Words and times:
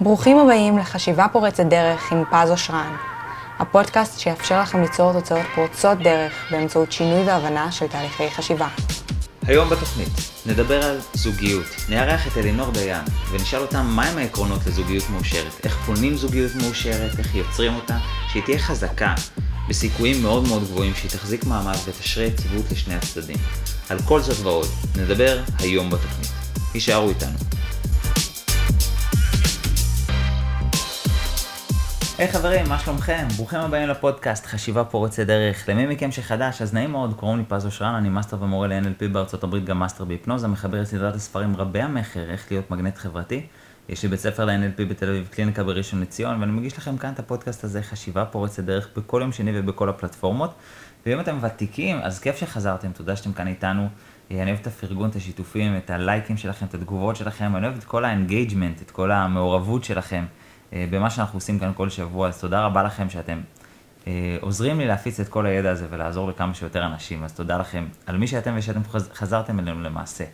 ברוכים 0.00 0.38
הבאים 0.38 0.78
לחשיבה 0.78 1.26
פורצת 1.32 1.64
דרך 1.64 2.12
עם 2.12 2.24
פז 2.30 2.50
אושרן, 2.50 2.96
הפודקאסט 3.58 4.18
שיאפשר 4.20 4.60
לכם 4.60 4.82
ליצור 4.82 5.12
תוצאות 5.12 5.46
פורצות 5.54 5.98
דרך 5.98 6.32
באמצעות 6.50 6.92
שינוי 6.92 7.24
והבנה 7.24 7.72
של 7.72 7.86
תהליכי 7.86 8.30
חשיבה. 8.30 8.68
היום 9.46 9.68
בתוכנית 9.68 10.08
נדבר 10.46 10.84
על 10.84 10.98
זוגיות, 11.14 11.66
נארח 11.88 12.26
את 12.26 12.36
אלינור 12.36 12.70
דיין 12.70 13.04
ונשאל 13.30 13.60
אותה 13.60 13.82
מהם 13.82 14.18
העקרונות 14.18 14.66
לזוגיות 14.66 15.04
מאושרת, 15.10 15.64
איך 15.64 15.78
בונים 15.86 16.16
זוגיות 16.16 16.52
מאושרת, 16.54 17.18
איך 17.18 17.34
יוצרים 17.34 17.74
אותה, 17.74 17.96
שהיא 18.32 18.42
תהיה 18.42 18.58
חזקה, 18.58 19.14
בסיכויים 19.68 20.22
מאוד 20.22 20.48
מאוד 20.48 20.62
גבוהים 20.62 20.94
שהיא 20.94 21.10
תחזיק 21.10 21.44
מעמד 21.44 21.76
ותשרה 21.86 22.24
יציבות 22.24 22.64
לשני 22.70 22.94
הצדדים. 22.94 23.36
על 23.88 23.98
כל 24.04 24.20
זאת 24.20 24.46
ועוד 24.46 24.68
נדבר 24.96 25.38
היום 25.58 25.90
בתוכנית. 25.90 26.30
הישארו 26.74 27.08
איתנו. 27.08 27.57
היי 32.18 32.28
היי, 32.28 32.32
חברים, 32.32 32.68
מה 32.68 32.78
שלומכם? 32.78 33.26
ברוכים 33.36 33.58
הבאים 33.60 33.88
לפודקאסט 33.88 34.46
חשיבה 34.46 34.84
פורצת 34.84 35.22
דרך. 35.22 35.68
למי 35.68 35.86
מכם 35.86 36.12
שחדש, 36.12 36.62
אז 36.62 36.74
נעים 36.74 36.90
מאוד, 36.90 37.14
קוראים 37.14 37.38
לי 37.38 37.44
פז 37.48 37.66
אושרן, 37.66 37.94
אני 37.94 38.08
מאסטר 38.08 38.42
ומורה 38.42 38.68
ל-NLP 38.68 39.08
בארצות 39.12 39.44
הברית, 39.44 39.64
גם 39.64 39.78
מאסטר 39.78 40.04
בהיפנוזה, 40.04 40.48
מחבר 40.48 40.82
את 40.82 40.86
סדרת 40.86 41.14
הספרים 41.14 41.56
רבי 41.56 41.80
המכר, 41.80 42.30
איך 42.30 42.46
להיות 42.50 42.70
מגנט 42.70 42.98
חברתי. 42.98 43.46
יש 43.88 44.02
לי 44.02 44.08
בית 44.08 44.20
ספר 44.20 44.44
ל-NLP 44.44 44.84
בתל 44.88 45.08
אביב, 45.08 45.28
קליניקה 45.30 45.64
בראשון 45.64 46.00
לציון, 46.00 46.40
ואני 46.40 46.52
מגיש 46.52 46.78
לכם 46.78 46.96
כאן 46.96 47.12
את 47.12 47.18
הפודקאסט 47.18 47.64
הזה, 47.64 47.82
חשיבה 47.82 48.24
פורצת 48.24 48.64
דרך, 48.64 48.88
בכל 48.96 49.18
יום 49.20 49.32
שני 49.32 49.50
ובכל 49.54 49.88
הפלטפורמות. 49.88 50.54
ואם 51.06 51.20
אתם 51.20 51.38
ותיקים, 51.42 52.00
אז 52.02 52.20
כיף 52.20 52.36
שחזרתם, 52.36 52.92
תודה 52.92 53.16
שאתם 53.16 53.32
כאן 53.32 53.46
איתנו. 53.46 53.88
אני 54.30 54.44
אוהב 54.44 54.58
את 54.60 54.66
הפרגון, 54.66 55.10
את 55.10 55.16
השיתופים, 55.16 55.76
את 55.76 55.90
הלייקים 55.90 56.36
שלכם, 56.36 56.66
את 56.66 56.74
התגובות 56.74 57.16
שלכם, 57.16 57.56
אני 57.56 57.66
אוהב 57.66 57.76
את 57.78 57.84
כל 57.84 58.04
ה 58.04 58.11
engagement, 58.11 58.82
את 58.82 58.90
כל 58.90 59.10
המעורבות 59.10 59.84
שלכם. 59.84 60.24
אה, 60.72 60.86
במה 60.90 61.10
שאנחנו 61.10 61.36
עושים 61.36 61.58
כאן 61.58 61.72
כל 61.74 61.88
שבוע, 61.88 62.28
אז 62.28 62.40
תודה 62.40 62.64
רבה 62.64 62.82
לכם 62.82 63.10
שאתם 63.10 63.40
אה, 64.06 64.36
עוזרים 64.40 64.78
לי 64.78 64.86
להפיץ 64.86 65.20
את 65.20 65.28
כל 65.28 65.46
הידע 65.46 65.70
הזה 65.70 65.86
ולעזור 65.90 66.28
לכמה 66.28 66.54
שיותר 66.54 66.86
אנשים, 66.86 67.24
אז 67.24 67.32
תודה 67.32 67.58
לכם 67.58 67.86
על 68.06 68.16
מי 68.16 68.26
שאתם 68.26 68.54
ושאתם 68.56 68.80
חזרתם 69.14 69.58
אלינו 69.58 69.82
למעשה. 69.82 70.24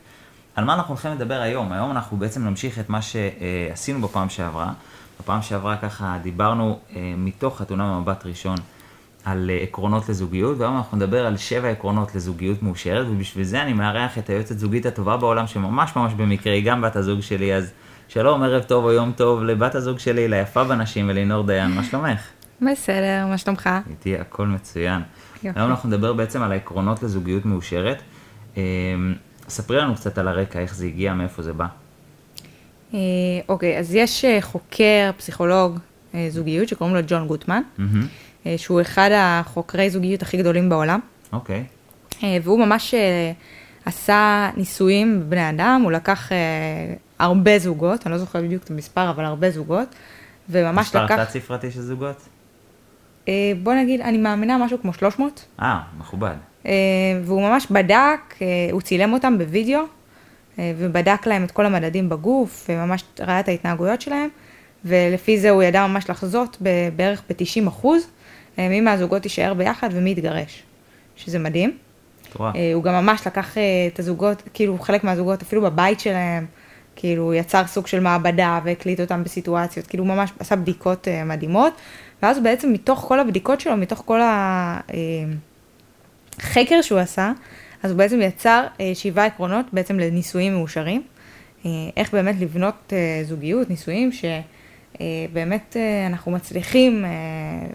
על 0.54 0.64
מה 0.64 0.74
אנחנו 0.74 0.94
הולכים 0.94 1.12
לדבר 1.12 1.40
היום? 1.40 1.72
היום 1.72 1.90
אנחנו 1.90 2.16
בעצם 2.16 2.44
נמשיך 2.44 2.78
את 2.78 2.90
מה 2.90 3.00
שעשינו 3.02 4.08
בפעם 4.08 4.28
שעברה. 4.28 4.72
בפעם 5.20 5.42
שעברה 5.42 5.76
ככה 5.76 6.18
דיברנו 6.22 6.78
אה, 6.96 7.14
מתוך 7.16 7.58
חתונה 7.58 7.94
במבט 7.94 8.26
ראשון 8.26 8.56
על 9.24 9.50
עקרונות 9.62 10.08
לזוגיות, 10.08 10.58
והיום 10.58 10.76
אנחנו 10.76 10.96
נדבר 10.96 11.26
על 11.26 11.36
שבע 11.36 11.68
עקרונות 11.68 12.14
לזוגיות 12.14 12.62
מאושרת, 12.62 13.06
ובשביל 13.10 13.44
זה 13.44 13.62
אני 13.62 13.72
מארח 13.72 14.18
את 14.18 14.30
היועצת 14.30 14.58
זוגית 14.58 14.86
הטובה 14.86 15.16
בעולם, 15.16 15.46
שממש 15.46 15.96
ממש 15.96 16.12
במקרה 16.12 16.52
היא 16.52 16.64
גם 16.64 16.82
בת 16.82 16.96
הזוג 16.96 17.20
שלי, 17.20 17.54
אז 17.54 17.72
שלום, 18.08 18.42
ערב 18.42 18.62
טוב 18.62 18.84
או 18.84 18.92
יום 18.92 19.12
טוב 19.12 19.42
לבת 19.42 19.74
הזוג 19.74 19.98
שלי, 19.98 20.28
ליפה 20.28 20.64
בנשים, 20.64 21.10
אלינור 21.10 21.46
דיין, 21.46 21.70
מה 21.70 21.84
שלומך? 21.84 22.20
בסדר, 22.62 23.26
מה 23.28 23.38
שלומך? 23.38 23.70
איתי 23.90 24.18
הכל 24.18 24.46
מצוין. 24.46 25.02
יופי. 25.42 25.58
היום 25.60 25.70
אנחנו 25.70 25.88
נדבר 25.88 26.12
בעצם 26.12 26.42
על 26.42 26.52
העקרונות 26.52 27.02
לזוגיות 27.02 27.44
מאושרת. 27.44 28.02
אמ, 28.56 28.62
ספרי 29.48 29.76
לנו 29.76 29.94
קצת 29.94 30.18
על 30.18 30.28
הרקע, 30.28 30.58
איך 30.58 30.74
זה 30.74 30.86
הגיע, 30.86 31.14
מאיפה 31.14 31.42
זה 31.42 31.52
בא. 31.52 31.66
אה, 32.94 32.98
אוקיי, 33.48 33.78
אז 33.78 33.94
יש 33.94 34.24
אה, 34.24 34.38
חוקר, 34.40 35.10
פסיכולוג 35.16 35.78
אה, 36.14 36.26
זוגיות, 36.30 36.68
שקוראים 36.68 36.96
לו 36.96 37.02
ג'ון 37.06 37.26
גוטמן, 37.26 37.62
שהוא 38.56 38.80
אחד 38.80 39.10
החוקרי 39.14 39.90
זוגיות 39.90 40.22
הכי 40.22 40.36
גדולים 40.36 40.68
בעולם. 40.68 41.00
אוקיי. 41.32 41.64
והוא 42.42 42.66
ממש 42.66 42.94
עשה 43.84 44.50
ניסויים 44.56 45.20
בבני 45.20 45.50
אדם, 45.50 45.80
הוא 45.84 45.92
לקח 45.92 46.30
הרבה 47.18 47.58
זוגות, 47.58 48.06
אני 48.06 48.12
לא 48.12 48.18
זוכרת 48.18 48.44
בדיוק 48.44 48.64
את 48.64 48.70
המספר, 48.70 49.10
אבל 49.10 49.24
הרבה 49.24 49.50
זוגות, 49.50 49.94
וממש 50.48 50.88
לקח... 50.88 51.02
מספר 51.02 51.24
תת-ספרתי 51.24 51.70
של 51.70 51.80
זוגות? 51.80 52.28
אה, 53.28 53.52
בוא 53.62 53.74
נגיד, 53.74 54.00
אני 54.00 54.18
מאמינה 54.18 54.58
משהו 54.58 54.78
כמו 54.82 54.92
300. 54.92 55.44
אה, 55.60 55.80
מכובד. 55.98 56.34
אה, 56.66 56.72
והוא 57.24 57.42
ממש 57.42 57.66
בדק, 57.70 58.34
אה, 58.42 58.46
הוא 58.72 58.80
צילם 58.80 59.12
אותם 59.12 59.38
בווידאו, 59.38 59.80
ובדק 60.58 61.26
להם 61.26 61.44
את 61.44 61.50
כל 61.50 61.66
המדדים 61.66 62.08
בגוף, 62.08 62.66
וממש 62.68 63.04
ראה 63.20 63.40
את 63.40 63.48
ההתנהגויות 63.48 64.00
שלהם, 64.00 64.28
ולפי 64.84 65.38
זה 65.38 65.50
הוא 65.50 65.62
ידע 65.62 65.86
ממש 65.86 66.10
לחזות 66.10 66.58
בערך 66.96 67.22
ב-90 67.30 67.68
אחוז, 67.68 68.06
מי 68.58 68.80
מהזוגות 68.80 69.24
יישאר 69.24 69.54
ביחד 69.54 69.88
ומי 69.92 70.10
יתגרש, 70.10 70.62
שזה 71.16 71.38
מדהים. 71.38 71.76
תורה. 72.32 72.52
הוא 72.74 72.82
גם 72.82 72.94
ממש 72.94 73.26
לקח 73.26 73.56
את 73.92 73.98
הזוגות, 73.98 74.42
כאילו 74.54 74.78
חלק 74.78 75.04
מהזוגות 75.04 75.42
אפילו 75.42 75.62
בבית 75.62 76.00
שלהם, 76.00 76.46
כאילו 77.04 77.34
יצר 77.34 77.66
סוג 77.66 77.86
של 77.86 78.00
מעבדה 78.00 78.60
והקליט 78.64 79.00
אותם 79.00 79.24
בסיטואציות, 79.24 79.86
כאילו 79.86 80.04
ממש 80.04 80.30
עשה 80.38 80.56
בדיקות 80.56 81.08
uh, 81.08 81.10
מדהימות, 81.24 81.72
ואז 82.22 82.38
בעצם 82.38 82.72
מתוך 82.72 83.04
כל 83.08 83.20
הבדיקות 83.20 83.60
שלו, 83.60 83.76
מתוך 83.76 84.02
כל 84.04 84.20
החקר 86.38 86.74
אה, 86.74 86.82
שהוא 86.82 86.98
עשה, 86.98 87.32
אז 87.82 87.90
הוא 87.90 87.98
בעצם 87.98 88.20
יצר 88.20 88.66
uh, 88.66 88.80
שבעה 88.94 89.26
עקרונות 89.26 89.66
בעצם 89.72 89.98
לנישואים 89.98 90.54
מאושרים, 90.54 91.02
uh, 91.62 91.66
איך 91.96 92.12
באמת 92.12 92.34
לבנות 92.40 92.74
uh, 92.88 92.92
זוגיות, 93.28 93.70
נישואים, 93.70 94.10
שבאמת 94.12 95.76
uh, 95.76 95.78
אנחנו 96.12 96.32
מצליחים 96.32 97.04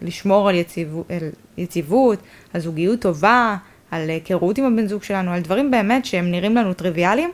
לשמור 0.02 0.48
על, 0.48 0.54
יציב, 0.54 0.96
על 1.08 1.28
יציבות, 1.58 2.18
על 2.54 2.60
זוגיות 2.60 3.00
טובה, 3.00 3.56
על 3.90 4.10
היכרות 4.10 4.58
עם 4.58 4.64
הבן 4.64 4.86
זוג 4.86 5.02
שלנו, 5.02 5.30
על 5.30 5.40
דברים 5.40 5.70
באמת 5.70 6.04
שהם 6.04 6.30
נראים 6.30 6.56
לנו 6.56 6.74
טריוויאליים. 6.74 7.30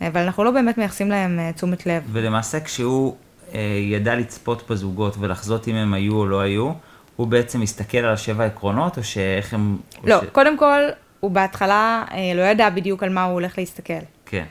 אבל 0.00 0.20
אנחנו 0.20 0.44
לא 0.44 0.50
באמת 0.50 0.78
מייחסים 0.78 1.10
להם 1.10 1.38
uh, 1.38 1.56
תשומת 1.56 1.86
לב. 1.86 2.02
ולמעשה 2.12 2.60
כשהוא 2.60 3.14
uh, 3.50 3.56
ידע 3.92 4.14
לצפות 4.14 4.70
בזוגות 4.70 5.16
ולחזות 5.20 5.68
אם 5.68 5.74
הם 5.74 5.94
היו 5.94 6.14
או 6.14 6.26
לא 6.26 6.40
היו, 6.40 6.72
הוא 7.16 7.26
בעצם 7.26 7.62
הסתכל 7.62 7.98
על 7.98 8.12
השבע 8.12 8.44
עקרונות, 8.44 8.98
או 8.98 9.04
שאיך 9.04 9.54
הם... 9.54 9.76
לא, 10.04 10.20
ש... 10.20 10.24
קודם 10.32 10.58
כל, 10.58 10.80
הוא 11.20 11.30
בהתחלה 11.30 12.04
uh, 12.08 12.14
לא 12.34 12.42
ידע 12.42 12.70
בדיוק 12.70 13.02
על 13.02 13.08
מה 13.08 13.24
הוא 13.24 13.32
הולך 13.32 13.58
להסתכל. 13.58 13.94
כן. 14.26 14.44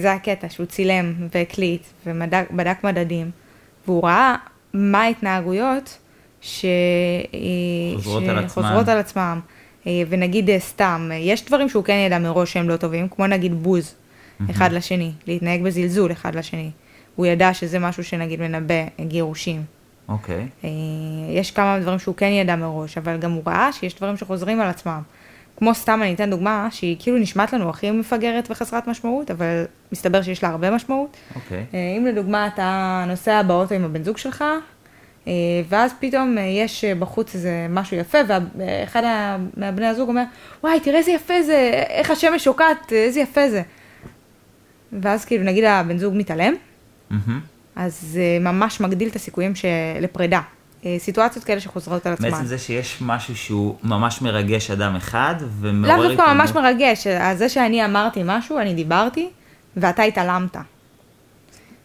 זה 0.00 0.12
הקטע, 0.12 0.48
שהוא 0.48 0.66
צילם 0.66 1.14
והקליט 1.34 1.82
ובדק 2.06 2.84
מדדים, 2.84 3.30
והוא 3.86 4.04
ראה 4.04 4.36
מה 4.74 5.02
ההתנהגויות 5.02 5.98
ש... 6.40 6.64
חוזרות 7.96 8.22
ש... 8.24 8.28
על. 8.28 8.48
חוזרות 8.48 8.88
על 8.88 8.98
עצמם. 8.98 9.40
ונגיד 9.86 10.50
סתם, 10.58 11.10
יש 11.14 11.44
דברים 11.44 11.68
שהוא 11.68 11.84
כן 11.84 12.02
ידע 12.06 12.18
מראש 12.18 12.52
שהם 12.52 12.68
לא 12.68 12.76
טובים, 12.76 13.08
כמו 13.08 13.26
נגיד 13.26 13.62
בוז. 13.62 13.94
אחד 14.50 14.72
לשני, 14.72 15.12
להתנהג 15.26 15.62
בזלזול 15.62 16.12
אחד 16.12 16.34
לשני. 16.34 16.70
הוא 17.16 17.26
ידע 17.26 17.54
שזה 17.54 17.78
משהו 17.78 18.04
שנגיד 18.04 18.40
מנבא 18.40 18.84
גירושים. 19.00 19.62
אוקיי. 20.08 20.36
Okay. 20.36 20.64
אה, 20.64 20.70
יש 21.30 21.50
כמה 21.50 21.78
דברים 21.80 21.98
שהוא 21.98 22.14
כן 22.14 22.30
ידע 22.30 22.56
מראש, 22.56 22.98
אבל 22.98 23.16
גם 23.16 23.32
הוא 23.32 23.42
ראה 23.46 23.72
שיש 23.72 23.94
דברים 23.94 24.16
שחוזרים 24.16 24.60
על 24.60 24.68
עצמם. 24.68 25.02
כמו 25.56 25.74
סתם, 25.74 26.00
אני 26.02 26.14
אתן 26.14 26.30
דוגמה, 26.30 26.68
שהיא 26.70 26.96
כאילו 26.98 27.18
נשמעת 27.18 27.52
לנו 27.52 27.70
הכי 27.70 27.90
מפגרת 27.90 28.50
וחסרת 28.50 28.86
משמעות, 28.86 29.30
אבל 29.30 29.64
מסתבר 29.92 30.22
שיש 30.22 30.42
לה 30.42 30.48
הרבה 30.48 30.70
משמעות. 30.70 31.16
אוקיי. 31.34 31.64
Okay. 31.72 31.74
אם 31.98 32.06
לדוגמה 32.06 32.46
אתה 32.46 33.04
נוסע 33.08 33.42
באוטו 33.42 33.74
עם 33.74 33.84
הבן 33.84 34.04
זוג 34.04 34.16
שלך, 34.16 34.44
אה, 35.28 35.32
ואז 35.68 35.92
פתאום 36.00 36.36
יש 36.38 36.84
בחוץ 36.84 37.34
איזה 37.34 37.66
משהו 37.70 37.96
יפה, 37.96 38.18
ואחד 38.56 39.02
מהבני 39.56 39.86
הזוג 39.86 40.08
אומר, 40.08 40.22
וואי, 40.62 40.80
תראה 40.80 40.98
איזה 40.98 41.10
יפה 41.10 41.42
זה, 41.42 41.84
איך 41.88 42.10
השמש 42.10 42.44
שוקעת, 42.44 42.92
איזה 42.92 43.20
יפה 43.20 43.50
זה. 43.50 43.62
ואז 44.92 45.24
כאילו 45.24 45.44
נגיד 45.44 45.64
הבן 45.64 45.98
זוג 45.98 46.14
מתעלם, 46.16 46.54
mm-hmm. 47.10 47.14
אז 47.76 48.00
זה 48.02 48.38
ממש 48.40 48.80
מגדיל 48.80 49.08
את 49.08 49.16
הסיכויים. 49.16 49.52
לפרידה. 50.00 50.40
אה, 50.84 50.96
סיטואציות 50.98 51.44
כאלה 51.44 51.60
שחוזרות 51.60 52.06
על 52.06 52.12
עצמן. 52.12 52.30
בעצם 52.30 52.44
זה 52.44 52.58
שיש 52.58 52.98
משהו 53.00 53.36
שהוא 53.36 53.76
ממש 53.82 54.22
מרגש 54.22 54.70
אדם 54.70 54.96
אחד 54.96 55.34
ומעורר... 55.60 55.96
לאו 55.96 56.08
דווקא 56.08 56.34
ממש 56.34 56.50
מרגש, 56.50 57.06
אז 57.06 57.38
זה 57.38 57.48
שאני 57.48 57.84
אמרתי 57.84 58.20
משהו, 58.24 58.58
אני 58.58 58.74
דיברתי, 58.74 59.28
ואתה 59.76 60.02
התעלמת. 60.02 60.56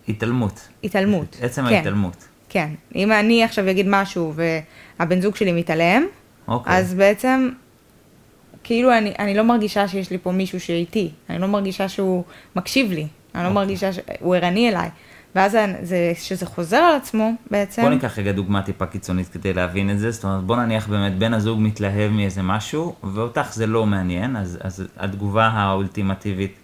התעלמות. 0.10 0.68
התעלמות. 0.84 1.38
עצם 1.42 1.68
כן, 1.68 1.74
ההתעלמות. 1.74 2.28
כן. 2.50 2.70
אם 2.96 3.12
אני 3.12 3.44
עכשיו 3.44 3.70
אגיד 3.70 3.86
משהו 3.90 4.34
והבן 5.00 5.22
זוג 5.22 5.36
שלי 5.36 5.52
מתעלם, 5.52 6.06
אוקיי. 6.48 6.78
אז 6.78 6.94
בעצם 6.94 7.50
כאילו 8.66 8.98
אני, 8.98 9.14
אני 9.20 9.34
לא 9.34 9.44
מרגישה 9.44 9.88
שיש 9.88 10.12
לי 10.12 10.18
פה 10.18 10.32
מישהו 10.32 10.60
שאיתי, 10.60 11.12
אני 11.30 11.40
לא 11.40 11.48
מרגישה 11.48 11.90
שהוא 11.90 12.24
מקשיב 12.56 12.92
לי, 12.92 13.08
אני 13.36 13.44
לא 13.44 13.50
אוקיי. 13.50 13.54
מרגישה 13.54 13.94
שהוא 13.94 14.36
ערני 14.36 14.70
אליי. 14.70 14.90
ואז 15.36 15.58
זה, 15.82 16.14
שזה 16.16 16.46
חוזר 16.46 16.78
על 16.78 16.96
עצמו 16.96 17.32
בעצם. 17.52 17.82
בוא 17.82 17.90
ניקח 17.90 18.20
רגע 18.20 18.32
דוגמה 18.32 18.62
טיפה 18.62 18.86
קיצונית 18.86 19.28
כדי 19.28 19.54
להבין 19.54 19.90
את 19.90 20.00
זה, 20.00 20.12
זאת 20.12 20.24
אומרת 20.24 20.44
בוא 20.44 20.56
נניח 20.56 20.88
באמת 20.88 21.18
בן 21.18 21.34
הזוג 21.34 21.60
מתלהב 21.62 22.12
מאיזה 22.12 22.42
משהו, 22.42 22.96
ואותך 23.04 23.54
זה 23.54 23.68
לא 23.68 23.86
מעניין, 23.86 24.36
אז, 24.36 24.58
אז 24.62 24.84
התגובה 24.98 25.48
האולטימטיבית 25.48 26.56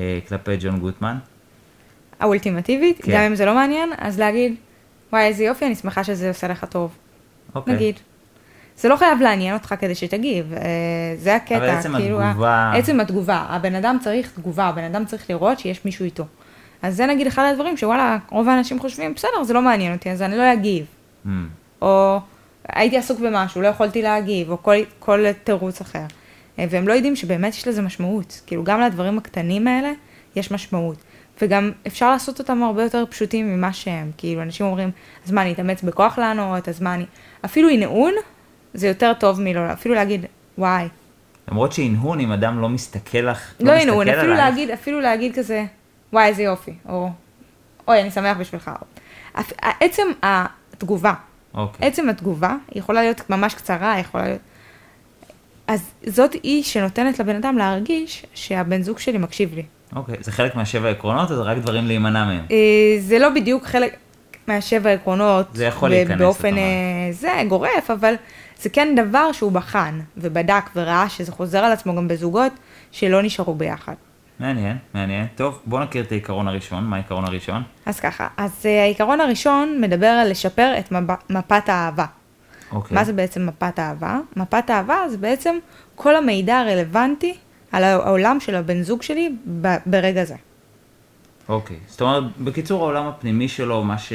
אה, 0.00 0.18
כלפי 0.28 0.56
ג'ון 0.60 0.78
גוטמן? 0.78 1.18
האולטימטיבית, 2.20 3.00
כן. 3.02 3.12
גם 3.14 3.20
אם 3.22 3.34
זה 3.34 3.46
לא 3.46 3.54
מעניין, 3.54 3.90
אז 3.98 4.18
להגיד, 4.18 4.54
וואי 5.12 5.24
איזה 5.24 5.44
יופי, 5.44 5.66
אני 5.66 5.74
שמחה 5.74 6.04
שזה 6.04 6.28
עושה 6.28 6.48
לך 6.48 6.64
טוב. 6.64 6.96
אוקיי. 7.54 7.74
נגיד. 7.74 7.94
זה 8.82 8.88
לא 8.88 8.96
חייב 8.96 9.20
לעניין 9.20 9.54
אותך 9.54 9.74
כדי 9.80 9.94
שתגיב, 9.94 10.52
אה, 10.52 10.60
זה 11.16 11.36
הקטע. 11.36 11.56
אבל 11.56 11.68
עצם 11.68 11.96
כאילו, 11.96 12.22
התגובה... 12.22 12.72
עצם 12.74 13.00
התגובה, 13.00 13.46
הבן 13.48 13.74
אדם 13.74 13.96
צריך 14.00 14.30
תגובה, 14.34 14.64
הבן 14.64 14.84
אדם 14.84 15.04
צריך 15.04 15.30
לראות 15.30 15.58
שיש 15.58 15.84
מישהו 15.84 16.04
איתו. 16.04 16.24
אז 16.82 16.96
זה 16.96 17.06
נגיד 17.06 17.26
אחד 17.26 17.44
הדברים 17.52 17.76
שוואלה, 17.76 18.18
רוב 18.30 18.48
האנשים 18.48 18.78
חושבים, 18.78 19.14
בסדר, 19.14 19.42
זה 19.44 19.54
לא 19.54 19.62
מעניין 19.62 19.92
אותי, 19.92 20.10
אז 20.10 20.22
אני 20.22 20.36
לא 20.36 20.52
אגיב. 20.52 20.86
Mm. 21.26 21.28
או 21.82 22.18
הייתי 22.68 22.96
עסוק 22.96 23.20
במשהו, 23.20 23.62
לא 23.62 23.68
יכולתי 23.68 24.02
להגיב, 24.02 24.50
או 24.50 24.62
כל, 24.62 24.74
כל 24.98 25.24
תירוץ 25.44 25.80
אחר. 25.80 26.04
אה, 26.58 26.64
והם 26.70 26.88
לא 26.88 26.92
יודעים 26.92 27.16
שבאמת 27.16 27.52
יש 27.52 27.68
לזה 27.68 27.82
משמעות. 27.82 28.40
כאילו, 28.46 28.64
גם 28.64 28.80
לדברים 28.80 29.18
הקטנים 29.18 29.66
האלה 29.68 29.92
יש 30.36 30.50
משמעות. 30.50 30.96
וגם 31.42 31.70
אפשר 31.86 32.10
לעשות 32.10 32.38
אותם 32.38 32.62
הרבה 32.62 32.82
יותר 32.82 33.04
פשוטים 33.10 33.56
ממה 33.56 33.72
שהם. 33.72 34.10
כאילו, 34.16 34.42
אנשים 34.42 34.66
אומרים, 34.66 34.90
אז 35.26 35.32
מה, 35.32 35.42
אני 35.42 35.52
אתאמץ 35.52 35.82
בכוח 35.82 36.18
לענות, 36.18 36.68
אז 36.68 36.82
מה 36.82 36.94
אני... 36.94 37.04
אפילו 37.44 37.68
הנהון, 37.68 38.12
זה 38.74 38.88
יותר 38.88 39.12
טוב 39.18 39.40
מלא, 39.40 39.72
אפילו 39.72 39.94
להגיד, 39.94 40.26
וואי. 40.58 40.88
למרות 41.48 41.72
שהנהון, 41.72 42.20
אם 42.20 42.32
אדם 42.32 42.60
לא 42.60 42.68
מסתכל 42.68 43.18
לך, 43.18 43.52
לא 43.60 43.72
מסתכל 43.74 43.82
הנהון, 43.88 44.08
אפילו 44.08 44.22
עלייך, 44.32 44.38
להגיד, 44.38 44.70
אפילו 44.70 45.00
להגיד 45.00 45.34
כזה, 45.34 45.64
וואי, 46.12 46.26
איזה 46.26 46.42
יופי, 46.42 46.72
או 46.88 47.10
אוי, 47.88 48.00
אני 48.02 48.10
שמח 48.10 48.36
בשבילך. 48.36 48.70
אפ- 49.40 49.52
עצם 49.80 50.02
התגובה, 50.22 51.14
אוקיי. 51.54 51.86
עצם 51.88 52.08
התגובה 52.08 52.54
יכולה 52.74 53.02
להיות 53.02 53.30
ממש 53.30 53.54
קצרה, 53.54 53.98
יכולה 53.98 54.24
להיות... 54.24 54.40
אז 55.66 55.90
זאת 56.06 56.32
היא 56.42 56.62
שנותנת 56.62 57.18
לבן 57.18 57.36
אדם 57.36 57.58
להרגיש 57.58 58.26
שהבן 58.34 58.82
זוג 58.82 58.98
שלי 58.98 59.18
מקשיב 59.18 59.54
לי. 59.54 59.62
אוקיי, 59.96 60.16
זה 60.20 60.32
חלק 60.32 60.54
מהשבע 60.56 60.90
עקרונות, 60.90 61.30
או 61.30 61.36
זה 61.36 61.42
רק 61.42 61.58
דברים 61.58 61.86
להימנע 61.86 62.24
מהם? 62.24 62.44
אה, 62.50 62.56
זה 63.00 63.18
לא 63.18 63.28
בדיוק 63.28 63.64
חלק 63.66 63.96
מהשבע 64.46 64.90
עקרונות. 64.92 65.46
זה 65.54 65.64
יכול 65.64 65.90
להיכנס, 65.90 66.18
באופן. 66.18 66.56
אה, 66.58 66.62
זה 67.10 67.30
גורף, 67.48 67.90
אבל 67.90 68.14
זה 68.60 68.68
כן 68.68 68.94
דבר 68.96 69.32
שהוא 69.32 69.52
בחן 69.52 70.00
ובדק 70.16 70.64
וראה 70.76 71.08
שזה 71.08 71.32
חוזר 71.32 71.58
על 71.58 71.72
עצמו 71.72 71.96
גם 71.96 72.08
בזוגות 72.08 72.52
שלא 72.92 73.22
נשארו 73.22 73.54
ביחד. 73.54 73.94
מעניין, 74.40 74.76
מעניין. 74.94 75.26
טוב, 75.36 75.60
בוא 75.66 75.80
נכיר 75.80 76.02
את 76.04 76.12
העיקרון 76.12 76.48
הראשון. 76.48 76.84
מה 76.84 76.96
העיקרון 76.96 77.24
הראשון? 77.24 77.62
אז 77.86 78.00
ככה, 78.00 78.28
אז 78.36 78.50
אה, 78.66 78.82
העיקרון 78.82 79.20
הראשון 79.20 79.80
מדבר 79.80 80.06
על 80.06 80.30
לשפר 80.30 80.72
את 80.78 80.92
מבט- 80.92 81.30
מפת 81.30 81.68
האהבה. 81.68 82.04
אוקיי. 82.72 82.94
מה 82.94 83.04
זה 83.04 83.12
בעצם 83.12 83.46
מפת 83.46 83.78
האהבה? 83.78 84.18
מפת 84.36 84.70
האהבה 84.70 84.96
זה 85.08 85.18
בעצם 85.18 85.56
כל 85.94 86.16
המידע 86.16 86.58
הרלוונטי 86.58 87.34
על 87.72 87.84
העולם 87.84 88.40
של 88.40 88.54
הבן 88.54 88.82
זוג 88.82 89.02
שלי 89.02 89.32
ברגע 89.86 90.24
זה. 90.24 90.34
אוקיי. 91.48 91.76
זאת 91.86 92.00
אומרת, 92.00 92.24
בקיצור, 92.40 92.82
העולם 92.82 93.06
הפנימי 93.06 93.48
שלו, 93.48 93.84
מה 93.84 93.98
ש... 93.98 94.12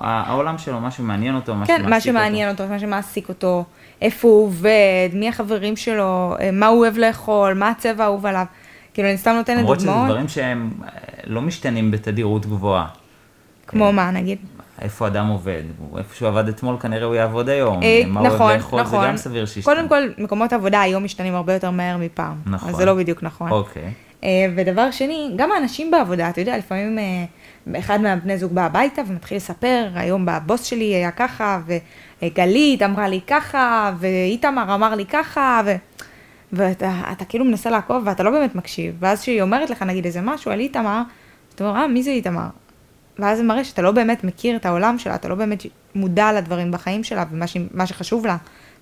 העולם 0.00 0.58
שלו, 0.58 0.80
מה 0.80 0.90
שמעניין 0.90 1.34
אותו, 1.34 1.54
מה 1.54 1.66
כן, 1.66 1.76
שמעסיק 1.76 1.90
מה 1.90 2.00
שמעניין 2.00 2.50
אותו, 2.50 2.66
מה 2.68 2.78
שמעסיק 2.78 3.28
אותו, 3.28 3.64
איפה 4.02 4.28
הוא 4.28 4.44
עובד, 4.44 5.08
מי 5.12 5.28
החברים 5.28 5.76
שלו, 5.76 6.36
אה, 6.40 6.50
מה 6.52 6.66
הוא 6.66 6.78
אוהב 6.78 6.98
לאכול, 6.98 7.54
מה 7.54 7.70
הצבע 7.70 8.04
האהוב 8.04 8.26
עליו. 8.26 8.44
כאילו, 8.94 9.08
אני 9.08 9.18
סתם 9.18 9.30
נותנת 9.30 9.58
למרות 9.58 9.80
שזה 9.80 9.88
דוגמאות, 9.88 10.08
דברים 10.08 10.28
שהם 10.28 10.70
אה, 10.82 10.88
לא 11.26 11.42
משתנים 11.42 11.90
בתדירות 11.90 12.46
גבוהה. 12.46 12.86
כמו 13.66 13.92
מה 13.92 14.10
נגיד. 14.10 14.38
איפה 14.80 15.06
אדם 15.06 15.26
עובד, 15.26 15.62
איפה 15.98 16.14
שהוא 16.14 16.28
עבד 16.28 16.48
אתמול 16.48 16.76
כנראה 16.80 17.04
הוא 17.06 17.14
יעבוד 17.14 17.48
היום, 17.48 17.82
אה, 17.82 18.02
מה 18.06 18.20
הוא 18.20 18.28
אוהב 18.28 18.58
נכון, 18.58 18.80
נכון. 18.80 19.00
זה 19.00 19.06
גם 19.06 19.16
סביר 19.16 19.46
שישתנה. 19.46 19.74
קודם 19.74 19.88
כל, 19.88 20.02
מקומות 20.18 20.52
עבודה 20.52 20.80
היום 20.80 21.04
משתנים 21.04 21.34
הרבה 21.34 21.54
יותר 21.54 21.70
מהר 21.70 21.96
מפעם. 21.96 22.36
נכון. 22.46 22.68
אז 22.68 22.76
זה 22.76 22.84
לא 22.84 22.94
בדיוק 22.94 23.22
נכון. 23.22 23.50
אוקיי, 23.50 23.82
אה, 23.82 23.90
ודבר 24.56 24.90
שני, 24.90 25.30
גם 25.36 25.52
האנשים 25.52 25.90
בעבודה, 25.90 26.28
אתה 26.28 26.40
יודע, 26.40 26.58
לפעמים 26.58 26.98
אה, 26.98 27.78
אחד 27.78 28.00
מהבני 28.00 28.38
זוג 28.38 28.52
בא 28.52 28.66
הביתה 28.66 29.02
ומתחיל 29.06 29.36
לספר, 29.36 29.88
היום 29.94 30.28
הבוס 30.28 30.62
שלי 30.62 30.84
היה 30.84 31.10
ככה, 31.10 31.60
וגלית 32.22 32.82
אמרה 32.82 33.08
לי 33.08 33.20
ככה, 33.26 33.92
ואיתמר 33.98 34.74
אמר 34.74 34.94
לי 34.94 35.06
ככה, 35.06 35.60
ו... 35.64 35.74
ואתה 36.52 37.00
אתה 37.12 37.24
כאילו 37.24 37.44
מנסה 37.44 37.70
לעקוב 37.70 38.02
ואתה 38.06 38.22
לא 38.22 38.30
באמת 38.30 38.54
מקשיב, 38.54 38.94
ואז 38.98 39.22
כשהיא 39.22 39.42
אומרת 39.42 39.70
לך 39.70 39.82
נגיד 39.82 40.04
איזה 40.04 40.20
משהו 40.20 40.50
על 40.50 40.60
איתמר, 40.60 41.02
אתה 41.54 41.68
אומר, 41.68 41.80
אה, 41.80 41.88
מי 41.88 42.02
זה 42.02 42.10
איתמר? 42.10 42.46
ואז 43.18 43.38
זה 43.38 43.44
מראה 43.44 43.64
שאתה 43.64 43.82
לא 43.82 43.90
באמת 43.90 44.24
מכיר 44.24 44.56
את 44.56 44.66
העולם 44.66 44.98
שלה, 44.98 45.14
אתה 45.14 45.28
לא 45.28 45.34
באמת 45.34 45.62
מודע 45.94 46.32
לדברים 46.32 46.70
בחיים 46.70 47.04
שלה 47.04 47.24
ומה 47.30 47.86
שחשוב 47.86 48.26
לה, 48.26 48.36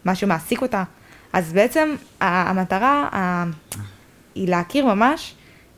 מה 0.04 0.14
שמעסיק 0.14 0.62
אותה. 0.62 0.82
אז 1.32 1.52
בעצם 1.52 1.94
המטרה 2.20 3.08
היא 4.34 4.48
להכיר 4.48 4.86
ממש 4.86 5.34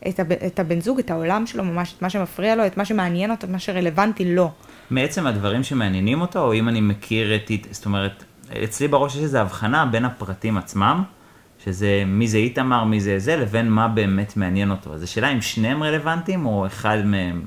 את, 0.08 0.20
הב, 0.20 0.32
את 0.32 0.61
הבן 0.61 0.81
זוג, 0.81 0.99
את 0.99 1.11
העולם 1.11 1.47
שלו 1.47 1.64
ממש, 1.64 1.94
את 1.97 2.03
מה 2.03 2.11
שמפריע 2.11 2.56
לו, 2.56 2.67
את 2.67 2.76
מה 2.76 2.85
שמעניין 2.85 3.31
אותו, 3.31 3.47
את 3.47 3.50
מה 3.50 3.58
שרלוונטי 3.58 4.35
לו. 4.35 4.50
מעצם 4.91 5.26
הדברים 5.26 5.62
שמעניינים 5.62 6.20
אותו, 6.20 6.38
או 6.38 6.55
אם 6.55 6.69
אני 6.69 6.81
מכיר 6.81 7.35
את, 7.35 7.50
זאת 7.70 7.87
אומרת, 7.87 8.25
אצלי 8.64 8.88
בראש 8.88 9.17
יש 9.17 9.23
איזו 9.23 9.38
הבחנה 9.38 9.87
בין 9.87 10.05
הפרטים 10.05 10.58
עצמם, 10.58 11.03
שזה 11.64 12.03
מי 12.06 12.29
זה 12.29 12.38
איתמר, 12.38 12.85
מי 12.85 13.00
זה 13.00 13.19
זה, 13.19 13.37
לבין 13.37 13.70
מה 13.70 13.88
באמת 13.88 14.37
מעניין 14.37 14.70
אותו. 14.70 14.94
אז 14.94 15.03
השאלה 15.03 15.29
אם 15.29 15.41
שניהם 15.41 15.82
רלוונטיים, 15.82 16.47
או 16.47 16.67
אחד 16.67 16.99
מהם... 17.05 17.43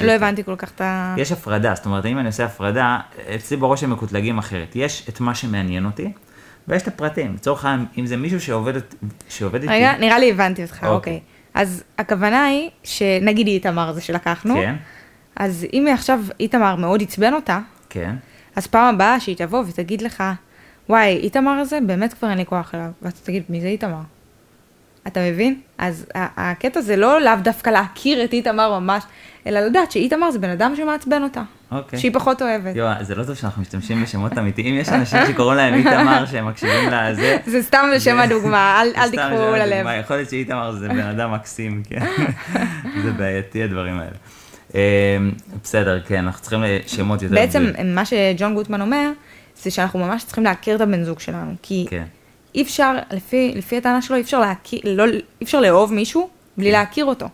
לא 0.00 0.12
הבנתי 0.12 0.44
כל 0.44 0.56
כך 0.56 0.70
את 0.70 0.80
ה... 0.80 1.14
יש 1.18 1.32
הפרדה, 1.32 1.74
זאת 1.74 1.86
אומרת, 1.86 2.06
אם 2.06 2.18
אני 2.18 2.26
עושה 2.26 2.44
הפרדה, 2.44 2.98
אצלי 3.34 3.56
בראש 3.56 3.84
הם 3.84 3.90
מקוטלגים 3.90 4.38
אחרת. 4.38 4.72
יש 4.74 5.08
את 5.08 5.20
מה 5.20 5.34
שמעניין 5.34 5.84
אותי, 5.84 6.12
ויש 6.68 6.82
את 6.82 6.88
הפרטים. 6.88 7.34
לצורך 7.34 7.64
העניין, 7.64 7.86
אם 7.98 8.06
זה 8.06 8.16
מישהו 8.16 8.40
שעובד, 8.40 8.72
שעובד 9.28 9.62
איתי... 9.62 9.74
רגע, 9.74 9.92
נראה 9.98 10.18
לי 10.18 10.30
הבנתי 10.30 10.62
אותך, 10.62 10.74
אוקיי. 10.74 10.90
אוקיי. 10.90 11.20
אז 11.54 11.84
הכוונה 11.98 12.44
היא, 12.44 12.70
שנגיד 12.84 13.46
איתמר 13.46 13.92
זה 13.92 14.00
שלקחנו, 14.00 14.54
כן, 14.54 14.74
אז 15.36 15.66
אם 15.72 15.86
עכשיו 15.92 16.20
איתמר 16.40 16.76
מאוד 16.76 17.02
עצבן 17.02 17.34
אותה, 17.34 17.58
כן. 17.88 18.14
אז 18.56 18.66
פעם 18.66 18.94
הבאה 18.94 19.20
שהיא 19.20 19.36
תבוא 19.36 19.64
ותגיד 19.68 20.02
לך, 20.02 20.22
וואי, 20.88 21.16
איתמר 21.16 21.50
הזה, 21.50 21.78
באמת 21.86 22.14
כבר 22.14 22.30
אין 22.30 22.38
לי 22.38 22.46
כוח 22.46 22.74
אליו. 22.74 22.90
ואתה 23.02 23.20
תגיד, 23.22 23.42
מי 23.48 23.60
זה 23.60 23.66
איתמר? 23.66 24.00
אתה 25.08 25.20
מבין? 25.20 25.60
אז 25.78 26.06
הקטע 26.14 26.80
זה 26.80 26.96
לא 26.96 27.20
לאו 27.20 27.32
דווקא 27.42 27.70
להכיר 27.70 28.24
את 28.24 28.32
איתמר 28.32 28.80
ממש, 28.80 29.02
אלא 29.46 29.60
לדעת 29.60 29.92
שאיתמר 29.92 30.30
זה 30.30 30.38
בן 30.38 30.50
אדם 30.50 30.72
שמעצבן 30.76 31.22
אותה. 31.22 31.42
אוקיי. 31.72 31.98
שהיא 31.98 32.12
פחות 32.14 32.42
אוהבת. 32.42 32.76
יואו, 32.76 33.04
זה 33.04 33.14
לא 33.14 33.24
טוב 33.24 33.34
שאנחנו 33.34 33.62
משתמשים 33.62 34.02
בשמות 34.02 34.38
אמיתיים, 34.38 34.74
יש 34.74 34.88
אנשים 34.88 35.20
שקוראים 35.28 35.56
להם 35.56 35.74
איתמר 35.74 36.26
שהם 36.30 36.48
מקשיבים 36.48 36.90
לזה. 36.92 37.36
זה 37.46 37.62
סתם 37.62 37.86
לשם 37.94 38.18
הדוגמה, 38.18 38.82
אל, 38.96 39.10
תיקחו 39.10 39.52
ללב. 39.56 39.86
יכול 40.00 40.16
להיות 40.16 40.30
שאיתמר 40.30 40.72
זה 40.72 40.88
בן 40.88 41.06
אדם 41.06 41.32
מקסים, 41.32 41.82
כן. 41.88 42.06
זה 43.02 43.10
בעייתי 43.12 43.62
הדברים 43.62 43.98
האלה. 43.98 44.16
אה, 44.74 45.16
בסדר, 45.62 46.00
כן, 46.00 46.24
אנחנו 46.24 46.40
צריכים 46.40 46.60
שמות 46.86 47.22
יותר... 47.22 47.34
בעצם. 47.34 47.66
מה 47.84 48.04
שג'ון 48.04 48.54
גוטמן 48.54 48.80
אומר, 48.80 49.10
זה 49.62 49.70
שאנחנו 49.70 49.98
ממש 49.98 50.24
צריכים 50.24 50.44
להכיר 50.44 50.76
את 50.76 50.80
הבן 50.80 51.04
זוג 51.04 51.20
שלנו. 51.20 51.52
כי 51.62 51.86
כן, 51.90 52.04
אי 52.58 52.62
אפשר, 52.62 52.94
לפי, 53.10 53.52
לפי 53.56 53.76
הטענה 53.76 54.02
שלו, 54.02 54.16
אי 54.16 54.20
אפשר, 54.20 54.40
להכיר, 54.40 54.80
לא, 54.84 55.04
אי 55.06 55.20
אפשר 55.42 55.60
לאהוב 55.60 55.92
מישהו 55.92 56.28
בלי 56.56 56.72
להכיר 56.72 57.04
אותו. 57.04 57.26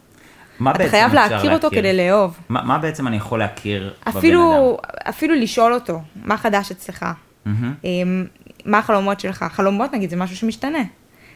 מה 0.59 0.71
אתה 0.71 0.79
בעצם 0.79 0.91
חייב 0.91 1.15
אפשר 1.15 1.35
להכיר 1.35 1.53
אותו 1.53 1.67
להכיר? 1.67 1.79
כדי 1.81 1.97
לאהוב. 1.97 2.37
מה 2.49 2.63
מה 2.63 2.79
בעצם 2.79 3.07
אני 3.07 3.17
יכול 3.17 3.39
להכיר 3.39 3.83
בבן 3.83 4.11
אדם? 4.11 4.19
אפילו, 4.19 4.79
אפילו 5.09 5.35
לשאול 5.35 5.75
אותו, 5.75 6.01
מה 6.25 6.37
חדש 6.37 6.71
אצלך? 6.71 7.07
אמ, 7.47 8.25
מה 8.65 8.79
החלומות 8.79 9.21
שלך? 9.21 9.45
חלומות 9.51 9.93
נגיד 9.93 10.11
זה 10.11 10.17
משהו 10.17 10.37
שמשתנה. 10.37 10.83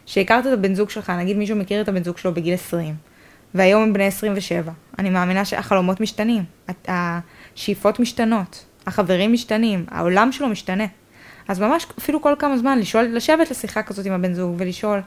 שהכרת 0.07 0.47
את 0.47 0.53
הבן 0.53 0.75
זוג 0.75 0.91
שלך, 0.91 1.11
נגיד 1.11 1.37
מישהו 1.37 1.57
מכיר 1.57 1.81
את 1.81 1.89
הבן 1.89 2.05
זוג 2.05 2.19
שלו 2.19 2.35
בגיל 2.35 2.55
20, 2.55 2.95
והיום 3.55 3.83
הם 3.83 3.93
בני 3.93 4.05
27. 4.05 4.73
אני 4.99 5.11
מאמינה 5.11 5.45
שהחלומות 5.45 6.01
משתנים, 6.01 6.45
השאיפות 6.89 8.01
משתנות, 8.01 8.65
החברים 8.87 9.33
משתנים, 9.33 9.87
העולם 9.91 10.33
שלו 10.33 10.49
משתנה. 10.49 10.85
אז 11.49 11.61
ממש 11.61 11.87
אפילו 11.99 12.23
כל 12.23 12.35
כמה 12.39 12.59
זמן 12.59 12.79
לשאול, 12.79 13.05
לשבת 13.05 13.51
לשיחה 13.51 13.83
כזאת 13.83 14.07
עם 14.07 14.13
הבן 14.13 14.33
זוג 14.35 14.55
ולשאול 14.59 15.01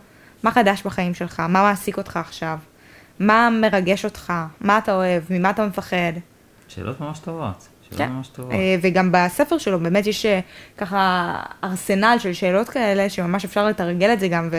מה 0.44 0.52
חדש 0.52 0.84
בחיים 0.86 1.14
שלך, 1.14 1.40
מה 1.40 1.62
מעסיק 1.62 1.98
אותך 1.98 2.18
עכשיו, 2.18 2.58
מה 3.20 3.50
מרגש 3.62 4.06
אותך, 4.06 4.34
מה 4.62 4.78
אתה 4.78 4.96
אוהב, 4.96 5.24
ממה 5.30 5.50
אתה 5.50 5.68
מפחד. 5.68 6.14
שאלות 6.68 7.02
ממש 7.02 7.20
טובות. 7.20 7.68
שאלות 7.82 7.98
כן. 7.98 8.12
ממש 8.12 8.28
טובות. 8.28 8.52
אה, 8.52 8.76
וגם 8.82 9.12
בספר 9.12 9.58
שלו 9.58 9.80
באמת 9.80 10.08
יש 10.08 10.26
אה, 10.26 10.40
ככה 10.78 11.36
ארסנל 11.64 12.16
של 12.20 12.34
שאלות 12.34 12.70
כאלה, 12.70 13.10
שממש 13.10 13.46
אפשר 13.46 13.68
לתרגל 13.68 14.14
את 14.14 14.20
זה 14.20 14.28
גם 14.28 14.50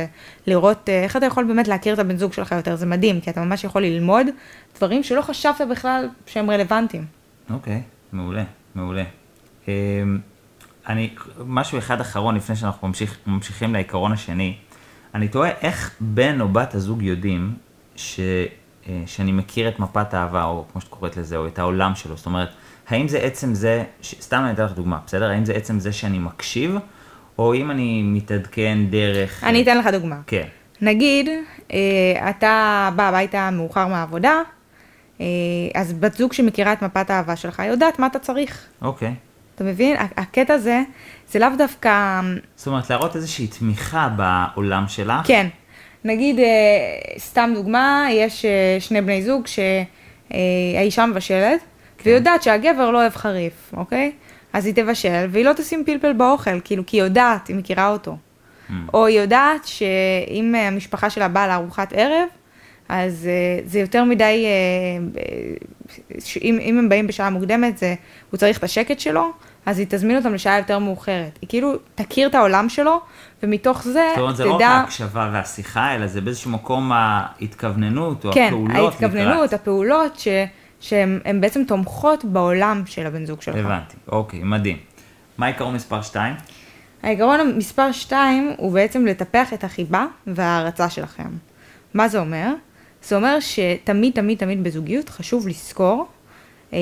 ולראות 0.47 0.89
אה, 0.89 1.03
איך 1.03 1.17
אתה 1.17 1.27
יכול 1.27 1.45
באמת 1.45 1.69
להכיר 1.69 1.95
את 1.95 1.99
הבן 1.99 2.17
זוג 2.17 2.33
שלך 2.33 2.53
יותר, 2.53 2.77
זה 2.77 2.87
מדהים, 2.87 3.21
כי 3.21 3.31
אתה 3.31 3.45
ממש 3.45 3.65
יכול 3.65 3.83
ללמוד 3.83 4.27
דברים 4.77 5.03
שלא 5.03 5.23
חשבת 5.23 5.61
בכלל 5.71 6.09
שהם 6.27 6.51
רלוונטיים. 6.51 7.05
אוקיי, 7.51 7.83
מעולה, 8.12 8.45
מעולה. 8.75 9.05
אני, 10.89 11.15
משהו 11.47 11.79
אחד 11.79 12.01
אחרון 12.01 12.35
לפני 12.35 12.57
שאנחנו 12.57 12.89
ממשיך, 12.89 13.19
ממשיכים 13.27 13.73
לעיקרון 13.73 14.12
השני. 14.12 14.57
אני 15.15 15.29
תוהה 15.29 15.51
איך 15.62 15.97
בן 16.01 16.41
או 16.41 16.49
בת 16.49 16.75
הזוג 16.75 17.03
יודעים 17.03 17.55
ש, 17.97 18.21
אה, 18.89 19.03
שאני 19.07 19.33
מכיר 19.33 19.69
את 19.69 19.79
מפת 19.79 20.15
האהבה, 20.15 20.45
או 20.45 20.65
כמו 20.73 20.81
שאת 20.81 20.91
קוראת 20.91 21.17
לזה, 21.17 21.37
או 21.37 21.47
את 21.47 21.59
העולם 21.59 21.95
שלו. 21.95 22.17
זאת 22.17 22.27
אומרת, 22.27 22.49
האם 22.89 23.09
זה 23.09 23.19
עצם 23.19 23.55
זה, 23.55 23.85
ש... 24.01 24.15
סתם 24.21 24.43
אני 24.45 24.53
אתן 24.53 24.65
לך 24.65 24.73
דוגמה, 24.73 24.99
בסדר? 25.07 25.31
האם 25.31 25.45
זה 25.45 25.53
עצם 25.53 25.79
זה 25.79 25.93
שאני 25.93 26.19
מקשיב, 26.19 26.77
או 27.39 27.55
אם 27.55 27.71
אני 27.71 28.03
מתעדכן 28.03 28.79
דרך... 28.91 29.45
אני 29.45 29.62
אתן 29.62 29.79
לך 29.79 29.87
דוגמה. 29.87 30.17
כן, 30.27 30.47
נגיד, 30.81 31.29
אה, 31.73 32.31
אתה 32.31 32.91
בא 32.97 33.09
הביתה 33.09 33.51
מאוחר 33.51 33.87
מהעבודה, 33.87 34.41
אה, 35.21 35.27
אז 35.75 35.93
בת 35.93 36.15
זוג 36.15 36.33
שמכירה 36.33 36.73
את 36.73 36.83
מפת 36.83 37.11
האהבה 37.11 37.37
שלך 37.37 37.62
יודעת 37.67 37.99
מה 37.99 38.07
אתה 38.07 38.19
צריך. 38.19 38.67
אוקיי. 38.83 39.15
אתה 39.54 39.64
מבין? 39.64 39.97
הקטע 40.16 40.54
הזה, 40.54 40.82
זה 41.28 41.38
לאו 41.38 41.49
דווקא... 41.59 42.21
זאת 42.56 42.66
אומרת, 42.66 42.90
להראות 42.90 43.16
איזושהי 43.16 43.47
תמיכה 43.47 44.09
בעולם 44.16 44.85
שלך. 44.88 45.26
כן. 45.26 45.47
נגיד, 46.04 46.38
אה, 46.38 46.44
סתם 47.18 47.50
דוגמה, 47.54 48.06
יש 48.11 48.44
אה, 48.44 48.76
שני 48.80 49.00
בני 49.00 49.23
זוג 49.23 49.47
ש... 49.47 49.59
אה, 50.32 51.06
מבשלת, 51.06 51.61
והיא 52.04 52.14
יודעת 52.14 52.42
שהגבר 52.42 52.90
לא 52.90 52.99
אוהב 52.99 53.16
חריף, 53.16 53.75
אוקיי? 53.76 54.12
אז 54.52 54.66
היא 54.66 54.75
תבשל, 54.75 55.26
והיא 55.30 55.44
לא 55.44 55.52
תשים 55.52 55.85
פלפל 55.87 56.12
באוכל, 56.12 56.61
כאילו, 56.64 56.87
כי 56.87 56.97
היא 56.97 57.02
יודעת, 57.02 57.49
היא 57.49 57.56
מכירה 57.56 57.88
אותו. 57.88 58.16
Mm. 58.16 58.73
או 58.94 59.06
היא 59.06 59.21
יודעת 59.21 59.64
שאם 59.64 60.54
המשפחה 60.54 61.11
שלה 61.11 61.28
באה 61.28 61.49
לארוחת 61.49 61.92
ערב, 61.97 62.28
אז 62.94 63.28
uh, 63.28 63.68
זה 63.68 63.78
יותר 63.78 64.04
מדי, 64.04 64.46
uh, 64.46 66.38
אם, 66.42 66.58
אם 66.61 66.78
הם 66.78 66.88
באים 66.88 67.06
בשעה 67.06 67.30
מוקדמת, 67.30 67.78
זה, 67.78 67.94
הוא 68.30 68.38
צריך 68.38 68.58
את 68.58 68.64
השקט 68.64 69.00
שלו, 69.00 69.32
אז 69.66 69.78
היא 69.78 69.87
תזמין 69.90 70.16
אותם 70.16 70.34
לשעה 70.34 70.58
יותר 70.58 70.78
מאוחרת. 70.78 71.38
היא 71.42 71.49
כאילו 71.49 71.72
תכיר 71.94 72.28
את 72.28 72.34
העולם 72.34 72.68
שלו, 72.68 73.00
ומתוך 73.42 73.82
זה 73.82 74.08
זאת 74.14 74.18
אומרת, 74.18 74.37
זה 74.37 74.42
תדע... 74.42 74.50
לא 74.50 74.54
רק 74.56 74.62
ההקשבה 74.62 75.30
והשיחה, 75.32 75.94
אלא 75.94 76.06
זה 76.06 76.20
באיזשהו 76.20 76.50
מקום 76.50 76.92
ההתכווננות, 76.94 78.25
או 78.25 78.32
כן, 78.32 78.46
הפעולות 78.46 78.92
ההתכווננות, 78.92 79.34
לקראת. 79.37 79.52
הפעולות, 79.52 80.18
ש, 80.18 80.28
שהן 80.80 81.20
הן 81.25 81.40
בעצם 81.40 81.64
תומכות 81.64 82.25
בעולם 82.25 82.82
של 82.87 83.06
הבן 83.06 83.26
זוג 83.26 83.42
שלך. 83.42 83.56
הבנתי, 83.56 83.96
אוקיי, 84.08 84.40
מדהים. 84.42 84.76
מה 85.38 85.46
עיקרון 85.46 85.75
מספר 85.75 86.02
2? 86.02 86.34
העיקרון 87.02 87.56
מספר 87.56 87.92
2 87.92 88.52
הוא 88.56 88.72
בעצם 88.72 89.06
לטפח 89.06 89.52
את 89.52 89.64
החיבה 89.64 90.06
וההערצה 90.26 90.90
שלכם. 90.90 91.28
מה 91.94 92.08
זה 92.08 92.20
אומר? 92.20 92.54
זה 93.04 93.16
אומר 93.16 93.40
שתמיד 93.40 94.12
תמיד 94.12 94.38
תמיד 94.38 94.64
בזוגיות 94.64 95.09
חשוב 95.09 95.49
לזכור, 95.49 96.06
אה, 96.73 96.78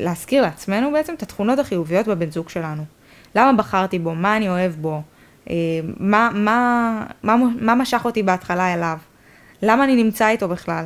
להזכיר 0.00 0.42
לעצמנו 0.42 0.92
בעצם 0.92 1.14
את 1.14 1.22
התכונות 1.22 1.58
החיוביות 1.58 2.08
בבן 2.08 2.30
זוג 2.30 2.48
שלנו. 2.48 2.84
למה 3.34 3.52
בחרתי 3.52 3.98
בו? 3.98 4.14
מה 4.14 4.36
אני 4.36 4.48
אוהב 4.48 4.72
בו? 4.72 5.02
אה, 5.50 5.54
מה, 6.00 6.30
מה, 6.34 7.06
מה, 7.22 7.36
מה 7.60 7.74
משך 7.74 8.02
אותי 8.04 8.22
בהתחלה 8.22 8.74
אליו? 8.74 8.98
למה 9.62 9.84
אני 9.84 10.02
נמצא 10.02 10.28
איתו 10.28 10.48
בכלל? 10.48 10.84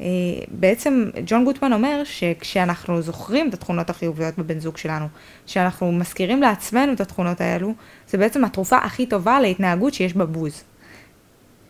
אה, 0.00 0.06
בעצם 0.48 1.10
ג'ון 1.26 1.44
גוטמן 1.44 1.72
אומר 1.72 2.02
שכשאנחנו 2.04 3.02
זוכרים 3.02 3.48
את 3.48 3.54
התכונות 3.54 3.90
החיוביות 3.90 4.38
בבן 4.38 4.58
זוג 4.58 4.76
שלנו, 4.76 5.06
כשאנחנו 5.46 5.92
מזכירים 5.92 6.42
לעצמנו 6.42 6.92
את 6.92 7.00
התכונות 7.00 7.40
האלו, 7.40 7.74
זה 8.08 8.18
בעצם 8.18 8.44
התרופה 8.44 8.76
הכי 8.76 9.06
טובה 9.06 9.40
להתנהגות 9.40 9.94
שיש 9.94 10.14
בבוז. 10.14 10.64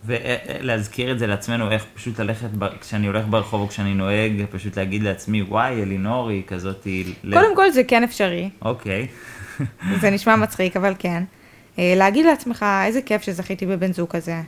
ולהזכיר 0.06 1.12
את 1.12 1.18
זה 1.18 1.26
לעצמנו, 1.26 1.70
איך 1.70 1.84
פשוט 1.94 2.20
ללכת, 2.20 2.48
ב- 2.58 2.78
כשאני 2.80 3.06
הולך 3.06 3.26
ברחוב 3.30 3.60
או 3.60 3.68
כשאני 3.68 3.94
נוהג, 3.94 4.44
פשוט 4.50 4.78
להגיד 4.78 5.02
לעצמי, 5.02 5.42
וואי, 5.42 5.82
אלינור 5.82 6.28
היא 6.28 6.42
כזאת, 6.46 6.84
היא... 6.84 7.14
קודם 7.32 7.56
כל 7.56 7.70
זה 7.70 7.84
כן 7.84 8.02
אפשרי, 8.02 8.50
אוקיי, 8.62 9.06
זה 10.00 10.10
נשמע 10.10 10.36
מצחיק, 10.36 10.76
אבל 10.76 10.94
כן. 10.98 11.22
אה, 11.78 11.94
להגיד 11.96 12.26
לעצמך, 12.26 12.66
איזה 12.84 13.02
כיף 13.02 13.22
שזכיתי 13.22 13.66
בבן 13.66 13.92
זוג 13.92 14.08
כזה. 14.10 14.40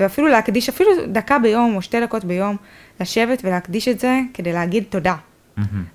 ואפילו 0.00 0.28
להקדיש, 0.28 0.68
אפילו 0.68 0.90
דקה 1.12 1.38
ביום 1.38 1.76
או 1.76 1.82
שתי 1.82 2.00
דקות 2.00 2.24
ביום, 2.24 2.56
לשבת 3.00 3.40
ולהקדיש 3.44 3.88
את 3.88 4.00
זה 4.00 4.20
כדי 4.34 4.52
להגיד 4.52 4.84
תודה. 4.88 5.14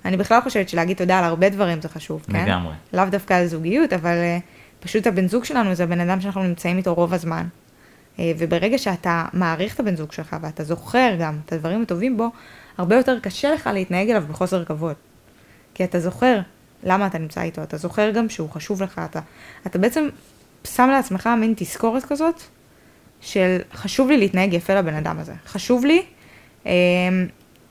אני 0.04 0.16
בכלל 0.16 0.40
חושבת 0.40 0.68
שלהגיד 0.68 0.96
תודה 0.96 1.18
על 1.18 1.24
הרבה 1.24 1.48
דברים 1.48 1.80
זה 1.80 1.88
חשוב, 1.88 2.26
כן? 2.32 2.44
לגמרי. 2.44 2.74
לאו 2.92 3.04
דווקא 3.10 3.34
על 3.34 3.46
זוגיות, 3.46 3.92
אבל 3.92 4.14
אה, 4.14 4.38
פשוט 4.80 5.06
הבן 5.06 5.28
זוג 5.28 5.44
שלנו 5.44 5.74
זה 5.74 5.84
הבן 5.84 6.00
אדם 6.00 6.20
שאנחנו 6.20 6.42
נמצאים 6.42 6.76
איתו 6.76 6.94
רוב 6.94 7.14
הזמן. 7.14 7.46
אה, 8.18 8.32
וברגע 8.38 8.78
שאתה 8.78 9.24
מעריך 9.32 9.74
את 9.74 9.80
הבן 9.80 9.96
זוג 9.96 10.12
שלך 10.12 10.36
ואתה 10.42 10.64
זוכר 10.64 11.16
גם 11.20 11.38
את 11.44 11.52
הדברים 11.52 11.82
הטובים 11.82 12.16
בו, 12.16 12.30
הרבה 12.78 12.96
יותר 12.96 13.18
קשה 13.20 13.54
לך 13.54 13.70
להתנהג 13.72 14.10
אליו 14.10 14.24
בחוסר 14.28 14.64
כבוד. 14.64 14.94
כי 15.74 15.84
אתה 15.84 16.00
זוכר 16.00 16.40
למה 16.84 17.06
אתה 17.06 17.18
נמצא 17.18 17.42
איתו, 17.42 17.62
אתה 17.62 17.76
זוכר 17.76 18.10
גם 18.10 18.28
שהוא 18.28 18.50
חשוב 18.50 18.82
לך, 18.82 19.00
אתה, 19.10 19.20
אתה 19.66 19.78
בעצם 19.78 20.08
שם 20.64 20.88
לעצמך 20.92 21.28
מין 21.40 21.54
תזכורת 21.56 22.04
כזאת 22.04 22.42
של 23.20 23.58
חשוב 23.74 24.08
לי 24.08 24.16
להתנהג 24.16 24.52
יפה 24.52 24.74
לבן 24.74 24.94
אדם 24.94 25.18
הזה. 25.18 25.34
חשוב 25.46 25.84
לי 25.84 26.02
אה, 26.66 26.72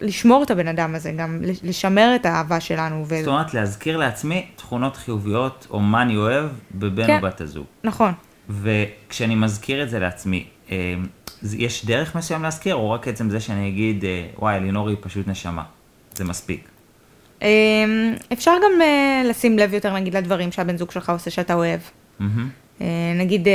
לשמור 0.01 0.43
את 0.43 0.51
הבן 0.51 0.67
אדם 0.67 0.95
הזה, 0.95 1.11
גם 1.11 1.39
לשמר 1.63 2.15
את 2.15 2.25
האהבה 2.25 2.59
שלנו. 2.59 3.05
ו... 3.07 3.17
זאת 3.19 3.27
אומרת, 3.27 3.53
להזכיר 3.53 3.97
לעצמי 3.97 4.47
תכונות 4.55 4.97
חיוביות, 4.97 5.67
או 5.69 5.79
מה 5.79 6.01
אני 6.01 6.17
אוהב, 6.17 6.45
בבן 6.71 7.07
כן. 7.07 7.17
או 7.17 7.21
בת 7.21 7.41
הזוג. 7.41 7.65
נכון. 7.83 8.13
וכשאני 8.49 9.35
מזכיר 9.35 9.83
את 9.83 9.89
זה 9.89 9.99
לעצמי, 9.99 10.45
אה, 10.71 10.95
יש 11.57 11.85
דרך 11.85 12.15
מסוים 12.15 12.43
להזכיר, 12.43 12.75
או 12.75 12.91
רק 12.91 13.07
עצם 13.07 13.29
זה 13.29 13.39
שאני 13.39 13.69
אגיד, 13.69 14.05
אה, 14.05 14.27
וואי, 14.39 14.57
אלינור 14.57 14.89
היא 14.89 14.97
פשוט 15.01 15.27
נשמה. 15.27 15.63
זה 16.15 16.23
מספיק. 16.23 16.69
אה, 17.41 17.47
אפשר 18.33 18.51
גם 18.63 18.71
לשים 19.25 19.59
לב 19.59 19.73
יותר 19.73 19.93
נגיד 19.93 20.15
לדברים 20.15 20.51
שהבן 20.51 20.77
זוג 20.77 20.91
שלך 20.91 21.09
עושה 21.09 21.31
שאתה 21.31 21.53
אוהב. 21.53 21.79
נגיד, 23.15 23.47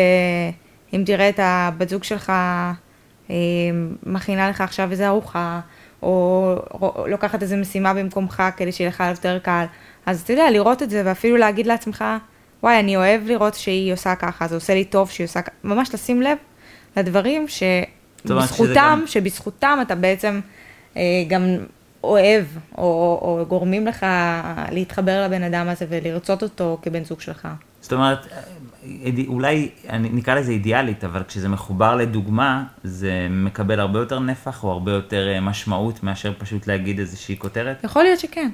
אם 0.94 1.02
תראה 1.06 1.28
את 1.28 1.40
הבת 1.42 1.88
זוג 1.88 2.04
שלך 2.04 2.32
מכינה 4.06 4.50
לך 4.50 4.60
עכשיו 4.60 4.90
איזה 4.90 5.08
ארוחה, 5.08 5.60
או, 6.02 6.56
לוקחת 7.06 7.42
איזה 7.42 7.56
משימה 7.56 7.94
במקומך 7.94 8.42
כדי 8.56 8.72
שיהיה 8.72 8.90
לך 8.90 9.04
יותר 9.10 9.38
קל, 9.38 9.64
אז 10.06 10.20
אתה 10.20 10.32
יודע, 10.32 10.50
לראות 10.50 10.82
את 10.82 10.90
זה 10.90 11.02
ואפילו 11.04 11.36
להגיד 11.36 11.66
לעצמך, 11.66 12.04
וואי, 12.62 12.80
אני 12.80 12.96
אוהב 12.96 13.26
לראות 13.26 13.54
שהיא 13.54 13.92
עושה 13.92 14.14
ככה, 14.14 14.48
זה 14.48 14.54
עושה 14.54 14.74
לי 14.74 14.84
טוב 14.84 15.10
שהיא 15.10 15.24
עושה 15.24 15.42
ככה, 15.42 15.50
ממש 15.64 15.94
לשים 15.94 16.22
לב 16.22 16.38
לדברים 16.96 17.46
שבזכותם, 17.48 18.72
גם- 18.74 19.02
שבזכותם 19.06 19.78
אתה 19.82 19.94
בעצם 19.94 20.40
אה, 20.96 21.02
גם 21.28 21.42
אוהב, 22.04 22.44
או, 22.78 22.82
או 23.22 23.44
גורמים 23.48 23.86
לך 23.86 24.06
להתחבר 24.70 25.24
לבן 25.26 25.42
אדם 25.42 25.68
הזה 25.68 25.86
ולרצות 25.88 26.42
אותו 26.42 26.78
כבן 26.82 27.04
זוג 27.04 27.20
שלך. 27.20 27.48
זאת 27.80 27.92
אומרת, 27.92 28.26
אולי, 29.28 29.68
נקרא 30.00 30.34
לזה 30.34 30.52
אידיאלית, 30.52 31.04
אבל 31.04 31.22
כשזה 31.28 31.48
מחובר 31.48 31.96
לדוגמה, 31.96 32.64
זה 32.84 33.26
מקבל 33.30 33.80
הרבה 33.80 33.98
יותר 33.98 34.18
נפח, 34.18 34.64
או 34.64 34.70
הרבה 34.72 34.92
יותר 34.92 35.28
אה, 35.28 35.40
משמעות, 35.40 36.02
מאשר 36.02 36.32
פשוט 36.38 36.66
להגיד 36.66 36.98
איזושהי 36.98 37.38
כותרת. 37.38 37.84
יכול 37.84 38.02
להיות 38.02 38.18
שכן. 38.20 38.50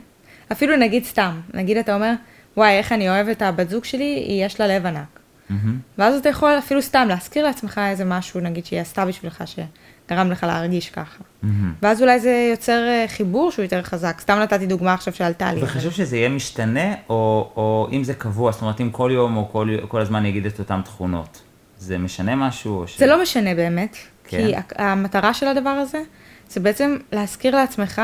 אפילו 0.53 0.77
נגיד 0.77 1.05
סתם, 1.05 1.41
נגיד 1.55 1.77
אתה 1.77 1.95
אומר, 1.95 2.13
וואי, 2.57 2.79
איך 2.79 2.93
אני 2.93 3.09
אוהב 3.09 3.29
את 3.29 3.43
הבת 3.43 3.71
זוג 3.71 3.85
שלי, 3.85 4.05
היא 4.05 4.45
יש 4.45 4.61
לה 4.61 4.67
לב 4.67 4.87
ענק. 4.87 5.21
מהמם. 5.51 5.79
ואז 5.99 6.15
אתה 6.15 6.29
יכול 6.29 6.59
אפילו 6.59 6.83
סתם 6.83 7.07
להזכיר 7.09 7.47
לעצמך 7.47 7.81
איזה 7.91 8.05
משהו, 8.05 8.41
נגיד 8.41 8.67
שהיא 8.67 8.81
עשתה 8.81 9.07
בשבילך, 9.07 9.45
שגרם 9.47 10.31
לך 10.31 10.43
להרגיש 10.43 10.91
ככה. 10.91 11.23
מהמם. 11.43 11.75
ואז 11.83 12.03
אולי 12.03 12.21
זה 12.21 12.49
יוצר 12.51 12.89
אה, 12.89 13.05
חיבור 13.09 13.51
שהוא 13.51 13.63
יותר 13.63 13.83
חזק. 13.83 14.21
סתם 14.21 14.39
נתתי 14.39 14.67
דוגמה 14.67 14.95
עכשיו 14.95 15.15
שעלתה 15.15 15.53
לי. 15.53 15.63
וחשוב 15.63 15.93
שזה 15.93 16.17
יהיה 16.17 16.29
משתנה, 16.29 16.95
או, 17.09 17.51
או 17.57 17.89
אם 17.93 18.05
זה 18.05 18.15
קבוע, 18.15 18.53
זאת 18.53 18.63
אומרת, 18.63 18.81
אם 18.81 18.91
כל 18.91 19.11
יום 19.15 19.37
או 19.37 19.49
כל, 19.53 19.77
כל 19.89 20.01
הזמן 20.01 20.19
אני 20.19 20.29
אגיד 20.29 20.47
את 20.47 20.59
אותן 20.59 20.81
תכונות, 20.85 21.43
זה 21.79 21.99
משנה 21.99 22.37
משהו? 22.37 22.85
ש... 22.87 22.99
זה 22.99 23.07
לא 23.07 23.23
משנה 23.23 23.55
באמת, 23.55 23.97
כן. 24.25 24.37
כי 24.37 24.55
המטרה 24.83 25.35
של 25.35 25.47
הדבר 25.47 25.71
הזה, 25.71 26.03
זה 26.51 26.61
בעצם 26.61 26.97
להזכיר 27.13 27.57
לעצמך 27.57 28.03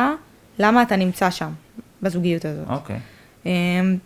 למה 0.58 0.82
אתה 0.82 0.96
נמצא 0.96 1.30
שם, 1.30 1.50
בזוגיות 2.02 2.44
הזאת. 2.44 2.68
אוקיי. 2.68 2.98
אמ, 3.46 3.96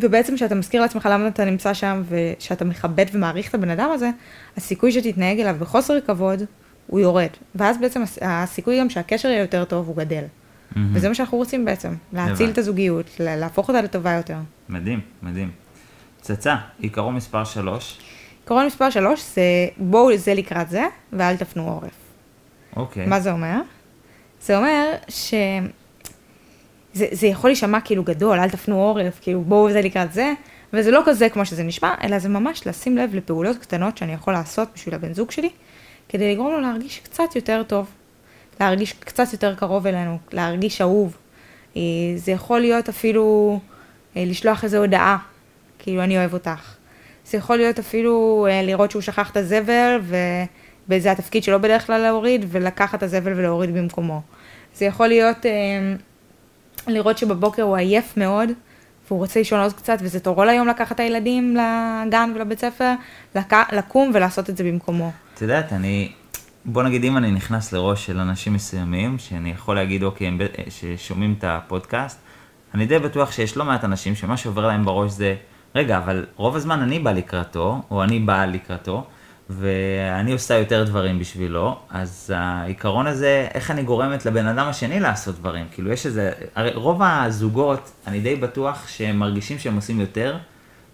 ובעצם 0.00 0.36
כשאתה 0.36 0.54
מזכיר 0.54 0.82
לעצמך 0.82 1.08
למה 1.12 1.28
אתה 1.28 1.44
נמצא 1.44 1.74
שם 1.74 2.02
ושאתה 2.08 2.64
מכבד 2.64 3.06
ומעריך 3.12 3.48
את 3.48 3.54
הבן 3.54 3.70
אדם 3.70 3.90
הזה, 3.94 4.10
הסיכוי 4.56 4.92
שתתנהג 4.92 5.40
אליו 5.40 5.56
בחוסר 5.58 6.00
כבוד, 6.00 6.42
הוא 6.86 7.00
יורד. 7.00 7.26
ואז 7.54 7.78
בעצם 7.80 8.02
הס- 8.02 8.18
הסיכוי 8.22 8.80
גם 8.80 8.90
שהקשר 8.90 9.28
יהיה 9.28 9.40
יותר 9.40 9.64
טוב, 9.64 9.88
הוא 9.88 9.96
גדל. 9.96 10.24
מהמם. 10.76 10.90
וזה 10.96 11.08
מה 11.08 11.14
שאנחנו 11.14 11.38
רוצים 11.38 11.64
בעצם, 11.64 11.94
להציל 12.12 12.32
הבנתי. 12.32 12.44
את 12.52 12.58
הזוגיות, 12.58 13.06
לה- 13.20 13.36
להפוך 13.36 13.68
אותה 13.68 13.82
לטובה 13.82 14.12
יותר. 14.12 14.36
מדהים, 14.68 15.00
מדהים. 15.22 15.50
פצצה, 16.20 16.56
עיקרון 16.78 17.14
מספר 17.14 17.44
3. 17.44 17.98
עקרון 18.44 18.66
מספר 18.66 18.90
3 18.90 19.22
זה 19.34 19.42
בואו 19.76 20.16
זה 20.16 20.34
לקראת 20.34 20.70
זה, 20.70 20.82
ואל 21.12 21.36
תפנו 21.36 21.68
עורף. 21.68 21.90
אוקיי. 22.76 23.06
מה 23.06 23.20
זה 23.20 23.32
אומר? 23.32 23.60
זה 24.42 24.56
אומר 24.56 24.92
ש... 25.08 25.34
זה, 26.94 27.06
זה 27.10 27.26
יכול 27.26 27.50
להישמע 27.50 27.80
כאילו 27.80 28.04
גדול, 28.04 28.38
אל 28.38 28.50
תפנו 28.50 28.80
עורף, 28.80 29.18
כאילו 29.22 29.42
בואו 29.42 29.72
זה 29.72 29.80
לקראת 29.80 30.12
זה, 30.12 30.32
וזה 30.72 30.90
לא 30.90 31.02
כזה 31.06 31.28
כמו 31.28 31.46
שזה 31.46 31.62
נשמע, 31.62 31.94
אלא 32.02 32.18
זה 32.18 32.28
ממש 32.28 32.66
לשים 32.66 32.96
לב 32.96 33.14
לפעולות 33.14 33.58
קטנות 33.58 33.96
שאני 33.96 34.12
יכול 34.12 34.32
לעשות 34.32 34.68
בשביל 34.74 34.94
הבן 34.94 35.12
זוג 35.12 35.30
שלי, 35.30 35.50
כדי 36.08 36.32
לגרום 36.32 36.52
לו 36.52 36.60
להרגיש 36.60 36.98
קצת 36.98 37.36
יותר 37.36 37.62
טוב, 37.62 37.86
להרגיש 38.60 38.92
קצת 38.92 39.32
יותר 39.32 39.54
קרוב 39.54 39.86
אלינו, 39.86 40.18
להרגיש 40.32 40.80
אהוב. 40.80 41.16
אה, 41.76 41.82
זה 42.16 42.32
יכול 42.32 42.60
להיות 42.60 42.88
אפילו 42.88 43.58
אה, 44.16 44.24
לשלוח 44.26 44.64
איזו 44.64 44.78
הודעה, 44.78 45.18
כאילו 45.78 46.02
אני 46.02 46.18
אוהב 46.18 46.32
אותך. 46.32 46.74
זה 47.26 47.38
יכול 47.38 47.56
להיות 47.56 47.78
אפילו 47.78 48.46
אה, 48.50 48.62
לראות 48.62 48.90
שהוא 48.90 49.02
שכח 49.02 49.30
את 49.30 49.36
הזבל, 49.36 50.00
וזה 50.88 51.12
התפקיד 51.12 51.42
שלו 51.42 51.60
בדרך 51.60 51.86
כלל 51.86 52.00
להוריד, 52.00 52.46
ולקחת 52.48 52.98
את 52.98 53.02
הזבל 53.02 53.32
ולהוריד 53.32 53.74
במקומו. 53.74 54.20
זה 54.74 54.84
יכול 54.84 55.06
להיות 55.06 55.46
לראות 56.86 57.18
שבבוקר 57.18 57.62
הוא 57.62 57.76
עייף 57.76 58.16
מאוד, 58.16 58.48
והוא 59.08 59.18
רוצה 59.18 59.40
לישון 59.40 59.60
עוד 59.60 59.72
קצת, 59.72 59.98
וזה 60.00 60.20
תורו 60.20 60.44
ליום 60.44 60.68
לקחת 60.68 60.92
את 60.92 61.00
הילדים 61.00 61.56
לגן 62.06 62.32
ולבית 62.34 62.60
ספר, 62.60 62.92
לק... 63.34 63.52
לקום 63.72 64.10
ולעשות 64.14 64.50
את 64.50 64.56
זה 64.56 64.64
במקומו. 64.64 65.12
את 65.34 65.42
יודעת, 65.42 65.72
אני, 65.72 66.12
בוא 66.64 66.82
נגיד 66.82 67.04
אם 67.04 67.16
אני 67.16 67.30
נכנס 67.30 67.72
לראש 67.72 68.06
של 68.06 68.18
אנשים 68.18 68.52
מסוימים, 68.52 69.18
שאני 69.18 69.50
יכול 69.50 69.76
להגיד, 69.76 70.02
אוקיי, 70.02 70.26
הם 70.26 70.38
ב- 70.38 70.46
ששומעים 70.68 71.34
את 71.38 71.44
הפודקאסט, 71.44 72.18
אני 72.74 72.86
די 72.86 72.98
בטוח 72.98 73.32
שיש 73.32 73.56
לא 73.56 73.64
מעט 73.64 73.84
אנשים 73.84 74.14
שמה 74.14 74.36
שעובר 74.36 74.66
להם 74.66 74.84
בראש 74.84 75.12
זה, 75.12 75.34
רגע, 75.74 75.98
אבל 75.98 76.26
רוב 76.36 76.56
הזמן 76.56 76.80
אני 76.80 76.98
בא 76.98 77.12
לקראתו, 77.12 77.82
או 77.90 78.02
אני 78.02 78.18
באה 78.18 78.46
לקראתו, 78.46 79.06
ואני 79.50 80.32
עושה 80.32 80.58
יותר 80.58 80.84
דברים 80.84 81.18
בשבילו, 81.18 81.78
אז 81.90 82.32
העיקרון 82.36 83.06
הזה, 83.06 83.48
איך 83.54 83.70
אני 83.70 83.82
גורמת 83.82 84.26
לבן 84.26 84.46
אדם 84.46 84.66
השני 84.66 85.00
לעשות 85.00 85.38
דברים, 85.38 85.66
כאילו 85.72 85.92
יש 85.92 86.06
איזה, 86.06 86.32
הרי 86.54 86.70
רוב 86.74 87.02
הזוגות, 87.02 87.90
אני 88.06 88.20
די 88.20 88.36
בטוח 88.36 88.88
שהם 88.88 89.16
מרגישים 89.16 89.58
שהם 89.58 89.76
עושים 89.76 90.00
יותר 90.00 90.36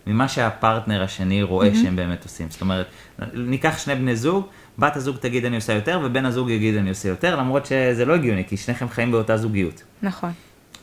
ממה 0.06 0.28
שהפרטנר 0.28 1.02
השני 1.02 1.42
רואה 1.42 1.70
mm-hmm. 1.70 1.74
שהם 1.74 1.96
באמת 1.96 2.24
עושים. 2.24 2.50
זאת 2.50 2.60
אומרת, 2.60 2.86
ניקח 3.34 3.78
שני 3.78 3.94
בני 3.94 4.16
זוג, 4.16 4.46
בת 4.78 4.96
הזוג 4.96 5.16
תגיד 5.16 5.44
אני 5.44 5.56
עושה 5.56 5.72
יותר, 5.72 6.00
ובן 6.04 6.26
הזוג 6.26 6.50
יגיד 6.50 6.76
אני 6.76 6.88
עושה 6.88 7.08
יותר, 7.08 7.36
למרות 7.36 7.66
שזה 7.66 8.04
לא 8.04 8.14
הגיוני, 8.14 8.44
כי 8.44 8.56
שניכם 8.56 8.88
חיים 8.88 9.10
באותה 9.10 9.36
זוגיות. 9.36 9.82
נכון. 10.02 10.30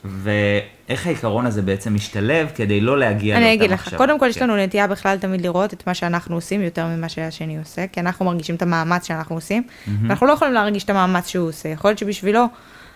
ואיך 0.04 1.06
העיקרון 1.06 1.46
הזה 1.46 1.62
בעצם 1.62 1.94
משתלב 1.94 2.50
כדי 2.54 2.80
לא 2.80 2.98
להגיע 2.98 3.34
לאותה 3.34 3.46
מחשבה. 3.46 3.46
אני 3.46 3.54
אגיד 3.54 3.70
לך, 3.70 3.94
קודם 3.96 4.18
כל 4.18 4.26
יש 4.26 4.38
כן. 4.38 4.44
לנו 4.44 4.64
נטייה 4.64 4.86
בכלל 4.86 5.18
תמיד 5.18 5.40
לראות 5.40 5.72
את 5.72 5.86
מה 5.86 5.94
שאנחנו 5.94 6.34
עושים 6.34 6.62
יותר 6.62 6.86
ממה 6.86 7.08
שהשני 7.08 7.58
עושה, 7.58 7.86
כי 7.86 8.00
אנחנו 8.00 8.24
מרגישים 8.24 8.54
את 8.54 8.62
המאמץ 8.62 9.06
שאנחנו 9.06 9.34
עושים, 9.34 9.62
ואנחנו 10.02 10.26
לא 10.26 10.32
יכולים 10.32 10.54
להרגיש 10.54 10.84
את 10.84 10.90
המאמץ 10.90 11.28
שהוא 11.28 11.48
עושה. 11.48 11.68
יכול 11.68 11.90
להיות 11.90 11.98
שבשבילו 11.98 12.44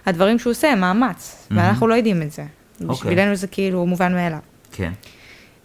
הדברים 0.07 0.39
שהוא 0.39 0.51
עושה 0.51 0.73
הם 0.73 0.81
מאמץ, 0.81 1.49
ואנחנו 1.51 1.87
לא 1.87 1.95
יודעים 1.95 2.23
את 2.23 2.33
זה. 2.33 2.45
אוקיי. 2.81 2.95
בשבילנו 2.95 3.35
זה 3.35 3.47
כאילו 3.47 3.87
מובן 3.87 4.15
מאליו. 4.15 4.39
כן. 4.73 4.93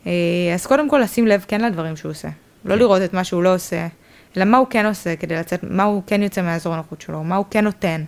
אה, 0.08 0.12
אז 0.54 0.66
קודם 0.66 0.90
כל 0.90 1.00
לשים 1.04 1.28
לב 1.28 1.46
כן 1.48 1.62
לדברים 1.62 1.96
שהוא 1.96 2.12
עושה. 2.12 2.28
לא 2.66 2.74
כן. 2.74 2.80
לראות 2.80 3.02
את 3.02 3.14
מה 3.14 3.24
שהוא 3.24 3.44
לא 3.44 3.56
עושה, 3.56 3.88
אלא 4.38 4.46
מה 4.46 4.58
הוא 4.58 4.68
כן 4.70 4.86
עושה 4.86 5.16
כדי 5.16 5.36
לצאת, 5.36 5.60
מה 5.64 5.84
הוא 5.84 6.04
כן 6.08 6.24
יוצא 6.24 6.42
מהאזור 6.42 6.74
הנוחות 6.74 7.02
שלו, 7.02 7.24
מה 7.24 7.36
הוא 7.36 7.46
כן 7.50 7.64
נותן. 7.64 8.04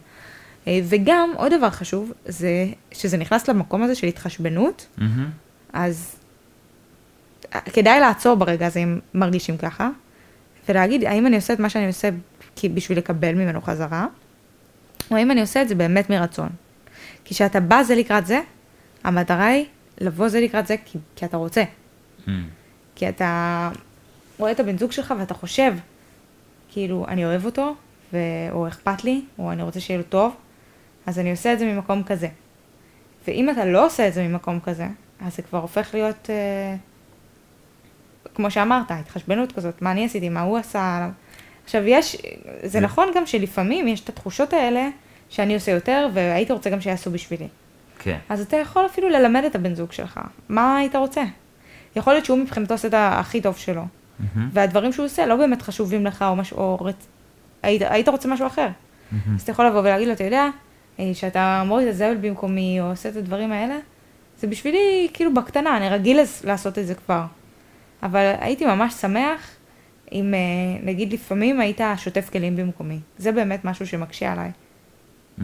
אה, 0.67 0.79
וגם, 0.83 1.29
עוד 1.35 1.53
דבר 1.53 1.69
חשוב, 1.69 2.11
זה 2.25 2.67
שזה 2.91 3.17
נכנס 3.17 3.49
למקום 3.49 3.83
הזה 3.83 3.95
של 3.95 4.07
התחשבנות, 4.07 4.87
mm-hmm. 4.97 5.03
אז 5.73 6.15
אה, 7.55 7.61
כדאי 7.61 7.99
לעצור 7.99 8.35
ברגע 8.35 8.67
הזה 8.67 8.79
אם 8.79 8.99
מרגישים 9.13 9.57
ככה, 9.57 9.89
ולהגיד, 10.69 11.03
האם 11.03 11.27
אני 11.27 11.35
עושה 11.35 11.53
את 11.53 11.59
מה 11.59 11.69
שאני 11.69 11.87
עושה 11.87 12.09
בשביל 12.63 12.97
לקבל 12.97 13.33
ממנו 13.33 13.61
חזרה, 13.61 14.07
או 15.11 15.15
האם 15.15 15.31
אני 15.31 15.41
עושה 15.41 15.61
את 15.61 15.67
זה 15.69 15.75
באמת 15.75 16.09
מרצון. 16.09 16.49
כי 17.23 17.33
כשאתה 17.33 17.59
בא 17.59 17.83
זה 17.83 17.95
לקראת 17.95 18.25
זה, 18.25 18.41
המטרה 19.03 19.45
היא 19.45 19.65
לבוא 20.01 20.27
זה 20.27 20.41
לקראת 20.41 20.67
זה 20.67 20.75
כי, 20.85 20.99
כי 21.15 21.25
אתה 21.25 21.37
רוצה. 21.37 21.63
Mm. 21.63 22.29
כי 22.95 23.09
אתה 23.09 23.71
רואה 24.37 24.51
את 24.51 24.59
הבן 24.59 24.77
זוג 24.77 24.91
שלך 24.91 25.13
ואתה 25.19 25.33
חושב, 25.33 25.73
כאילו, 26.69 27.05
אני 27.07 27.25
אוהב 27.25 27.45
אותו, 27.45 27.75
ו... 28.13 28.17
או 28.51 28.67
אכפת 28.67 29.03
לי, 29.03 29.21
או 29.39 29.51
אני 29.51 29.63
רוצה 29.63 29.79
שיהיה 29.79 29.97
לו 29.97 30.03
טוב, 30.03 30.35
אז 31.05 31.19
אני 31.19 31.31
עושה 31.31 31.53
את 31.53 31.59
זה 31.59 31.65
ממקום 31.65 32.03
כזה. 32.03 32.27
ואם 33.27 33.49
אתה 33.49 33.65
לא 33.65 33.85
עושה 33.85 34.07
את 34.07 34.13
זה 34.13 34.27
ממקום 34.27 34.59
כזה, 34.59 34.87
אז 35.21 35.35
זה 35.35 35.41
כבר 35.41 35.59
הופך 35.59 35.89
להיות, 35.93 36.29
אה, 36.29 36.75
כמו 38.35 38.51
שאמרת, 38.51 38.85
התחשבנות 38.89 39.51
כזאת, 39.51 39.81
מה 39.81 39.91
אני 39.91 40.05
עשיתי, 40.05 40.29
מה 40.29 40.41
הוא 40.41 40.57
עשה. 40.57 41.09
עכשיו 41.63 41.87
יש, 41.87 42.17
זה 42.63 42.79
נכון 42.79 43.07
גם 43.15 43.25
שלפעמים 43.25 43.87
יש 43.87 44.03
את 44.03 44.09
התחושות 44.09 44.53
האלה 44.53 44.89
שאני 45.29 45.53
עושה 45.53 45.71
יותר, 45.71 46.07
והייתי 46.13 46.53
רוצה 46.53 46.69
גם 46.69 46.81
שיעשו 46.81 47.11
בשבילי. 47.11 47.47
כן. 47.99 48.17
אז 48.29 48.41
אתה 48.41 48.57
יכול 48.57 48.85
אפילו 48.85 49.09
ללמד 49.09 49.43
את 49.43 49.55
הבן 49.55 49.75
זוג 49.75 49.91
שלך, 49.91 50.19
מה 50.49 50.77
היית 50.77 50.95
רוצה? 50.95 51.23
יכול 51.95 52.13
להיות 52.13 52.25
שהוא 52.25 52.37
מבחינתו 52.37 52.73
עושה 52.73 52.87
את 52.87 52.93
הכי 52.97 53.41
טוב 53.41 53.57
שלו, 53.57 53.81
mm-hmm. 53.81 54.39
והדברים 54.51 54.93
שהוא 54.93 55.05
עושה 55.05 55.25
לא 55.25 55.35
באמת 55.35 55.61
חשובים 55.61 56.05
לך, 56.05 56.21
או 56.21 56.35
משהו, 56.35 56.57
או 56.57 56.77
רצ... 56.81 57.07
היית, 57.63 57.81
היית 57.81 58.09
רוצה 58.09 58.27
משהו 58.27 58.47
אחר. 58.47 58.67
Mm-hmm. 58.67 59.15
אז 59.35 59.41
אתה 59.41 59.51
יכול 59.51 59.65
לבוא 59.65 59.79
ולהגיד 59.79 60.07
לו, 60.07 60.13
אתה 60.13 60.23
יודע, 60.23 60.49
שאתה 61.13 61.63
מוריד 61.65 61.87
את 61.87 61.93
הזבל 61.93 62.17
במקומי, 62.21 62.81
או 62.81 62.89
עושה 62.89 63.09
את 63.09 63.15
הדברים 63.15 63.51
האלה, 63.51 63.77
זה 64.39 64.47
בשבילי 64.47 65.07
כאילו 65.13 65.33
בקטנה, 65.33 65.77
אני 65.77 65.89
רגיל 65.89 66.19
לעשות 66.43 66.79
את 66.79 66.87
זה 66.87 66.95
כבר. 66.95 67.25
אבל 68.03 68.33
הייתי 68.39 68.65
ממש 68.65 68.93
שמח 68.93 69.55
אם, 70.11 70.33
אה, 70.33 70.39
נגיד 70.83 71.13
לפעמים 71.13 71.59
היית 71.59 71.81
שוטף 71.97 72.29
כלים 72.29 72.55
במקומי. 72.55 72.99
זה 73.17 73.31
באמת 73.31 73.65
משהו 73.65 73.87
שמקשה 73.87 74.31
עליי. 74.31 74.51
Mm-hmm. 75.39 75.43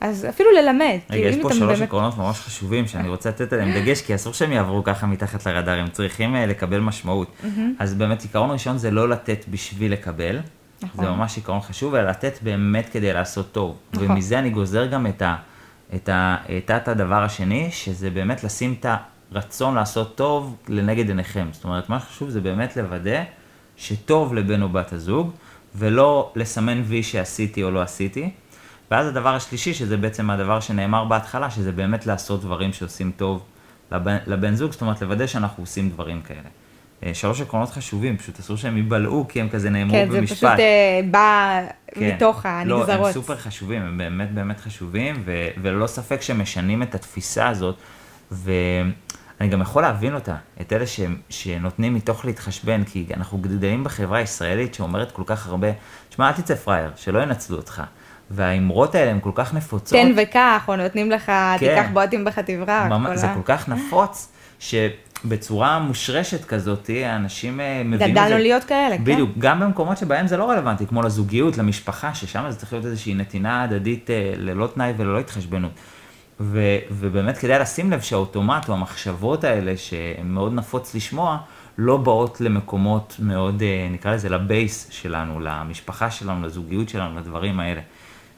אז 0.00 0.26
אפילו 0.28 0.50
ללמד. 0.52 0.98
רגע, 1.10 1.28
יש 1.28 1.36
פה 1.42 1.54
שלוש 1.54 1.78
באמת... 1.78 1.88
עקרונות 1.88 2.18
ממש 2.18 2.40
חשובים 2.40 2.86
שאני 2.86 3.08
רוצה 3.08 3.28
לתת 3.28 3.52
עליהם 3.52 3.72
דגש, 3.80 4.02
כי 4.02 4.14
אסור 4.14 4.32
שהם 4.32 4.52
יעברו 4.52 4.84
ככה 4.84 5.06
מתחת 5.06 5.46
לרדאר, 5.46 5.78
הם 5.78 5.88
צריכים 5.88 6.36
אה, 6.36 6.46
לקבל 6.46 6.80
משמעות. 6.80 7.28
Mm-hmm. 7.28 7.60
אז 7.78 7.94
באמת 7.94 8.22
עיקרון 8.22 8.50
ראשון 8.50 8.78
זה 8.78 8.90
לא 8.90 9.08
לתת 9.08 9.44
בשביל 9.50 9.92
לקבל. 9.92 10.40
נכון. 10.82 11.04
זה 11.04 11.10
ממש 11.10 11.36
עיקרון 11.36 11.60
חשוב, 11.60 11.94
אלא 11.94 12.10
לתת 12.10 12.38
באמת 12.42 12.88
כדי 12.88 13.12
לעשות 13.12 13.52
טוב. 13.52 13.76
נכון. 13.92 14.10
ומזה 14.10 14.38
אני 14.38 14.50
גוזר 14.50 14.86
גם 14.86 15.06
את, 15.06 15.22
ה, 15.22 15.36
את, 15.94 16.08
ה, 16.08 16.36
את, 16.58 16.70
את 16.70 16.88
הדבר 16.88 17.22
השני, 17.22 17.68
שזה 17.70 18.10
באמת 18.10 18.44
לשים 18.44 18.74
את 18.80 18.86
הרצון 19.32 19.74
לעשות 19.74 20.16
טוב 20.16 20.56
לנגד 20.68 21.08
עיניכם. 21.08 21.48
זאת 21.52 21.64
אומרת, 21.64 21.88
מה 21.88 22.00
שחשוב 22.00 22.28
זה 22.28 22.40
באמת 22.40 22.76
לוודא 22.76 23.22
שטוב 23.76 24.34
לבן 24.34 24.62
או 24.62 24.68
בת 24.68 24.92
הזוג, 24.92 25.32
ולא 25.74 26.32
לסמן 26.36 26.82
וי 26.84 27.02
שעשיתי 27.02 27.62
או 27.62 27.70
לא 27.70 27.82
עשיתי. 27.82 28.30
ואז 28.90 29.06
הדבר 29.06 29.34
השלישי, 29.34 29.74
שזה 29.74 29.96
בעצם 29.96 30.30
הדבר 30.30 30.60
שנאמר 30.60 31.04
בהתחלה, 31.04 31.50
שזה 31.50 31.72
באמת 31.72 32.06
לעשות 32.06 32.40
דברים 32.40 32.72
שעושים 32.72 33.12
טוב 33.16 33.42
לבן, 33.92 34.16
לבן 34.26 34.54
זוג, 34.54 34.72
זאת 34.72 34.80
אומרת 34.80 35.02
לוודא 35.02 35.26
שאנחנו 35.26 35.62
עושים 35.62 35.90
דברים 35.90 36.22
כאלה. 36.22 36.48
אה, 37.06 37.14
שלוש 37.14 37.40
עקרונות 37.40 37.70
חשובים, 37.70 38.16
פשוט 38.16 38.38
אסור 38.38 38.56
שהם 38.56 38.76
ייבלעו, 38.76 39.26
כי 39.28 39.40
הם 39.40 39.48
כזה 39.48 39.70
נאמרו 39.70 39.96
כן, 39.96 40.08
במשפט. 40.08 40.38
כן, 40.40 40.56
זה 40.56 40.56
פשוט 40.56 40.58
uh, 40.58 41.10
בא 41.10 41.60
כן. 41.94 42.14
מתוך 42.14 42.46
הנגזרות. 42.46 42.88
לא, 42.88 43.06
הם 43.06 43.12
סופר 43.12 43.36
חשובים, 43.36 43.82
הם 43.82 43.98
באמת 43.98 44.32
באמת 44.32 44.60
חשובים, 44.60 45.22
ו- 45.24 45.48
וללא 45.62 45.86
ספק 45.86 46.22
שהם 46.22 46.40
משנים 46.40 46.82
את 46.82 46.94
התפיסה 46.94 47.48
הזאת, 47.48 47.76
ואני 48.30 49.48
גם 49.50 49.60
יכול 49.60 49.82
להבין 49.82 50.14
אותה, 50.14 50.36
את 50.60 50.72
אלה 50.72 50.86
ש- 50.86 51.00
שנותנים 51.30 51.94
מתוך 51.94 52.24
להתחשבן, 52.24 52.84
כי 52.84 53.06
אנחנו 53.16 53.38
גדלים 53.38 53.84
בחברה 53.84 54.18
הישראלית 54.18 54.74
שאומרת 54.74 55.12
כל 55.12 55.22
כך 55.26 55.46
הרבה, 55.46 55.68
שמע, 56.10 56.28
אל 56.28 56.32
תצא 56.32 56.54
פראייר, 56.54 56.90
שלא 56.96 57.22
ינצלו 57.22 57.56
אותך. 57.56 57.82
והאמרות 58.30 58.94
האלה 58.94 59.10
הן 59.10 59.20
כל 59.20 59.30
כך 59.34 59.54
נפוצות. 59.54 59.98
תן 59.98 60.12
וכך, 60.16 60.64
או 60.68 60.76
נותנים 60.76 61.10
לך, 61.10 61.26
כן. 61.26 61.56
תיקח 61.58 61.86
בועטים 61.92 62.24
בך 62.24 62.38
תברח. 62.38 63.14
זה 63.14 63.26
כל 63.34 63.42
כך 63.44 63.68
נפוץ, 63.68 64.32
ש... 64.58 64.74
בצורה 65.24 65.78
מושרשת 65.78 66.44
כזאת, 66.44 66.90
האנשים 67.04 67.60
אה, 67.60 67.82
מבינים 67.84 67.94
את 67.94 67.98
זה. 67.98 68.08
גדלנו 68.08 68.38
להיות 68.38 68.64
כאלה, 68.64 68.98
כן. 68.98 69.04
בדיוק, 69.04 69.30
גם 69.38 69.60
במקומות 69.60 69.98
שבהם 69.98 70.26
זה 70.26 70.36
לא 70.36 70.50
רלוונטי, 70.50 70.86
כמו 70.86 71.02
לזוגיות, 71.02 71.58
למשפחה, 71.58 72.14
ששם 72.14 72.44
זה 72.50 72.56
צריך 72.56 72.72
להיות 72.72 72.84
איזושהי 72.86 73.14
נתינה 73.14 73.62
הדדית 73.62 74.10
אה, 74.10 74.32
ללא 74.36 74.66
תנאי 74.66 74.92
וללא 74.96 75.18
התחשבנות. 75.18 75.72
ו, 76.40 76.60
ובאמת 76.90 77.38
כדאי 77.38 77.58
לשים 77.58 77.90
לב 77.90 78.00
שהאוטומט 78.00 78.68
או 78.68 78.74
המחשבות 78.74 79.44
האלה, 79.44 79.76
שהן 79.76 80.26
מאוד 80.26 80.54
נפוץ 80.54 80.94
לשמוע, 80.94 81.38
לא 81.78 81.96
באות 81.96 82.40
למקומות 82.40 83.16
מאוד, 83.18 83.62
אה, 83.62 83.88
נקרא 83.90 84.14
לזה, 84.14 84.28
לבייס 84.28 84.88
שלנו, 84.90 85.40
למשפחה 85.40 86.10
שלנו, 86.10 86.46
לזוגיות 86.46 86.88
שלנו, 86.88 87.18
לדברים 87.18 87.60
האלה. 87.60 87.80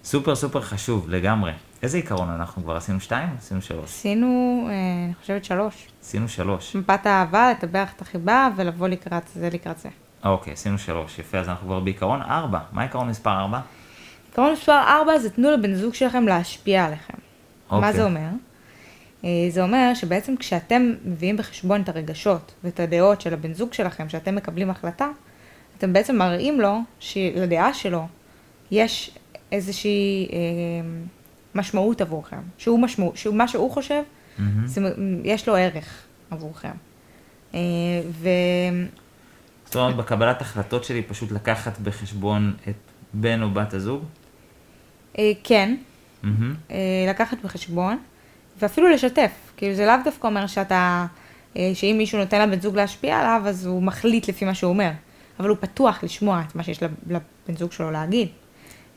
סופר 0.05 0.35
סופר 0.35 0.61
חשוב 0.61 1.07
לגמרי. 1.09 1.53
איזה 1.83 1.97
עיקרון 1.97 2.31
אנחנו 2.31 2.63
כבר 2.63 2.77
עשינו 2.77 3.01
שתיים? 3.01 3.29
עשינו 3.39 3.63
שלוש. 3.63 3.85
עשינו, 3.85 4.63
אה, 4.71 4.75
אני 5.05 5.15
חושבת 5.15 5.45
שלוש. 5.45 5.89
עשינו 6.03 6.29
שלוש. 6.29 6.77
מפת 6.77 7.07
האהבה, 7.07 7.51
לטבח 7.51 7.93
את 7.97 8.03
החיבה 8.03 8.49
ולבוא 8.57 8.89
לקראת 8.89 9.23
זה 9.35 9.49
לקראת 9.53 9.79
זה. 9.79 9.89
אוקיי, 10.25 10.53
עשינו 10.53 10.79
שלוש, 10.79 11.19
יפה, 11.19 11.39
אז 11.39 11.49
אנחנו 11.49 11.67
כבר 11.67 11.81
בעיקרון 11.81 12.23
ארבע. 12.23 12.59
מה 12.73 12.83
עיקרון 12.83 13.09
מספר 13.09 13.31
ארבע? 13.31 13.61
עיקרון 14.29 14.53
מספר 14.53 14.81
ארבע 14.89 15.19
זה 15.19 15.31
תנו 15.31 15.51
לבן 15.51 15.75
זוג 15.75 15.95
שלכם 15.95 16.27
להשפיע 16.27 16.85
עליכם. 16.85 17.15
אוקיי. 17.71 17.81
מה 17.81 17.93
זה 17.93 18.05
אומר? 18.05 18.29
אה, 19.25 19.31
זה 19.51 19.63
אומר 19.63 19.95
שבעצם 19.95 20.37
כשאתם 20.37 20.93
מביאים 21.05 21.37
בחשבון 21.37 21.81
את 21.81 21.89
הרגשות 21.89 22.55
ואת 22.65 22.81
הדעות 22.81 23.21
של 23.21 23.35
הבן 23.35 23.53
זוג 23.53 23.73
שלכם, 23.73 24.09
שאתם 24.09 24.35
מקבלים 24.35 24.71
החלטה, 24.71 25.09
אתם 25.79 25.93
בעצם 25.93 26.17
מראים 26.17 26.61
לו 26.61 26.79
שלדעה 27.01 27.75
שלו 27.75 28.07
יש 28.71 29.19
איזושהי 29.53 30.29
אה, 30.33 30.39
משמעות 31.59 32.01
עבורכם, 32.01 32.41
שהוא 32.59 32.79
משמעות, 32.79 33.17
שהוא 33.17 33.35
מה 33.35 33.49
שהוא 33.49 33.71
חושב, 33.71 34.03
mm-hmm. 34.03 34.43
זה, 34.65 34.81
יש 35.25 35.49
לו 35.49 35.57
ערך 35.57 36.03
עבורכם. 36.31 36.71
אה, 37.55 37.61
ו... 38.11 38.29
זאת 39.65 39.77
אומרת, 39.77 39.97
בקבלת 39.97 40.41
החלטות 40.41 40.85
שלי 40.85 41.03
פשוט 41.03 41.31
לקחת 41.33 41.79
בחשבון 41.79 42.55
את 42.69 42.75
בן 43.15 43.43
או 43.43 43.51
בת 43.51 43.75
הזוג? 43.75 44.05
אה, 45.19 45.33
כן, 45.45 45.77
mm-hmm. 46.25 46.73
לקחת 47.09 47.39
בחשבון, 47.45 47.99
ואפילו 48.61 48.89
לשתף. 48.89 49.33
כאילו 49.57 49.75
זה 49.75 49.87
לאו 49.87 49.95
דווקא 50.05 50.27
אומר 50.27 50.47
שאתה, 50.47 51.07
שאם 51.55 51.95
מישהו 51.99 52.19
נותן 52.19 52.49
לבן 52.49 52.61
זוג 52.61 52.77
להשפיע 52.77 53.19
עליו, 53.19 53.43
אז 53.47 53.67
הוא 53.67 53.83
מחליט 53.83 54.29
לפי 54.29 54.45
מה 54.45 54.55
שהוא 54.55 54.71
אומר. 54.71 54.91
אבל 55.41 55.49
הוא 55.49 55.57
פתוח 55.61 56.05
לשמוע 56.05 56.43
את 56.49 56.55
מה 56.55 56.63
שיש 56.63 56.83
לבן 56.83 57.57
זוג 57.57 57.73
שלו 57.73 57.91
להגיד. 57.91 58.29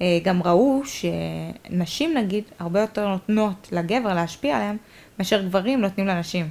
אה, 0.01 0.19
גם 0.23 0.43
ראו 0.43 0.81
שנשים 0.85 2.17
נגיד 2.17 2.43
הרבה 2.59 2.81
יותר 2.81 3.07
נותנות 3.07 3.69
לגבר 3.71 4.13
להשפיע 4.13 4.57
עליהם, 4.57 4.77
מאשר 5.19 5.41
גברים 5.41 5.81
נותנים 5.81 6.07
לנשים 6.07 6.49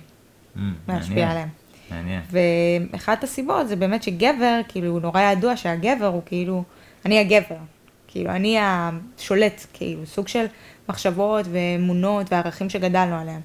mm, 0.57 0.59
להשפיע 0.89 1.15
מעניין, 1.15 1.29
עליהם. 1.31 1.49
מעניין. 1.91 2.21
ואחת 2.93 3.25
הסיבות 3.25 3.69
זה 3.69 3.77
באמת 3.77 4.03
שגבר, 4.03 4.61
כאילו, 4.69 5.01
נורא 5.01 5.21
ידוע 5.21 5.57
שהגבר 5.57 6.07
הוא 6.07 6.23
כאילו, 6.27 6.65
אני 7.07 7.19
הגבר. 7.19 7.57
כאילו, 8.09 8.31
אני 8.31 8.57
השולט, 8.61 9.67
כאילו, 9.73 10.07
סוג 10.07 10.29
של 10.29 10.47
מחשבות 10.89 11.47
ואמונות 11.51 12.33
וערכים 12.33 12.71
שגדלנו 12.71 13.17
עליהם. 13.17 13.41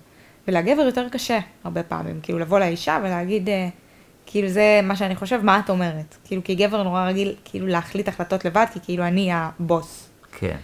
ולגבר 0.48 0.82
יותר 0.82 1.10
קשה 1.10 1.40
הרבה 1.64 1.84
פעמים, 1.84 2.20
כאילו, 2.24 2.40
לבוא 2.40 2.60
לאישה 2.60 3.00
ולהגיד, 3.04 3.50
אה, 3.50 3.70
כאילו 4.26 4.48
זה 4.48 4.80
מה 4.84 4.96
שאני 4.96 5.16
חושב, 5.16 5.40
מה 5.44 5.60
את 5.60 5.70
אומרת? 5.70 6.18
כאילו, 6.24 6.44
כי 6.44 6.56
גבר 6.56 6.84
נורא 6.84 7.08
רגיל, 7.08 7.36
כאילו, 7.46 7.68
להחליט 7.68 8.08
החלטות 8.08 8.46
לבד, 8.46 8.66
כי 8.74 8.80
כאילו 8.84 9.04
אני 9.04 9.30
הבוס. 9.34 10.10
כן. 10.40 10.58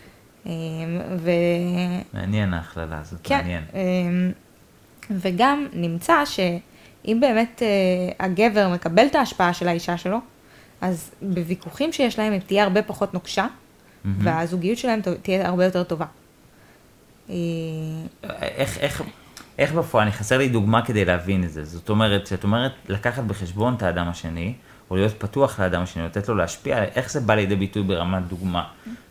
אמ, 0.45 0.51
ו... 1.19 1.31
מעניין 2.13 2.53
ההכללה 2.53 2.99
הזאת, 2.99 3.19
כן, 3.23 3.37
מעניין. 3.37 3.63
אמ, 3.73 4.31
וגם 5.11 5.67
נמצא 5.73 6.25
שאם 6.25 7.17
באמת 7.21 7.61
אה, 7.61 8.25
הגבר 8.25 8.69
מקבל 8.69 9.05
את 9.05 9.15
ההשפעה 9.15 9.53
של 9.53 9.67
האישה 9.67 9.97
שלו, 9.97 10.17
אז 10.81 11.11
בוויכוחים 11.21 11.93
שיש 11.93 12.19
להם, 12.19 12.33
היא 12.33 12.41
תהיה 12.41 12.63
הרבה 12.63 12.81
פחות 12.81 13.13
נוקשה, 13.13 13.47
מהמם. 14.03 14.17
והזוגיות 14.25 14.77
שלהם 14.77 14.99
תהיה 15.21 15.47
הרבה 15.47 15.65
יותר 15.65 15.83
טובה. 15.83 16.05
אה, 17.29 17.35
איך, 18.41 18.77
איך, 18.77 19.01
איך 19.61 19.73
בפועל, 19.73 20.03
אני 20.03 20.11
חסר 20.11 20.37
לי 20.37 20.49
דוגמה 20.49 20.85
כדי 20.85 21.05
להבין 21.05 21.43
את 21.43 21.49
זה. 21.49 21.65
זאת 21.65 21.89
אומרת, 21.89 22.27
שאת 22.27 22.43
אומרת 22.43 22.71
לקחת 22.89 23.23
בחשבון 23.23 23.73
את 23.73 23.83
האדם 23.83 24.07
השני, 24.07 24.53
או 24.89 24.95
להיות 24.95 25.13
פתוח 25.19 25.59
לאדם 25.59 25.81
השני, 25.81 26.03
לתת 26.03 26.27
לו 26.29 26.35
להשפיע, 26.35 26.83
איך 26.83 27.11
זה 27.11 27.19
בא 27.19 27.35
לידי 27.35 27.55
ביטוי 27.55 27.83
ברמת 27.83 28.27
דוגמה? 28.27 28.63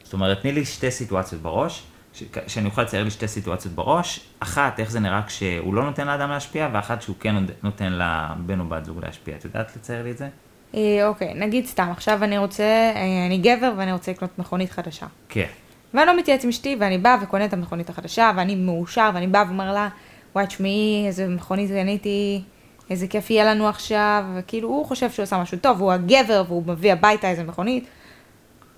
זאת 0.03 0.13
אומרת, 0.13 0.41
תני 0.41 0.53
לי 0.53 0.65
שתי 0.65 0.91
סיטואציות 0.91 1.43
בראש, 1.43 1.83
ש- 2.13 2.23
שאני 2.47 2.67
אוכל 2.67 2.83
לצייר 2.83 3.05
לי 3.05 3.11
שתי 3.11 3.29
סיטואציות 3.29 3.75
בראש, 3.75 4.21
אחת, 4.41 4.81
איך 4.81 4.91
זה 4.91 5.01
נראה 5.01 5.23
כשהוא 5.27 5.75
לא 5.75 5.85
נותן 5.85 6.07
לאדם 6.07 6.31
להשפיע, 6.31 6.69
ואחת 6.73 7.03
שהוא 7.03 7.17
כן 7.21 7.35
נותן 7.63 7.93
לבן 7.93 8.61
או 8.61 8.65
בת 8.65 8.85
זוג 8.85 9.05
להשפיע. 9.05 9.37
את 9.37 9.45
יודעת 9.45 9.77
לצייר 9.77 10.03
לי 10.03 10.11
את 10.11 10.19
זה? 10.19 10.29
אה, 10.75 11.07
אוקיי, 11.07 11.35
נגיד 11.35 11.67
סתם, 11.67 11.89
עכשיו 11.91 12.25
אני 12.25 12.39
רוצה, 12.39 12.65
אה, 12.65 13.27
אני 13.27 13.39
גבר 13.39 13.73
ואני 13.77 13.93
רוצה 13.93 14.13
לקנות 14.13 14.39
מכונית 14.39 14.71
חדשה. 14.71 15.07
כן. 15.29 15.47
ואני 15.95 16.07
לא 16.07 16.19
מתייעץ 16.19 16.45
עם 16.45 16.51
אשתי, 16.51 16.77
ואני 16.81 16.99
באה 16.99 17.17
וקונה 17.23 17.45
את 17.45 17.53
המכונית 17.53 17.91
החדשה, 17.91 18.31
ואני 18.37 18.55
מאושר, 18.55 19.11
ואני 19.15 19.27
באה 19.27 19.45
ואומר 19.47 19.73
לה, 19.73 19.89
וואי, 20.35 20.47
תשמעי, 20.47 21.05
איזה 21.07 21.29
מכונית 21.29 21.71
קניתי, 21.71 22.43
איזה 22.91 23.07
כיף 23.07 23.31
יהיה 23.31 23.45
לנו 23.45 23.69
עכשיו, 23.69 24.25
וכאילו, 24.35 24.69
הוא 24.69 24.87
חושב 24.87 25.11
שהוא 25.11 25.23
עושה 25.23 25.39
משהו 25.39 25.59
טוב, 25.59 25.81
הוא 25.81 25.93
הגבר, 25.93 26.43
והוא 26.47 26.63
מביא 26.67 26.93
הביתה 26.93 27.31
איזה 27.31 27.45
מכונית. 27.45 27.85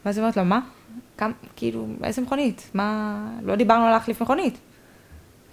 ואז 0.04 0.16
היא 0.16 0.22
אומרת 0.22 0.36
לו, 0.36 0.44
מה? 0.44 0.60
כמה, 1.18 1.32
כאילו, 1.56 1.86
איזה 2.04 2.22
מכונית? 2.22 2.70
מה, 2.74 3.16
לא 3.42 3.56
דיברנו 3.56 3.84
על 3.84 3.90
להחליף 3.90 4.22
מכונית. 4.22 4.58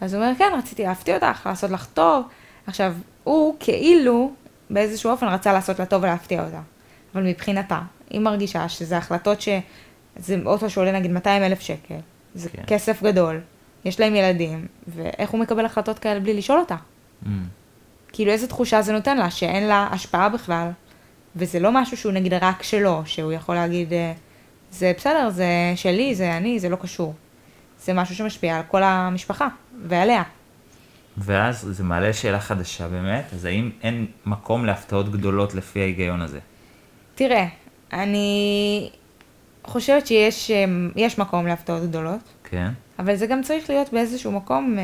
אז 0.01 0.13
הוא 0.13 0.23
אומר, 0.23 0.35
כן, 0.38 0.51
רציתי 0.57 0.83
להפתיע 0.83 1.15
אותך, 1.15 1.45
לעשות 1.45 1.71
לך 1.71 1.85
טוב. 1.85 2.25
עכשיו, 2.67 2.93
הוא 3.23 3.55
כאילו, 3.59 4.31
באיזשהו 4.69 5.12
אופן 5.12 5.27
רצה 5.27 5.53
לעשות 5.53 5.79
לה 5.79 5.85
טוב 5.85 6.03
ולהפתיע 6.03 6.45
אותה. 6.45 6.62
אבל 7.15 7.23
מבחינתה, 7.23 7.79
היא 8.09 8.19
מרגישה 8.19 8.69
שזה 8.69 8.97
החלטות 8.97 9.41
ש... 9.41 9.49
זה 10.15 10.38
אוטו 10.45 10.69
שעולה 10.69 10.91
נגיד 10.91 11.12
200 11.12 11.43
אלף 11.43 11.59
שקל, 11.59 11.95
זה. 12.35 12.49
כן. 12.49 12.63
כסף 12.67 13.03
גדול, 13.03 13.39
יש 13.85 13.99
להם 13.99 14.15
ילדים, 14.15 14.67
ואיך 14.87 15.29
הוא 15.29 15.39
מקבל 15.39 15.65
החלטות 15.65 15.99
כאלה 15.99 16.19
בלי 16.19 16.33
לשאול 16.33 16.59
אותה? 16.59 16.75
Mm. 17.23 17.27
כאילו 18.13 18.31
איזה 18.31 18.47
תחושה 18.47 18.81
זה 18.81 18.93
נותן 18.93 19.17
לה, 19.17 19.31
שאין 19.31 19.67
לה 19.67 19.87
השפעה 19.91 20.29
בכלל, 20.29 20.69
וזה 21.35 21.59
לא 21.59 21.71
משהו 21.71 21.97
שהוא 21.97 22.11
נגיד 22.11 22.33
רק 22.33 22.63
שלו, 22.63 23.01
שהוא 23.05 23.33
יכול 23.33 23.55
להגיד, 23.55 23.93
אה, 23.93 24.13
זה 24.71 24.91
בסדר, 24.97 25.29
זה 25.29 25.47
שלי, 25.75 26.15
זה 26.15 26.37
אני, 26.37 26.59
זה 26.59 26.69
לא 26.69 26.75
קשור. 26.75 27.13
זה 27.79 27.93
משהו 27.93 28.15
שמשפיע 28.15 28.57
על 28.57 28.63
כל 28.67 28.83
המשפחה, 28.83 29.47
ועליה. 29.87 30.23
ואז 31.17 31.67
זה 31.71 31.83
מעלה 31.83 32.13
שאלה 32.13 32.39
חדשה 32.39 32.87
באמת, 32.87 33.25
אז 33.33 33.45
האם 33.45 33.69
אין 33.83 34.05
מקום 34.25 34.65
להפתעות 34.65 35.11
גדולות 35.11 35.55
לפי 35.55 35.81
ההיגיון 35.81 36.21
הזה? 36.21 36.39
תראה, 37.15 37.47
אני 37.93 38.89
חושבת 39.63 40.07
שיש 40.07 40.51
יש 40.95 41.19
מקום 41.19 41.47
להפתעות 41.47 41.83
גדולות, 41.83 42.19
כן. 42.43 42.71
אבל 42.99 43.15
זה 43.15 43.27
גם 43.27 43.41
צריך 43.41 43.69
להיות 43.69 43.93
באיזשהו 43.93 44.31
מקום 44.31 44.77
אה, 44.79 44.83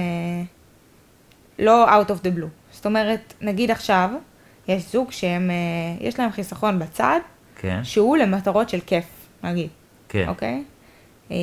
לא 1.59 2.01
out 2.01 2.07
of 2.07 2.25
the 2.25 2.37
blue. 2.37 2.49
זאת 2.71 2.85
אומרת, 2.85 3.33
נגיד 3.41 3.71
עכשיו, 3.71 4.09
יש 4.67 4.91
זוג 4.91 5.11
שהם, 5.11 5.51
אה, 5.51 6.07
יש 6.07 6.19
להם 6.19 6.31
חיסכון 6.31 6.79
בצד, 6.79 7.19
כן. 7.55 7.79
שהוא 7.83 8.17
למטרות 8.17 8.69
של 8.69 8.79
כיף, 8.79 9.05
נגיד, 9.43 9.69
כן. 10.09 10.25
אוקיי? 10.27 10.63
אה, 11.31 11.37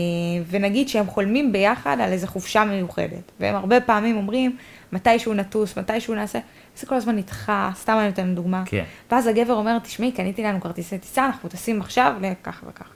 ונגיד 0.51 0.89
שהם 0.89 1.07
חולמים 1.07 1.53
ביחד 1.53 1.97
על 2.01 2.13
איזו 2.13 2.27
חופשה 2.27 2.65
מיוחדת, 2.65 3.33
והם 3.41 3.55
הרבה 3.55 3.81
פעמים 3.81 4.17
אומרים, 4.17 4.57
מתישהו 4.93 5.35
נטוס, 5.35 5.79
מתישהו 5.79 6.15
נעשה, 6.15 6.39
זה 6.77 6.87
כל 6.87 6.95
הזמן 6.95 7.17
נדחה, 7.17 7.71
סתם 7.75 7.97
אני 7.99 8.07
נותן 8.07 8.35
דוגמה. 8.35 8.63
כן. 8.67 8.85
ואז 9.11 9.27
הגבר 9.27 9.55
אומר, 9.55 9.79
תשמעי, 9.79 10.13
קניתי 10.13 10.43
לנו 10.43 10.61
כרטיסי 10.61 10.99
טיסה, 10.99 11.27
אנחנו 11.27 11.49
טסים 11.49 11.81
עכשיו 11.81 12.15
לכך 12.21 12.65
וכך. 12.69 12.91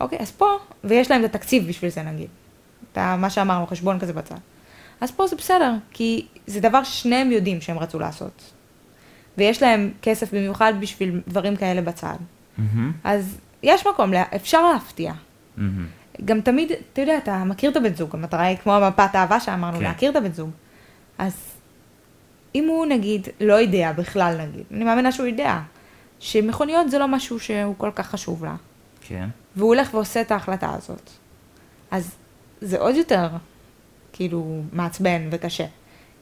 אוקיי, 0.00 0.18
אז 0.18 0.30
פה, 0.30 0.46
ויש 0.84 1.10
להם 1.10 1.24
את 1.24 1.34
התקציב 1.34 1.68
בשביל 1.68 1.90
זה 1.90 2.02
נגיד. 2.02 2.28
את 2.92 2.98
מה 2.98 3.30
שאמרנו, 3.30 3.66
חשבון 3.66 3.98
כזה 3.98 4.12
בצד. 4.12 4.36
אז 5.00 5.10
פה 5.10 5.26
זה 5.26 5.36
בסדר, 5.36 5.74
כי 5.90 6.26
זה 6.46 6.60
דבר 6.60 6.84
ששניהם 6.84 7.32
יודעים 7.32 7.60
שהם 7.60 7.78
רצו 7.78 7.98
לעשות. 7.98 8.52
ויש 9.38 9.62
להם 9.62 9.90
כסף 10.02 10.34
במיוחד 10.34 10.72
בשביל 10.80 11.20
דברים 11.28 11.56
כאלה 11.56 11.80
בצד. 11.80 12.16
מהמם. 12.58 12.92
אז 13.04 13.38
יש 13.62 13.86
מקום, 13.86 14.10
אפשר 14.36 14.72
להפתיע. 14.72 15.12
מהמם. 15.56 15.86
גם 16.24 16.40
תמיד, 16.40 16.72
אתה 16.92 17.00
יודע, 17.00 17.18
אתה 17.18 17.44
מכיר 17.44 17.70
את 17.70 17.76
הבן 17.76 17.94
זוג, 17.94 18.10
המטרה 18.12 18.42
היא 18.42 18.56
כמו 18.56 18.80
מפת 18.88 19.14
האהבה 19.14 19.40
שאמרנו, 19.40 19.78
כן. 19.78 19.84
להכיר 19.84 20.10
את 20.10 20.16
הבן 20.16 20.32
זוג. 20.32 20.50
אז 21.18 21.34
אם 22.54 22.68
הוא 22.68 22.86
נגיד 22.86 23.28
לא 23.40 23.54
יודע 23.54 23.92
בכלל 23.92 24.36
נגיד, 24.40 24.62
אני 24.70 24.84
מאמינה 24.84 25.12
שהוא 25.12 25.26
יודע, 25.26 25.60
שמכוניות 26.18 26.90
זה 26.90 26.98
לא 26.98 27.08
משהו 27.08 27.40
שהוא 27.40 27.74
כל 27.78 27.90
כך 27.94 28.06
חשוב 28.06 28.44
לה, 28.44 28.54
כן. 29.00 29.28
והוא 29.56 29.74
הולך 29.74 29.94
ועושה 29.94 30.20
את 30.20 30.30
ההחלטה 30.30 30.74
הזאת, 30.74 31.10
אז 31.90 32.16
זה 32.60 32.78
עוד 32.78 32.94
יותר 32.94 33.28
כאילו 34.12 34.62
מעצבן 34.72 35.22
וקשה. 35.30 35.66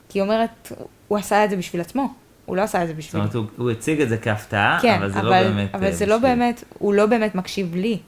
כי 0.08 0.18
היא 0.18 0.22
אומרת, 0.22 0.72
הוא 1.08 1.18
עשה 1.18 1.44
את 1.44 1.50
זה 1.50 1.56
בשביל 1.56 1.80
עצמו, 1.80 2.12
הוא 2.46 2.56
לא 2.56 2.62
עשה 2.62 2.82
את 2.82 2.86
זה 2.86 2.92
זאת 2.92 2.98
בשביל... 2.98 3.20
אומרת, 3.20 3.34
הוא, 3.34 3.44
הוא 3.56 3.70
הציג 3.70 4.00
את 4.00 4.08
זה 4.08 4.16
כהפתעה, 4.18 4.78
כן, 4.82 4.94
אבל 4.98 5.10
זה 5.12 5.20
אבל, 5.20 5.24
לא 5.42 5.48
באמת... 5.50 5.74
אבל 5.74 5.84
אה, 5.86 5.92
זה 5.92 6.06
לא 6.06 6.16
בשביל- 6.16 6.30
באמת, 6.34 6.64
הוא 6.78 6.94
לא 6.94 7.06
באמת 7.06 7.34
מקשיב 7.34 7.74
לי, 7.76 7.98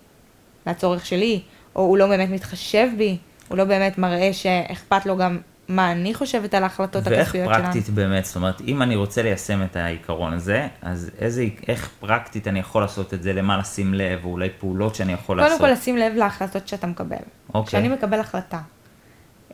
לצורך 0.67 1.07
שלי, 1.07 1.41
או 1.77 1.83
הוא 1.83 1.99
לא 1.99 2.07
באמת 2.07 2.29
מתחשב 2.31 2.89
בי, 2.99 3.17
הוא 3.49 3.59
לא 3.59 3.65
באמת 3.65 3.99
מראה 3.99 4.33
שאכפת 4.33 5.07
לו 5.07 5.17
גם 5.17 5.39
מה 5.71 5.93
אני 5.93 6.15
חושבת 6.15 6.55
על 6.55 6.63
ההחלטות 6.63 7.07
ואיך 7.07 7.21
הכספיות 7.21 7.55
שלנו. 7.55 7.65
פרקטית 7.65 7.89
באמת, 7.89 8.25
זאת 8.25 8.37
אומרת, 8.37 8.61
אם 8.61 8.83
אני 8.83 8.97
רוצה 8.97 9.23
ליישם 9.23 9.63
את 9.63 9.77
העיקרון 9.77 10.33
הזה, 10.33 10.69
אז 10.83 11.11
איזה, 11.19 11.45
איך 11.69 11.91
פרקטית 12.01 12.49
אני 12.49 12.59
יכול 12.59 12.83
לעשות 12.83 13.15
את 13.15 13.23
זה, 13.23 13.33
למה 13.33 13.59
לשים 13.59 13.95
לב, 13.95 14.25
או 14.25 14.31
אולי 14.31 14.49
פעולות 14.59 14.95
שאני 14.95 15.13
יכול 15.13 15.37
קודם 15.37 15.49
לעשות? 15.49 15.61
כל 15.61 15.69
לשים 15.73 15.97
לב 15.97 16.13
להחלטות 16.17 16.69
שאתה 16.69 16.87
מקבל. 16.87 17.17
אוקיי. 17.55 17.69
כשאני 17.69 17.89
מקבל 17.89 18.21
החלטה, 18.21 18.61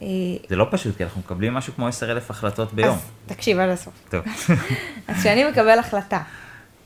אה, 0.03 0.07
זה 0.49 0.57
לא 0.57 0.67
פשוט, 0.71 0.97
כי 0.97 1.05
אנחנו 1.05 1.21
מקבלים 1.21 1.55
משהו 1.55 1.75
כמו 1.75 1.89
10,000 1.89 2.31
החלטות 2.31 2.75
ביום. 2.75 2.97
אז 2.97 3.11
תקשיב 3.27 3.59
עד 3.59 3.71
הסוף. 3.71 3.95
טוב. 4.11 4.25
אז 5.09 5.17
כשאני 5.21 5.45
מקבל 5.45 5.79
החלטה, 5.79 6.23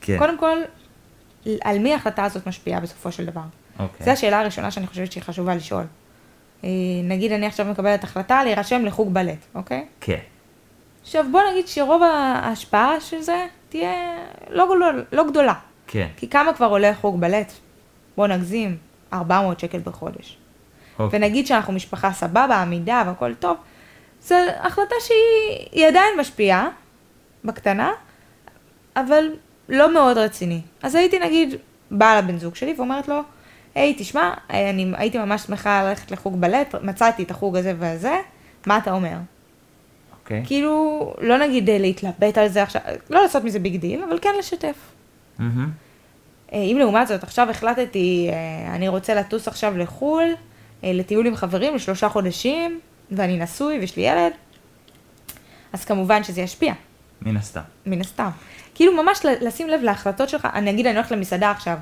כן. 0.01 0.19
קודם 0.19 0.39
כל, 0.39 0.57
על 1.61 1.79
מי 1.79 1.93
ההחלטה 1.93 2.25
הזאת 2.25 2.47
משפיעה 2.47 2.81
בסופו 2.81 3.13
של 3.13 3.27
דבר? 3.27 3.45
אוקיי. 3.79 4.07
זו 4.07 4.11
השאלה 4.11 4.41
הראשונה 4.41 4.71
שאני 4.71 4.87
חושבת 4.87 5.13
שהיא 5.13 5.23
חשובה 5.23 5.55
לשאול. 5.55 5.85
אה, 6.65 6.69
נגיד 7.05 7.33
אני 7.33 7.47
עכשיו 7.47 7.67
מקבלת 7.67 8.05
החלטה 8.05 8.45
להירשם 8.45 8.85
לחוג 8.85 9.15
בלט, 9.15 9.39
אוקיי? 9.55 9.87
כן. 10.01 10.19
עכשיו 11.03 11.25
בוא 11.33 11.41
נגיד 11.51 11.69
שרוב 11.69 12.03
ההשפעה 12.03 13.01
של 13.01 13.21
זה 13.21 13.47
תהיה 13.69 13.93
לא, 14.51 14.65
גדול, 14.65 15.05
לא 15.13 15.29
גדולה. 15.29 15.55
כן. 15.87 16.09
כי 16.17 16.29
כמה 16.29 16.53
כבר 16.53 16.67
עולה 16.67 16.95
חוג 16.95 17.21
בלט? 17.21 17.53
בוא 18.17 18.27
נגזים, 18.27 18.77
400 19.13 19.61
שקל 19.61 19.79
בחודש. 19.79 20.37
אוקיי. 20.99 21.19
ונגיד 21.19 21.47
שאנחנו 21.47 21.73
משפחה 21.73 22.13
סבבה, 22.13 22.63
עמידה 22.63 23.03
והכל 23.07 23.35
טוב, 23.35 23.57
זו 24.23 24.35
החלטה 24.61 24.95
שהיא 25.01 25.69
היא 25.73 25.87
עדיין 25.87 26.21
משפיעה, 26.21 26.69
בקטנה, 27.45 27.93
אבל 28.97 29.25
לא 29.69 29.93
מאוד 29.93 30.19
רציני. 30.19 30.61
אז 30.83 30.95
הייתי 30.95 31.19
נגיד 31.19 31.55
באה 31.91 32.19
לבן 32.21 32.39
זוג 32.39 32.55
שלי 32.55 32.75
ואומרת 32.77 33.09
לו, 33.09 33.21
היי, 33.81 33.95
תשמע, 33.99 34.35
אני 34.51 34.93
הייתי 34.97 35.19
ממש 35.19 35.43
שמחה 35.43 35.83
ללכת 35.83 36.11
לחוג 36.11 36.41
בלט, 36.41 36.75
מצאתי 36.83 37.23
את 37.23 37.31
החוג 37.31 37.57
הזה 37.57 37.75
והזה, 37.79 38.17
מה 38.67 38.79
אתה 38.79 38.93
אומר? 38.93 39.17
אוקיי. 40.23 40.43
כאילו, 40.47 41.15
לא 41.21 41.39
נגיד 41.39 41.71
אה, 41.71 41.79
להתלבט 41.79 42.39
על 42.39 42.49
זה 42.49 42.63
עכשיו, 42.63 42.83
לא 43.11 43.23
לעשות 43.23 43.45
מזה 43.45 43.59
big 43.59 43.77
deal, 43.77 44.03
אבל 44.09 44.19
כן 44.23 44.31
לשתף. 44.39 44.77
אה, 46.53 46.59
אם 46.59 46.77
לעומת 46.79 47.09
זאת 47.09 47.23
עכשיו 47.23 47.51
החלטתי, 47.51 48.31
אה, 48.33 48.75
אני 48.75 48.89
רוצה 48.89 49.15
לטוס 49.15 49.49
עכשיו 49.49 49.79
לחו"ל, 49.79 50.25
אה, 50.85 50.93
לטיול 50.93 51.27
עם 51.27 51.37
חברים 51.37 51.75
לשלושה 51.75 52.09
חודשים, 52.09 52.81
ואני 53.11 53.39
נשוי 53.39 53.79
ויש 53.79 53.97
לי 53.97 54.03
ילד, 54.03 54.33
אז 55.73 55.85
כמובן 55.85 56.25
שזה 56.25 56.41
ישפיע, 56.41 56.73
מן 57.23 57.37
הסתם. 57.37 57.61
מן 57.87 58.01
הסתם. 58.01 58.29
כאילו 58.75 59.03
ממש 59.03 59.21
לשים 59.41 59.69
לב 59.69 59.81
להחלטות 59.83 60.29
שלך, 60.29 60.49
אני 60.55 60.71
אגיד 60.71 60.87
אני 60.87 60.97
הולכת 60.97 61.11
למסעדה 61.11 61.51
עכשיו, 61.51 61.77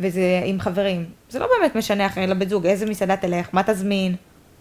וזה 0.00 0.20
עם 0.44 0.60
חברים, 0.60 1.04
זה 1.30 1.38
לא 1.38 1.46
באמת 1.58 1.76
משנה 1.76 2.06
אחרי 2.06 2.26
לבן 2.26 2.48
זוג, 2.48 2.66
איזה 2.66 2.86
מסעדה 2.86 3.16
תלך, 3.16 3.48
מה 3.52 3.62
תזמין, 3.62 4.14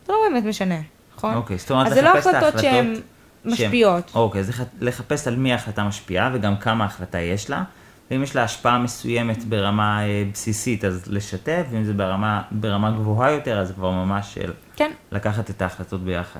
זה 0.08 0.14
לא 0.14 0.20
באמת 0.30 0.44
משנה, 0.44 0.76
נכון? 1.18 1.34
אוקיי, 1.36 1.58
זאת 1.58 1.72
אומרת 1.72 1.88
אז 1.88 1.94
זה 1.94 2.02
לא 2.02 2.14
לחפש 2.14 2.28
את 2.28 2.34
החלטות 2.36 2.62
שהן 2.62 2.86
ההחלטות 2.88 3.04
משפיעות. 3.46 4.12
אוקיי, 4.16 4.40
אז 4.42 4.50
לח- 4.50 4.62
לחפש 4.82 5.28
על 5.28 5.36
מי 5.36 5.52
ההחלטה 5.52 5.84
משפיעה 5.84 6.30
וגם 6.34 6.58
כמה 6.58 6.86
החלטה 6.86 7.20
יש 7.20 7.50
לה. 7.50 7.64
ואם 8.12 8.24
יש 8.24 8.36
לה 8.36 8.44
השפעה 8.44 8.80
מסוימת 8.80 9.44
ברמה 9.44 10.04
אה, 10.04 10.24
בסיסית, 10.34 10.86
אז 10.86 11.04
לשתף, 11.08 11.64
ואם 11.72 11.84
זה 11.84 11.94
ברמה, 11.94 12.42
ברמה 12.52 12.92
גבוהה 12.92 13.32
יותר, 13.32 13.60
אז 13.60 13.72
כבר 13.72 13.92
ממש 13.92 14.34
של 14.34 14.52
כן, 14.76 14.92
לקחת 15.12 15.50
את 15.50 15.62
ההחלטות 15.62 16.04
ביחד. 16.04 16.40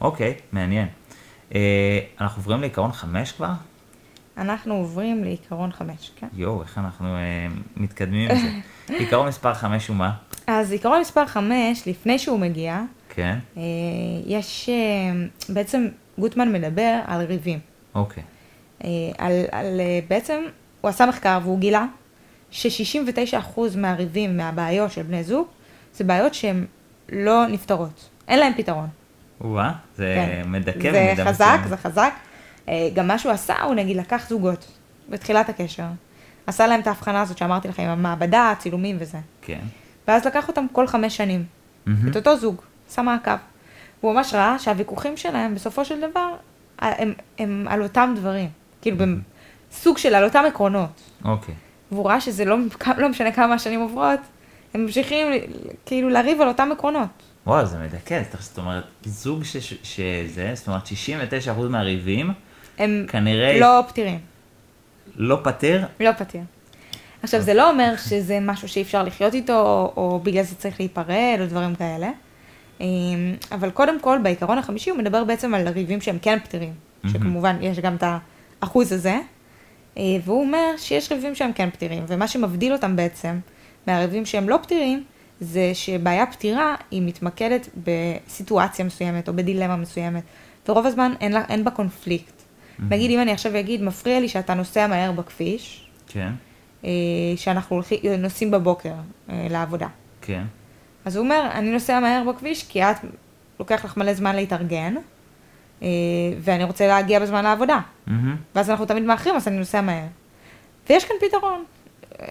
אוקיי, 0.00 0.34
מעניין. 0.52 0.88
אה, 1.54 1.60
אנחנו 2.20 2.40
עוברים 2.40 2.60
לעיקרון 2.60 2.92
חמש 2.92 3.32
כבר? 3.32 3.48
אנחנו 4.38 4.74
עוברים 4.74 5.24
לעיקרון 5.24 5.72
חמש, 5.72 6.10
כן? 6.16 6.26
יואו, 6.32 6.62
איך 6.62 6.78
אנחנו 6.78 7.16
אה, 7.16 7.46
מתקדמים 7.76 8.30
עם 8.30 8.36
זה. 8.38 8.48
עיקרון 8.98 9.28
מספר 9.28 9.54
5 9.54 9.88
הוא 9.88 9.96
מה? 9.96 10.12
אז 10.46 10.72
עיקרון 10.72 11.00
מספר 11.00 11.26
חמש, 11.26 11.88
לפני 11.88 12.18
שהוא 12.18 12.38
מגיע, 12.38 12.82
כן, 13.08 13.38
אה, 13.56 13.62
יש, 14.26 14.68
אה, 14.68 15.26
בעצם 15.48 15.88
גוטמן 16.18 16.52
מדבר 16.52 17.00
על 17.06 17.20
ריבים. 17.20 17.58
אוקיי. 17.94 18.22
אה, 18.84 18.88
על, 19.18 19.32
על, 19.52 19.80
אה, 19.80 20.00
בעצם, 20.08 20.42
הוא 20.80 20.88
עשה 20.88 21.06
מחקר 21.06 21.38
והוא 21.42 21.58
גילה 21.58 21.86
ש-69% 22.50 23.60
מהריבים, 23.76 24.36
מהבעיות 24.36 24.92
של 24.92 25.02
בני 25.02 25.24
זוג, 25.24 25.46
זה 25.94 26.04
בעיות 26.04 26.34
שהן 26.34 26.66
לא 27.12 27.46
נפתרות. 27.46 28.08
אין 28.28 28.38
להן 28.38 28.52
פתרון. 28.56 28.86
וואה, 29.40 29.72
זה 29.96 30.14
כן. 30.16 30.42
מדכא 30.50 30.92
זה 30.92 31.06
במידה 31.06 31.24
חזק, 31.24 31.44
מסוימת. 31.54 31.68
זה 31.68 31.76
חזק. 31.76 32.12
אה, 32.12 32.31
גם 32.94 33.08
מה 33.08 33.18
שהוא 33.18 33.32
עשה, 33.32 33.62
הוא 33.62 33.74
נגיד 33.74 33.96
לקח 33.96 34.28
זוגות 34.28 34.66
בתחילת 35.08 35.48
הקשר. 35.48 35.86
עשה 36.46 36.66
להם 36.66 36.80
את 36.80 36.86
ההבחנה 36.86 37.20
הזאת 37.20 37.38
שאמרתי 37.38 37.68
לכם, 37.68 37.82
עם 37.82 37.88
המעבדה, 37.88 38.50
הצילומים 38.50 38.96
וזה. 39.00 39.18
כן. 39.42 39.60
ואז 40.08 40.26
לקח 40.26 40.48
אותם 40.48 40.66
כל 40.72 40.86
חמש 40.86 41.16
שנים. 41.16 41.44
מהמם. 41.86 42.10
את 42.10 42.16
אותו 42.16 42.36
זוג, 42.36 42.56
שם 42.94 43.04
מעקב. 43.04 43.30
הוא 44.00 44.14
ממש 44.14 44.34
ראה 44.34 44.58
שהוויכוחים 44.58 45.16
שלהם, 45.16 45.54
בסופו 45.54 45.84
של 45.84 46.00
דבר, 46.10 46.34
הם, 46.78 47.12
הם 47.38 47.66
על 47.70 47.82
אותם 47.82 48.14
דברים. 48.16 48.48
כאילו, 48.80 48.96
בסוג 49.70 49.98
של 49.98 50.14
על 50.14 50.24
אותם 50.24 50.44
עקרונות. 50.48 51.00
אוקיי. 51.24 51.54
והוא 51.92 52.06
ראה 52.06 52.20
שזה 52.20 52.44
לא, 52.44 52.56
לא 52.96 53.08
משנה 53.08 53.32
כמה 53.32 53.54
השנים 53.54 53.80
עוברות, 53.80 54.20
הם 54.74 54.82
ממשיכים 54.82 55.26
כאילו 55.86 56.08
לריב 56.08 56.40
על 56.40 56.48
אותם 56.48 56.68
עקרונות. 56.72 57.08
וואו, 57.46 57.66
זה 57.66 57.78
מדכא, 57.78 58.22
זאת 58.40 58.58
אומרת, 58.58 58.84
זוג 59.04 59.44
שזה, 59.82 60.50
זאת 60.54 60.68
אומרת, 60.68 60.86
69% 60.86 61.50
מהריבים, 61.70 62.30
הם 62.78 63.06
כנראה 63.08 63.60
לא 63.60 63.84
פתירים, 63.88 64.18
לא 65.16 65.38
פתיר, 65.42 65.86
לא 66.00 66.12
פתיר. 66.12 66.40
עכשיו, 67.22 67.40
זה 67.40 67.54
לא 67.54 67.70
אומר 67.70 67.94
שזה 67.96 68.38
משהו 68.40 68.68
שאי 68.68 68.82
אפשר 68.82 69.02
לחיות 69.02 69.34
איתו, 69.34 69.60
או, 69.60 69.92
או 69.96 70.20
בגלל 70.22 70.42
זה 70.42 70.54
צריך 70.54 70.80
להיפרד, 70.80 71.38
או 71.40 71.46
דברים 71.46 71.74
כאלה. 71.74 72.10
אמ, 72.80 72.86
אבל 73.52 73.70
קודם 73.70 74.00
כל, 74.00 74.18
בעיקרון 74.22 74.58
החמישי 74.58 74.90
הוא 74.90 74.98
מדבר 74.98 75.24
בעצם 75.24 75.54
על 75.54 75.68
ריבים 75.68 76.00
שהם 76.00 76.18
כן 76.22 76.38
פתירים. 76.38 76.72
שכמובן, 77.12 77.56
יש 77.60 77.78
גם 77.78 77.96
את 77.96 78.04
האחוז 78.62 78.92
הזה. 78.92 79.18
אה, 79.98 80.02
והוא 80.24 80.40
אומר 80.40 80.74
שיש 80.76 81.12
ריבים 81.12 81.34
שהם 81.34 81.52
כן 81.52 81.70
פתירים, 81.70 82.04
ומה 82.08 82.28
שמבדיל 82.28 82.72
אותם 82.72 82.96
בעצם 82.96 83.38
מהריבים 83.86 84.26
שהם 84.26 84.48
לא 84.48 84.58
פתירים, 84.62 85.04
זה 85.40 85.70
שבעיה 85.74 86.26
פתירה 86.26 86.74
היא 86.90 87.02
מתמקדת 87.02 87.68
בסיטואציה 87.76 88.84
מסוימת 88.84 89.28
או 89.28 89.32
בדילמה 89.32 89.76
מסוימת, 89.76 90.22
ורוב 90.68 90.86
הזמן 90.86 91.12
אין, 91.20 91.32
לה, 91.32 91.42
אין 91.48 91.64
בה 91.64 91.70
קונפליקט. 91.70 92.41
נגיד 92.90 93.10
אם 93.10 93.20
אני 93.20 93.32
עכשיו 93.32 93.58
אגיד, 93.58 93.82
מפריע 93.82 94.20
לי 94.20 94.28
שאתה 94.28 94.54
נוסע 94.54 94.86
מהר 94.86 95.12
בכביש, 95.12 95.88
כן, 96.06 96.32
אה, 96.84 96.90
שאנחנו 97.36 97.76
הולכים, 97.76 97.98
נוסעים 98.18 98.50
בבוקר 98.50 98.94
אה, 99.30 99.46
לעבודה. 99.50 99.86
כן, 100.22 100.42
אז 101.04 101.16
הוא 101.16 101.24
אומר, 101.24 101.48
אני 101.52 101.70
נוסע 101.70 102.00
מהר 102.00 102.22
בכביש 102.28 102.64
כי 102.68 102.82
את, 102.82 102.96
לוקח 103.60 103.84
לך 103.84 103.96
מלא 103.96 104.14
זמן 104.14 104.36
להתארגן, 104.36 104.94
אה, 105.82 105.88
ואני 106.40 106.64
רוצה 106.64 106.86
להגיע 106.86 107.20
בזמן 107.20 107.44
לעבודה. 107.44 107.80
ואז 108.54 108.70
אנחנו 108.70 108.84
תמיד 108.84 109.02
מאחרים, 109.02 109.36
אז 109.36 109.48
אני 109.48 109.56
נוסע 109.56 109.80
מהר. 109.80 110.06
ויש 110.88 111.04
כאן 111.04 111.16
פתרון. 111.28 111.64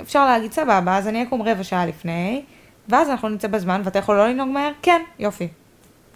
אפשר 0.01 0.25
להגיד, 0.25 0.51
סבבה, 0.51 0.97
אז 0.97 1.07
אני 1.07 1.23
אקום 1.23 1.41
רבע 1.41 1.63
שעה 1.63 1.85
לפני, 1.85 2.43
ואז 2.89 3.09
אנחנו 3.09 3.29
נצא 3.29 3.47
בזמן, 3.47 3.81
ואתה 3.83 3.99
יכול 3.99 4.17
לא 4.17 4.27
לנהוג 4.27 4.49
מהר? 4.49 4.71
כן, 4.81 5.01
יופי, 5.19 5.47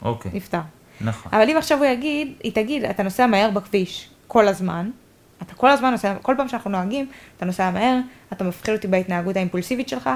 אוקיי, 0.02 0.32
נפתר. 0.34 0.60
נכון, 1.02 1.32
אבל 1.36 1.50
אם 1.50 1.58
עכשיו 1.58 1.78
הוא 1.78 1.86
יגיד, 1.86 2.34
היא 2.44 2.52
תגיד, 2.52 2.86
אתה 2.86 3.04
נוסע 3.04 3.28
מהר 3.28 3.50
בכביש 3.50 4.10
כל 4.28 4.48
הזמן, 4.48 4.90
אתה 5.42 5.54
כל 5.54 5.70
הזמן 5.70 5.92
נוסע, 5.92 6.16
כל 6.22 6.34
פעם 6.38 6.48
שאנחנו 6.48 6.70
נוהגים, 6.70 7.10
אתה 7.38 7.46
נוסע 7.46 7.72
מהר, 7.72 8.00
אתה 8.34 8.44
מפחיד 8.44 8.76
אותי 8.76 8.88
בהתנהגות 8.88 9.36
האימפולסיבית 9.36 9.90
שלך, 9.90 10.10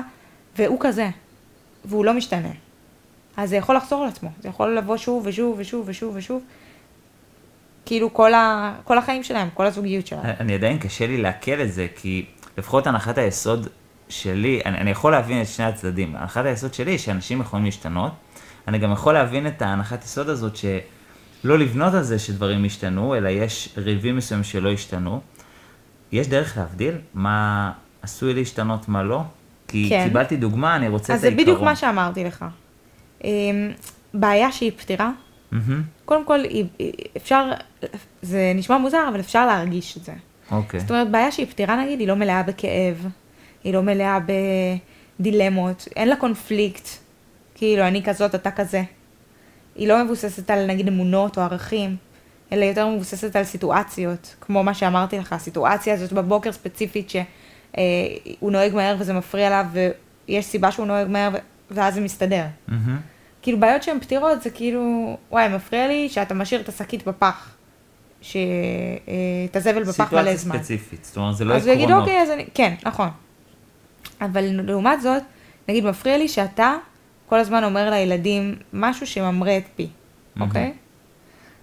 והוא 0.58 0.78
כזה, 0.80 1.10
והוא 1.86 2.06
לא 2.06 2.14
משתנה. 2.14 2.52
אז 3.38 3.50
זה 3.50 3.56
יכול 3.56 3.76
לחזור 3.76 4.04
על 4.04 4.10
עצמו, 4.10 4.30
זה 4.42 4.50
יכול 4.50 4.78
לבוא 4.78 4.98
שוב 4.98 5.24
ושוב 5.28 5.56
ושוב 5.60 5.84
ושוב 5.88 6.16
ושוב, 6.16 6.44
כאילו 7.86 8.14
כל, 8.14 8.34
ה, 8.34 8.74
כל 8.84 8.98
החיים 8.98 9.24
שלהם, 9.24 9.50
כל 9.54 9.66
הזוגיות 9.66 10.08
שלהם. 10.08 10.36
אני 10.40 10.54
עדיין 10.54 10.80
קשה 10.80 11.08
לי 11.08 11.18
לעכל 11.18 11.62
את 11.62 11.74
זה, 11.74 11.88
כי 11.96 12.26
לפחות 12.58 12.88
הנחת 12.88 13.18
היסוד 13.18 13.68
שלי, 14.10 14.62
אני, 14.66 14.78
אני 14.78 14.92
יכול 14.92 15.12
להבין 15.12 15.42
את 15.42 15.48
שני 15.48 15.66
הצדדים. 15.66 16.16
הנחת 16.16 16.46
היסוד 16.46 16.74
שלי 16.74 16.92
היא 16.92 16.98
שאנשים 16.98 17.42
יכולים 17.42 17.66
להשתנות. 17.66 18.12
אני 18.68 18.78
גם 18.78 18.92
יכול 18.92 19.14
להבין 19.14 19.48
את 19.48 19.62
ההנחת 19.62 20.04
יסוד 20.04 20.30
הזאת 20.30 20.56
שלא 21.44 21.60
לבנות 21.60 21.94
על 21.94 22.04
זה 22.04 22.20
שדברים 22.20 22.66
ישתנו, 22.66 23.16
אלא 23.16 23.30
יש 23.30 23.70
ריבים 23.78 24.18
מסוימים 24.18 24.44
שלא 24.44 24.70
ישתנו. 24.70 25.22
יש 26.12 26.28
דרך 26.28 26.58
להבדיל 26.58 26.96
מה 27.14 27.72
עשוי 28.02 28.34
להשתנות, 28.34 28.88
מה 28.88 29.04
לא? 29.04 29.22
כי 29.68 29.86
כן. 29.90 30.04
קיבלתי 30.08 30.38
דוגמה, 30.38 30.76
אני 30.76 30.88
רוצה 30.88 31.14
אז 31.14 31.18
את 31.18 31.22
זה 31.22 31.28
העיקרון. 31.28 31.46
בדיוק 31.46 31.62
מה 31.62 31.76
שאמרתי 31.76 32.24
לך. 32.24 32.46
אמ, 33.24 33.72
בעיה 34.14 34.52
שהיא 34.52 34.72
פתירה, 34.78 35.12
מהמם, 35.52 35.84
קודם 36.06 36.26
כל, 36.26 36.40
אפשר, 37.18 37.52
זה 38.22 38.52
נשמע 38.56 38.78
מוזר, 38.78 39.06
אבל 39.10 39.20
אפשר 39.20 39.46
להרגיש 39.46 39.98
את 39.98 40.04
זה. 40.04 40.14
אוקיי. 40.52 40.80
זאת 40.80 40.92
אומרת, 40.92 41.12
בעיה 41.12 41.32
שהיא 41.32 41.48
פתירה 41.48 41.84
נגיד, 41.84 42.00
היא 42.00 42.08
לא 42.08 42.16
מלאה 42.16 42.44
בכאב, 42.44 43.08
היא 43.64 43.74
לא 43.74 43.82
מלאה 43.82 44.20
בדילמות, 45.20 45.88
אין 45.96 46.10
לה 46.10 46.16
קונפליקט, 46.16 46.88
כאילו, 47.56 47.88
אני 47.88 48.04
כזאת, 48.04 48.36
אתה 48.36 48.52
כזה. 48.52 48.84
היא 49.80 49.88
לא 49.88 50.04
מבוססת 50.04 50.50
על 50.52 50.66
נגיד 50.66 50.88
אמונות 50.88 51.38
או 51.38 51.42
ערכים, 51.42 51.96
אלא 52.52 52.66
יותר 52.66 52.88
מבוססת 52.88 53.36
על 53.36 53.44
סיטואציות, 53.44 54.36
כמו 54.42 54.64
מה 54.64 54.74
שאמרתי 54.74 55.20
לך, 55.20 55.34
הסיטואציה 55.34 55.94
הזאת 55.94 56.14
בבוקר 56.14 56.52
ספציפית 56.52 57.10
שהוא 57.10 58.52
נוהג 58.52 58.76
מהר 58.76 58.96
וזה 59.00 59.14
מפריע 59.14 59.50
לה, 59.50 59.64
ויש 60.28 60.46
סיבה 60.46 60.72
שהוא 60.72 60.86
נוהג 60.86 61.08
מהר, 61.08 61.30
ואז 61.72 61.94
זה 61.94 62.02
מסתדר. 62.02 62.46
מהמם, 62.68 62.98
כאילו 63.42 63.60
בעיות 63.60 63.84
שהן 63.84 64.00
פתירות 64.00 64.42
זה 64.42 64.50
כאילו, 64.50 65.18
וואי, 65.32 65.48
מפריע 65.48 65.88
לי 65.88 66.10
שאתה 66.10 66.34
משאיר 66.34 66.62
את 66.62 66.70
השקית 66.70 67.08
בפח. 67.08 67.56
ש... 68.22 68.36
אה, 68.36 69.14
הזבל 69.54 69.84
בפח 69.84 70.14
מלא 70.14 70.36
זמן. 70.36 70.38
סיטואציה 70.38 70.78
ספציפית, 70.78 71.06
זאת 71.06 71.18
אומרת, 71.18 71.36
זה 71.36 71.46
לא 71.46 71.56
אז 71.56 71.68
הוא 71.68 71.74
יגיד, 71.74 71.86
עקרונות. 71.86 72.08
אוקיי, 72.08 72.22
אז 72.22 72.30
אני... 72.30 72.46
כן, 72.54 72.76
נכון. 72.84 73.10
אבל 74.22 74.44
לעומת 74.44 75.02
זאת, 75.02 75.24
נגיד, 75.70 75.86
מפריע 75.86 76.18
לי 76.18 76.28
שאתה 76.28 76.76
כל 77.30 77.40
הזמן 77.40 77.64
אומר 77.64 77.90
לילדים 77.90 78.56
משהו 78.74 79.08
שממרה 79.08 79.58
את 79.58 79.64
פי. 79.76 79.88
אוקיי? 80.40 80.74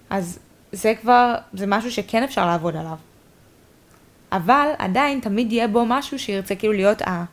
אז 0.09 0.39
זה 0.71 0.93
כבר, 1.01 1.35
זה 1.53 1.67
משהו 1.67 1.91
שכן 1.91 2.23
אפשר 2.23 2.45
לעבוד 2.45 2.75
עליו. 2.75 2.97
אבל 4.31 4.67
עדיין 4.77 5.19
תמיד 5.19 5.51
יהיה 5.51 5.67
בו 5.67 5.85
משהו 5.85 6.19
שירצה 6.19 6.55
כאילו 6.55 6.73
להיות 6.73 7.01
ה... 7.01 7.23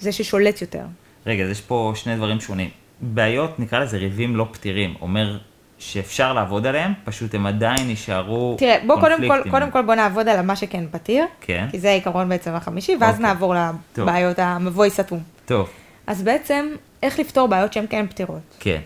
זה 0.00 0.12
ששולט 0.12 0.60
יותר. 0.60 0.84
רגע, 1.26 1.44
אז 1.44 1.50
יש 1.50 1.60
פה 1.60 1.92
שני 1.94 2.16
דברים 2.16 2.40
שונים. 2.40 2.70
בעיות, 3.00 3.58
נקרא 3.58 3.78
לזה 3.78 3.96
ריבים 3.96 4.36
לא 4.36 4.46
פתירים. 4.52 4.94
אומר 5.00 5.38
שאפשר 5.78 6.32
לעבוד 6.32 6.66
עליהם, 6.66 6.92
פשוט 7.04 7.34
הם 7.34 7.46
עדיין 7.46 7.90
יישארו 7.90 8.56
תראה, 8.58 8.78
בוא 8.86 9.00
קודם 9.00 9.18
כל. 9.28 9.50
קודם 9.50 9.70
כל 9.70 9.82
בוא 9.82 9.94
נעבוד 9.94 10.28
על 10.28 10.42
מה 10.42 10.56
שכן 10.56 10.84
פתיר, 10.90 11.24
כן, 11.40 11.66
כי 11.70 11.78
זה 11.78 11.88
העיקרון 11.88 12.28
בעצם 12.28 12.54
החמישי, 12.54 12.96
ואז 13.00 13.14
אוקיי. 13.14 13.26
נעבור 13.26 13.54
טוב. 13.92 14.04
לבעיות 14.08 14.38
המבוי 14.38 14.90
סתום. 14.90 15.20
טוב, 15.44 15.70
אז 16.06 16.22
בעצם, 16.22 16.68
איך 17.02 17.18
לפתור 17.18 17.48
בעיות 17.48 17.72
שהן 17.72 17.86
כן 17.90 18.06
פתירות? 18.06 18.56
כן, 18.60 18.80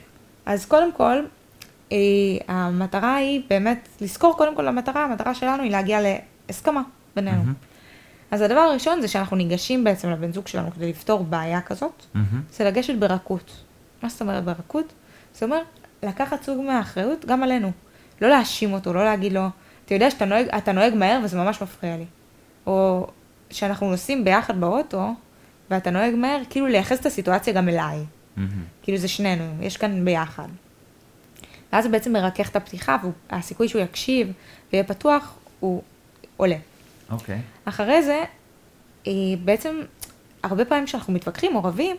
אז 0.47 0.67
קודם 0.67 0.93
כל, 0.93 1.17
אה, 1.93 1.99
המטרה 2.49 3.15
היא 3.15 3.43
באמת 3.51 3.89
לזכור 4.01 4.37
קודם 4.37 4.57
כל 4.57 4.69
המטרה, 4.69 5.05
המטרה 5.05 5.35
שלנו 5.35 5.63
היא 5.63 5.71
להגיע 5.71 6.01
להסכמה 6.49 6.83
בינינו. 7.17 7.37
מהמם. 7.37 7.55
אז 8.31 8.41
הדבר 8.41 8.61
הראשון 8.61 9.01
זה 9.01 9.09
שאנחנו 9.09 9.37
ניגשים 9.37 9.85
בעצם 9.85 10.11
לבן 10.11 10.33
זוג 10.33 10.47
שלנו 10.47 10.71
כדי 10.71 10.91
לפתור 10.91 11.25
בעיה 11.25 11.61
כזאת, 11.61 12.07
מהמם, 12.15 12.43
זה 12.53 12.65
לגשת 12.65 12.95
ברכות. 12.95 13.63
מה 14.03 14.09
זאת 14.09 14.21
אומרת 14.21 14.45
ברכות? 14.45 14.93
זה 15.35 15.47
אומר 15.47 15.59
לקחת 16.03 16.43
סוג 16.43 16.65
מהאחריות 16.65 17.25
גם 17.25 17.43
עלינו. 17.43 17.73
לא 18.21 18.29
להאשים 18.29 18.73
אותו, 18.73 18.93
לא 18.93 19.05
להגיד 19.05 19.33
לו, 19.33 19.47
אתה 19.85 19.95
יודע 19.95 20.11
שאתה 20.11 20.25
נוהג, 20.25 20.47
נוהג 20.75 20.95
מהר 20.95 21.21
וזה 21.25 21.37
ממש 21.37 21.63
מפריע 21.63 21.97
לי. 21.97 22.05
או 22.67 23.07
שאנחנו 23.51 23.91
נוסעים 23.91 24.25
ביחד 24.25 24.61
באוטו, 24.61 25.15
ואתה 25.71 25.91
נוהג 25.91 26.15
מהר, 26.15 26.39
כאילו 26.51 26.67
לייחס 26.67 27.01
את 27.01 27.07
הסיטואציה 27.07 27.53
גם 27.53 27.69
אליי. 27.69 27.99
מהמם. 28.37 28.49
כאילו 28.83 28.99
זה 28.99 29.09
שנינו, 29.09 29.45
יש 29.61 29.77
כאן 29.77 30.05
ביחד. 30.05 30.49
ואז 31.73 31.85
זה 31.85 31.91
בעצם 31.91 32.13
מרכך 32.13 32.51
את 32.51 32.57
הפתיחה, 32.57 32.97
והסיכוי 33.33 33.69
שהוא 33.69 33.83
יקשיב 33.83 34.33
ויהיה 34.73 34.85
פתוח, 34.85 35.35
הוא 35.61 35.83
עולה. 36.37 36.57
אוקיי, 37.11 37.39
אחרי 37.65 38.03
זה, 38.03 38.25
אה, 39.07 39.13
בעצם, 39.45 39.81
הרבה 40.43 40.65
פעמים 40.65 40.85
כשאנחנו 40.87 41.13
מתווכחים 41.13 41.57
או 41.57 41.65
רבים, 41.65 41.97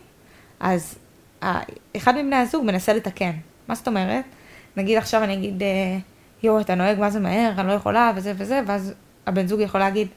אז 0.60 0.94
ה- 1.42 1.58
אחד 1.96 2.14
מבני 2.16 2.36
הזוג 2.36 2.64
מנסה 2.64 2.92
לתקן. 2.92 3.32
מה 3.68 3.74
זאת 3.74 3.88
אומרת? 3.88 4.24
נגיד 4.76 4.96
עכשיו 4.98 5.24
אני 5.24 5.34
אגיד, 5.34 5.62
אה, 5.62 5.68
יואו, 6.42 6.60
אתה 6.60 6.74
נוהג 6.74 6.98
מה 6.98 7.10
זה 7.10 7.20
מהר, 7.20 7.52
אני 7.58 7.68
לא 7.68 7.72
יכולה, 7.72 8.12
וזה 8.16 8.32
וזה, 8.36 8.60
ואז 8.66 8.92
הבן 9.26 9.46
זוג 9.46 9.60
יכול 9.60 9.80
להגיד, 9.80 10.08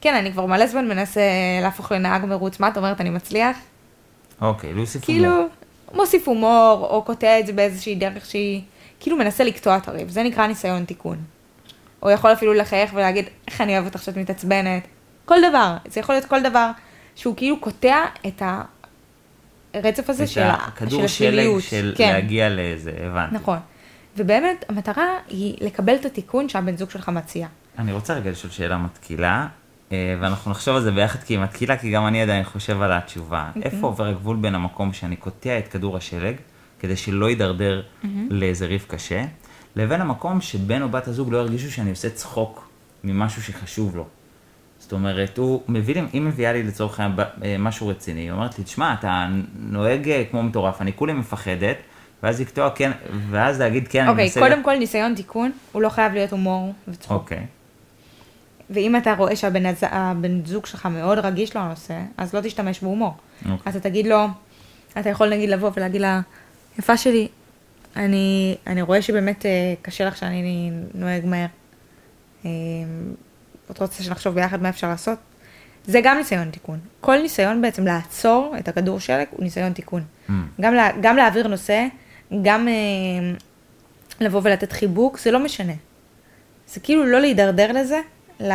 כן, 0.00 0.14
אני 0.14 0.32
כבר 0.32 0.46
מלא 0.46 0.66
זמן 0.66 0.88
מנסה 0.88 1.20
להפוך 1.62 1.92
לנהג 1.92 2.24
מרוץ, 2.24 2.60
מה 2.60 2.68
את 2.68 2.76
אומרת, 2.76 3.00
אני 3.00 3.10
מצליח? 3.10 3.56
אוקיי, 4.40 4.72
להוסיף 4.74 5.04
כאילו, 5.04 5.28
הומור. 5.28 5.48
מוסיף 5.94 6.28
הומור, 6.28 6.86
או 6.90 7.02
קוטע 7.02 7.40
את 7.40 7.46
זה 7.46 7.52
באיזושהי 7.52 7.94
דרך 7.94 8.26
שהיא, 8.26 8.62
כאילו 9.00 9.16
מנסה 9.16 9.44
לקטוע 9.44 9.76
את 9.76 9.88
הריב, 9.88 10.08
זה 10.08 10.22
נקרא 10.22 10.46
ניסיון 10.46 10.84
תיקון. 10.84 11.18
או 12.02 12.10
יכול 12.10 12.32
אפילו 12.32 12.54
לחייך 12.54 12.90
ולהגיד, 12.94 13.24
איך 13.48 13.60
אני 13.60 13.78
אוהבת 13.78 13.94
עכשיו 13.94 14.14
מתעצבנת. 14.16 14.82
כל 15.24 15.36
דבר, 15.50 15.76
זה 15.88 16.00
יכול 16.00 16.14
להיות 16.14 16.24
כל 16.24 16.42
דבר 16.42 16.70
שהוא 17.14 17.36
כאילו 17.36 17.60
קוטע 17.60 17.96
את 18.26 18.42
הרצף 19.74 20.10
הזה 20.10 20.24
את 20.24 20.28
של, 20.28 20.40
ה- 20.40 20.54
הכדור 20.54 20.90
של 20.90 21.08
שלג 21.08 21.28
השליליות. 21.28 21.62
של 21.62 21.94
כן. 21.96 22.12
להגיע 22.12 22.48
לאיזה, 22.48 22.92
הבנתי. 23.06 23.34
נכון. 23.34 23.58
ובאמת, 24.16 24.64
המטרה 24.68 25.06
היא 25.28 25.56
לקבל 25.60 25.94
את 25.94 26.04
התיקון 26.04 26.48
שהבן 26.48 26.76
זוג 26.76 26.90
שלך 26.90 27.08
מציע. 27.08 27.46
אני 27.78 27.92
רוצה 27.92 28.14
רגע 28.14 28.30
לשאול 28.30 28.52
שאלה 28.52 28.78
מתקילה, 28.78 29.46
ואנחנו 29.90 30.50
נחשוב 30.50 30.76
על 30.76 30.82
זה 30.82 30.92
ביחד 30.92 31.18
כי 31.22 31.34
היא 31.34 31.40
מתקילה, 31.40 31.76
כי 31.76 31.90
גם 31.90 32.06
אני 32.06 32.22
עדיין 32.22 32.44
חושב 32.44 32.82
על 32.82 32.92
התשובה. 32.92 33.48
אוקיי. 33.48 33.62
איפה 33.62 33.86
עובר 33.86 34.06
הגבול 34.06 34.36
בין 34.36 34.54
המקום 34.54 34.92
שאני 34.92 35.16
קוטע 35.16 35.58
את 35.58 35.68
כדור 35.68 35.96
השלג, 35.96 36.36
כדי 36.80 36.96
שלא 36.96 37.30
יידרדר 37.30 37.82
לאיזה 38.30 38.66
ריב 38.66 38.84
קשה, 38.88 39.24
לבין 39.76 40.00
המקום 40.00 40.40
שבן 40.40 40.82
או 40.82 40.88
בת 40.88 41.08
הזוג 41.08 41.32
לא 41.32 41.38
ירגישו 41.38 41.70
שאני 41.70 41.90
עושה 41.90 42.10
צחוק 42.10 42.68
ממשהו 43.04 43.42
שחשוב 43.42 43.96
לו. 43.96 44.06
זאת 44.78 44.92
אומרת, 44.92 45.38
הוא 45.38 45.62
מביא 45.68 45.94
לי, 45.94 46.02
היא 46.12 46.22
מביאה 46.22 46.52
לי 46.52 46.62
לצורך 46.62 47.00
העניין 47.00 47.20
אה, 47.44 47.56
משהו 47.58 47.88
רציני, 47.88 48.20
היא 48.20 48.30
אומרת 48.30 48.58
לי, 48.58 48.64
תשמע, 48.64 48.94
אתה 48.94 49.28
נוהג 49.58 50.08
אה, 50.08 50.24
כמו 50.30 50.42
מטורף, 50.42 50.80
אני 50.80 50.92
כולי 50.92 51.12
מפחדת, 51.12 51.76
ואז 52.22 52.40
לקטוע 52.40 52.70
כן, 52.70 52.90
ואז 53.30 53.60
להגיד 53.60 53.88
כן, 53.88 54.00
אני 54.00 54.10
אוקיי, 54.10 54.24
מנסה... 54.24 54.40
קודם 54.40 54.62
כל 54.64 54.76
ניסיון 54.76 55.14
תיקון, 55.14 55.50
הוא 55.72 55.82
לא 55.82 55.88
חייב 55.88 56.12
להיות 56.12 56.32
הומור 56.32 56.74
וצחוק. 56.88 57.20
אוקיי, 57.20 57.46
ואם 58.70 58.96
אתה 58.96 59.14
רואה 59.14 59.36
שהבן 59.36 60.44
זוג 60.44 60.66
שלך 60.66 60.86
מאוד 60.86 61.18
רגיש 61.18 61.56
לו 61.56 61.60
הנושא, 61.60 62.00
אז 62.16 62.34
לא 62.34 62.40
תשתמש 62.40 62.80
בהומור. 62.80 63.14
אוקיי. 63.50 63.72
אתה 63.72 63.80
תגיד 63.80 64.06
לו, 64.06 64.26
אתה 64.98 65.08
יכול 65.08 65.30
נגיד 65.30 65.48
לבוא 65.48 65.70
ולהגיד 65.76 66.00
לה, 66.00 66.20
יפה 66.78 66.96
שלי, 66.96 67.28
אני, 67.96 68.56
אני 68.66 68.82
רואה 68.82 69.02
שבאמת 69.02 69.46
אה, 69.46 69.74
קשה 69.82 70.04
לך 70.04 70.16
שאני 70.16 70.70
נוהג 70.94 71.26
מהר. 71.26 71.46
אה, 72.44 72.50
את 73.70 73.80
רוצה 73.80 74.02
שנחשוב 74.02 74.34
ביחד 74.34 74.62
מה 74.62 74.68
אפשר 74.68 74.88
לעשות? 74.88 75.18
זה 75.86 76.00
גם 76.02 76.16
ניסיון 76.16 76.50
תיקון. 76.50 76.78
כל 77.00 77.18
ניסיון 77.22 77.62
בעצם 77.62 77.86
לעצור 77.86 78.54
את 78.58 78.68
הכדור 78.68 79.00
שלג 79.00 79.26
הוא 79.30 79.44
ניסיון 79.44 79.72
תיקון. 79.72 80.02
Mm. 80.28 80.32
גם, 80.60 80.74
לה, 80.74 80.88
גם 81.00 81.16
להעביר 81.16 81.48
נושא, 81.48 81.86
גם 82.42 82.68
אה, 82.68 82.72
לבוא 84.20 84.40
ולתת 84.44 84.72
חיבוק, 84.72 85.18
זה 85.18 85.30
לא 85.30 85.44
משנה. 85.44 85.72
זה 86.68 86.80
כאילו 86.80 87.06
לא 87.06 87.20
להידרדר 87.20 87.72
לזה, 87.72 88.00
ל... 88.40 88.52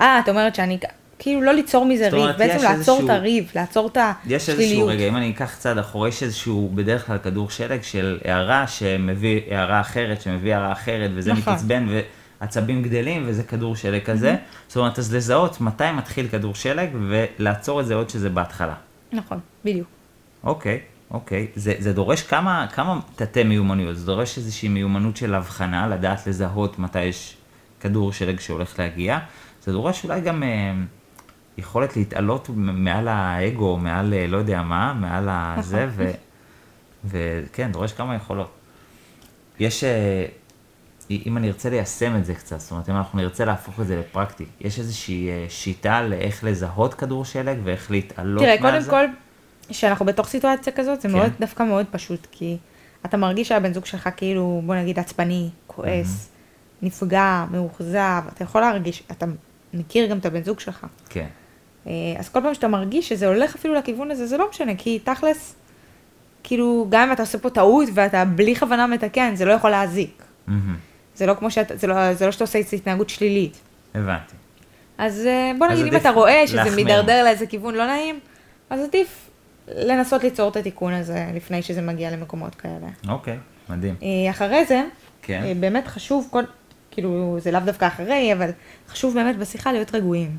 אה, 0.00 0.20
את 0.20 0.28
אומרת 0.28 0.54
שאני... 0.54 0.78
כאילו 1.18 1.42
לא 1.42 1.52
ליצור 1.54 1.84
מזה 1.84 2.04
זאת 2.04 2.12
ריב, 2.12 2.22
אומרת, 2.22 2.38
בעצם 2.38 2.64
לעצור 2.64 2.76
איזשהו- 2.76 3.04
את 3.04 3.10
הריב, 3.10 3.50
לעצור 3.54 3.86
את 3.88 3.96
יש 4.26 4.32
איזשהו 4.32 4.52
השליליות. 4.52 4.88
רגע, 4.88 5.08
אם 5.08 5.16
אני 5.16 5.30
אקח 5.30 5.56
צעד 5.58 5.78
אחורה, 5.78 6.08
יש 6.08 6.22
איזשהו 6.22 6.70
בדרך 6.74 7.06
כלל 7.06 7.18
כדור 7.18 7.50
שלג 7.50 7.82
של 7.82 8.18
הערה 8.24 8.66
שמביא 8.66 9.40
הערה 9.50 9.80
אחרת, 9.80 10.22
שמביא 10.22 10.54
הערה 10.54 10.72
אחרת, 10.72 11.10
וזה 11.14 11.32
נכון. 11.32 11.52
מתעצבן 11.52 11.86
ועצבים 12.40 12.82
גדלים, 12.82 13.24
וזה 13.26 13.42
כדור 13.42 13.76
שלג 13.76 14.02
כזה. 14.04 14.36
זאת 14.68 14.76
אומרת, 14.76 14.98
אז 14.98 15.14
לזהות 15.14 15.60
מתי 15.60 15.92
מתחיל 15.92 16.28
כדור 16.28 16.54
שלג, 16.54 16.88
ולעצור 17.08 17.80
את 17.80 17.86
זה 17.86 17.94
עוד 17.94 18.10
שזה 18.10 18.30
בהתחלה. 18.30 18.74
נכון, 19.12 19.38
בדיוק. 19.64 19.88
אוקיי, 20.44 20.80
אוקיי. 21.10 21.46
זה, 21.54 21.74
זה 21.78 21.92
דורש 21.92 22.22
כמה, 22.22 22.66
כמה 22.74 22.98
תתי 23.16 23.42
מיומנויות, 23.42 23.96
זה 23.96 24.06
דורש 24.06 24.38
איזושהי 24.38 24.68
מיומנות 24.68 25.16
של 25.16 25.34
הבחנה, 25.34 25.88
לדעת 25.88 26.26
לזהות 26.26 26.78
מתי 26.78 27.04
יש 27.04 27.36
כדור 27.86 28.12
שלג 28.12 28.40
שהולך 28.40 28.78
להגיע. 28.78 29.18
זה 29.62 29.72
דורש 29.72 30.04
אולי 30.04 30.20
גם 30.20 30.42
אה, 30.42 30.72
יכולת 31.58 31.96
להתעלות 31.96 32.48
מעל 32.56 33.08
האגו, 33.08 33.76
מעל 33.76 34.14
אה, 34.14 34.26
לא 34.26 34.36
יודע 34.36 34.62
מה, 34.62 34.94
מעל 34.94 35.28
הזה, 35.30 35.86
ו, 35.90 36.10
וכן, 37.04 37.72
דורש 37.72 37.92
כמה 37.92 38.14
יכולות. 38.14 38.50
יש, 39.58 39.84
אה, 39.84 40.26
אם 41.10 41.36
אני 41.36 41.48
ארצה 41.48 41.70
ליישם 41.70 42.16
את 42.16 42.24
זה 42.24 42.34
קצת, 42.34 42.60
זאת 42.60 42.70
אומרת, 42.70 42.88
אם 42.88 42.96
אנחנו 42.96 43.18
נרצה 43.18 43.44
להפוך 43.44 43.80
את 43.80 43.86
זה 43.86 44.00
לפרקטי, 44.00 44.44
יש 44.60 44.78
איזושהי 44.78 45.28
אה, 45.28 45.46
שיטה 45.48 46.02
לאיך 46.02 46.44
לזהות 46.44 46.94
כדור 46.94 47.24
שלג 47.24 47.58
ואיך 47.64 47.90
להתעלות 47.90 48.42
תראה, 48.42 48.58
קודם 48.60 48.80
זה? 48.80 48.90
כל, 48.90 49.04
כשאנחנו 49.68 50.06
בתוך 50.06 50.28
סיטואציה 50.28 50.72
כזאת, 50.72 51.00
זה 51.00 51.08
כן. 51.08 51.14
מאוד, 51.14 51.32
דווקא 51.40 51.62
מאוד 51.62 51.86
פשוט, 51.90 52.26
כי 52.30 52.56
אתה 53.06 53.16
מרגיש 53.16 53.48
שהבן 53.48 53.72
זוג 53.72 53.86
שלך 53.86 54.08
כאילו, 54.16 54.62
בוא 54.66 54.74
נגיד, 54.74 54.98
עצבני, 54.98 55.48
כועס, 55.66 56.30
נפגע, 56.82 57.44
מאוכזב, 57.50 58.22
אתה 58.34 58.44
יכול 58.44 58.60
להרגיש, 58.60 59.02
אתה 59.10 59.26
מכיר 59.74 60.06
גם 60.06 60.18
את 60.18 60.26
הבן 60.26 60.42
זוג 60.44 60.60
שלך. 60.60 60.86
כן. 61.08 61.26
אה, 61.86 61.92
אז 62.18 62.28
כל 62.28 62.40
פעם 62.42 62.54
שאתה 62.54 62.68
מרגיש 62.68 63.08
שזה 63.08 63.26
הולך 63.26 63.54
אפילו 63.54 63.74
לכיוון 63.74 64.10
הזה, 64.10 64.26
זה 64.26 64.36
לא 64.36 64.50
משנה, 64.50 64.72
כי 64.78 64.98
תכלס, 64.98 65.54
כאילו, 66.42 66.86
גם 66.88 67.08
אם 67.08 67.12
אתה 67.12 67.22
עושה 67.22 67.38
פה 67.38 67.50
טעות 67.50 67.88
ואתה 67.94 68.24
בלי 68.24 68.56
כוונה 68.56 68.86
מתקן, 68.86 69.34
זה 69.36 69.44
לא 69.44 69.52
יכול 69.52 69.70
להזיק. 69.70 70.22
מהמם. 70.46 70.76
זה 71.16 71.26
לא 71.26 71.34
כמו 71.34 71.50
שאתה, 71.50 71.76
זה 71.76 71.86
לא, 71.86 72.14
זה 72.14 72.26
לא 72.26 72.32
שאתה 72.32 72.44
עושה 72.44 72.58
התנהגות 72.58 73.08
שלילית. 73.08 73.60
הבנתי. 73.94 74.34
אז 74.98 75.26
אה, 75.26 75.52
בוא 75.58 75.66
אז 75.66 75.72
נגיד, 75.72 75.82
אם 75.82 75.88
עדיף 75.88 76.00
אתה 76.00 76.10
רואה 76.10 76.46
שזה 76.46 76.56
להחמיר. 76.56 76.74
מידרדר 76.76 77.24
לאיזה 77.24 77.46
כיוון 77.46 77.74
לא 77.74 77.86
נעים, 77.86 78.20
אז 78.70 78.80
עדיף 78.80 79.30
לנסות 79.68 80.24
ליצור 80.24 80.48
את 80.50 80.56
התיקון 80.56 80.92
הזה 80.92 81.26
לפני 81.34 81.62
שזה 81.62 81.82
מגיע 81.82 82.10
למקומות 82.10 82.54
כאלה. 82.54 82.88
אוקיי, 83.08 83.38
מדהים. 83.68 83.94
אה, 84.02 84.30
אחרי 84.30 84.64
זה, 84.64 84.82
כן. 85.22 85.56
באמת 85.60 85.86
חשוב, 85.86 86.28
כל, 86.30 86.42
כאילו, 86.96 87.36
זה 87.40 87.50
לאו 87.50 87.60
דווקא 87.60 87.86
אחרי, 87.86 88.32
אבל 88.32 88.50
חשוב 88.88 89.14
באמת 89.14 89.36
בשיחה 89.36 89.72
להיות 89.72 89.94
רגועים. 89.94 90.36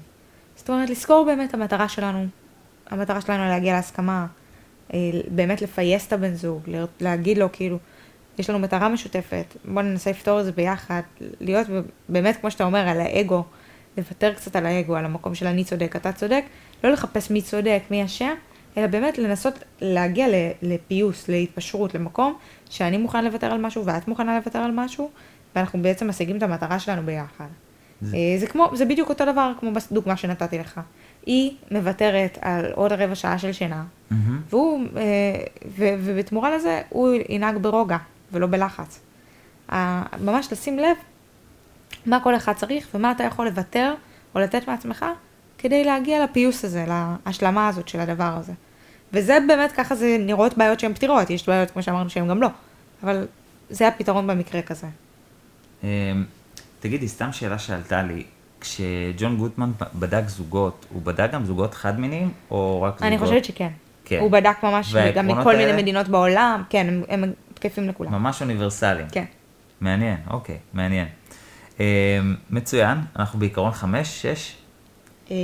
זאת 0.56 0.70
אומרת, 0.70 0.89
לזכור 0.89 1.26
באמת 1.26 1.54
המטרה 1.54 1.89
שלנו, 1.89 2.26
המטרה 2.89 3.22
שלנו 3.22 3.43
להגיע 3.43 3.74
להסכמה, 3.74 4.28
אה, 4.93 5.00
באמת 5.28 5.62
לפייס 5.62 6.08
את 6.08 6.13
הבן 6.13 6.34
זוג, 6.34 6.62
להגיד 7.02 7.38
לו 7.38 7.52
כאילו, 7.52 7.78
יש 8.39 8.50
לנו 8.50 8.60
מטרה 8.60 8.89
משותפת, 8.89 9.56
בוא 9.65 9.82
ננסה 9.82 10.10
לפתור 10.10 10.39
את 10.39 10.46
זה 10.46 10.52
ביחד, 10.52 11.02
להיות 11.39 11.67
באמת, 12.10 12.38
כמו 12.41 12.52
שאתה 12.52 12.63
אומר, 12.63 12.88
על 12.88 13.02
האגו, 13.02 13.43
לוותר 13.98 14.34
קצת 14.34 14.56
על 14.56 14.65
האגו, 14.65 14.96
על 14.96 15.06
המקום 15.06 15.36
של 15.36 15.48
אני 15.48 15.63
צודק, 15.63 15.96
אתה 15.96 16.12
צודק, 16.12 16.43
לא 16.84 16.89
לחפש 16.89 17.32
מי 17.32 17.41
צודק, 17.41 17.82
מי 17.91 18.06
אשם, 18.06 18.34
אלא 18.78 18.88
באמת 18.88 19.17
לנסות 19.17 19.54
להגיע 19.82 20.28
לפיוס, 20.62 21.30
להתפשרות, 21.30 21.96
למקום 21.96 22.38
שאני 22.70 22.98
מוכן 22.98 23.26
לוותר 23.26 23.52
על 23.52 23.62
משהו 23.62 23.86
ואת 23.86 24.08
מוכנה 24.08 24.36
לוותר 24.38 24.60
על 24.60 24.72
משהו, 24.72 25.10
ואנחנו 25.58 25.82
בעצם 25.82 26.10
משיגים 26.10 26.38
את 26.38 26.43
המטרה 26.43 26.80
שלנו 26.80 27.02
ביחד. 27.06 27.46
זה- 28.02 28.12
זה, 28.12 28.17
זה 28.39 28.48
כמו, 28.48 28.70
זה 28.74 28.86
בדיוק 28.86 29.10
אותו 29.10 29.26
דבר 29.26 29.52
כמו 29.60 29.72
בדוגמה 29.91 30.17
שנתתי 30.17 30.58
לך. 30.58 30.82
היא 31.26 31.52
מוותרת 31.72 32.38
על 32.41 32.65
עוד 32.76 32.91
רבע 32.91 33.15
שעה 33.15 33.38
של 33.39 33.52
שינה, 33.54 33.84
מהמם. 34.12 34.41
והוא, 34.50 34.84
אה, 34.98 35.02
ו, 35.78 35.86
ובתמורה 36.00 36.56
לזה 36.56 36.82
הוא 36.89 37.10
ינהג 37.30 37.58
ברוגע 37.58 37.98
ולא 38.32 38.48
בלחץ. 38.48 39.00
ה- 39.72 40.17
ממש 40.26 40.48
לשים 40.52 40.80
לב 40.80 40.98
מה 42.06 42.20
כל 42.20 42.36
אחד 42.36 42.54
צריך 42.54 42.88
ומה 42.96 43.12
אתה 43.12 43.24
יכול 43.24 43.46
לוותר 43.46 43.93
או 44.36 44.39
לתת 44.39 44.67
מעצמך 44.67 45.06
כדי 45.58 45.84
להגיע 45.84 46.24
לפיוס 46.24 46.65
הזה, 46.65 46.86
להשלמה 47.26 47.67
הזאת 47.67 47.88
של 47.88 48.00
הדבר 48.00 48.34
הזה. 48.39 48.54
וזה 49.13 49.38
באמת, 49.48 49.72
ככה 49.72 49.96
זה 49.96 50.17
נראות 50.20 50.58
בעיות 50.58 50.80
שהן 50.80 50.93
פתירות, 50.93 51.30
יש 51.30 51.50
בעיות 51.50 51.72
כמו 51.72 51.84
שאמרנו 51.84 52.10
שהן 52.10 52.28
גם 52.28 52.41
לא, 52.41 52.48
אבל 53.04 53.28
זה 53.70 53.88
הפתרון 53.88 54.28
במקרה 54.28 54.62
כזה. 54.62 54.88
אמ, 55.84 55.88
תגידי, 56.80 57.08
סתם 57.08 57.32
שאלה 57.32 57.60
שעלתה 57.60 58.04
לי, 58.04 58.24
כשג'ון 58.62 59.38
גוטמן 59.38 59.72
בדק 59.96 60.28
זוגות, 60.28 60.86
הוא 60.90 61.02
בדק 61.02 61.32
גם 61.32 61.46
זוגות 61.46 61.74
חד-מיניים, 61.74 62.32
או 62.52 62.82
רק 62.82 62.94
זוגות? 62.94 63.08
אני 63.08 63.18
חושבת 63.18 63.46
שכן. 63.46 63.70
כן. 64.06 64.20
הוא 64.20 64.32
בדק 64.32 64.56
ממש 64.63 64.96
גם 65.16 65.28
מכל 65.28 65.56
מיני? 65.56 65.82
מדינות 65.82 66.08
בעולם, 66.08 66.63
כן, 66.70 66.88
הם, 66.88 67.04
הם 67.24 67.34
תקפים 67.54 67.90
לכולם. 67.90 68.12
ממש 68.12 68.42
אוניברסליים. 68.42 69.08
כן. 69.12 69.26
מעניין, 69.82 70.18
אוקיי, 70.30 70.58
מעניין. 70.74 71.08
אמ, 71.80 71.86
מצוין, 72.50 72.98
אנחנו 73.16 73.40
בעיקרון 73.40 73.72
חמש, 73.72 74.22
שש. 74.22 74.56
אה. 75.32 75.36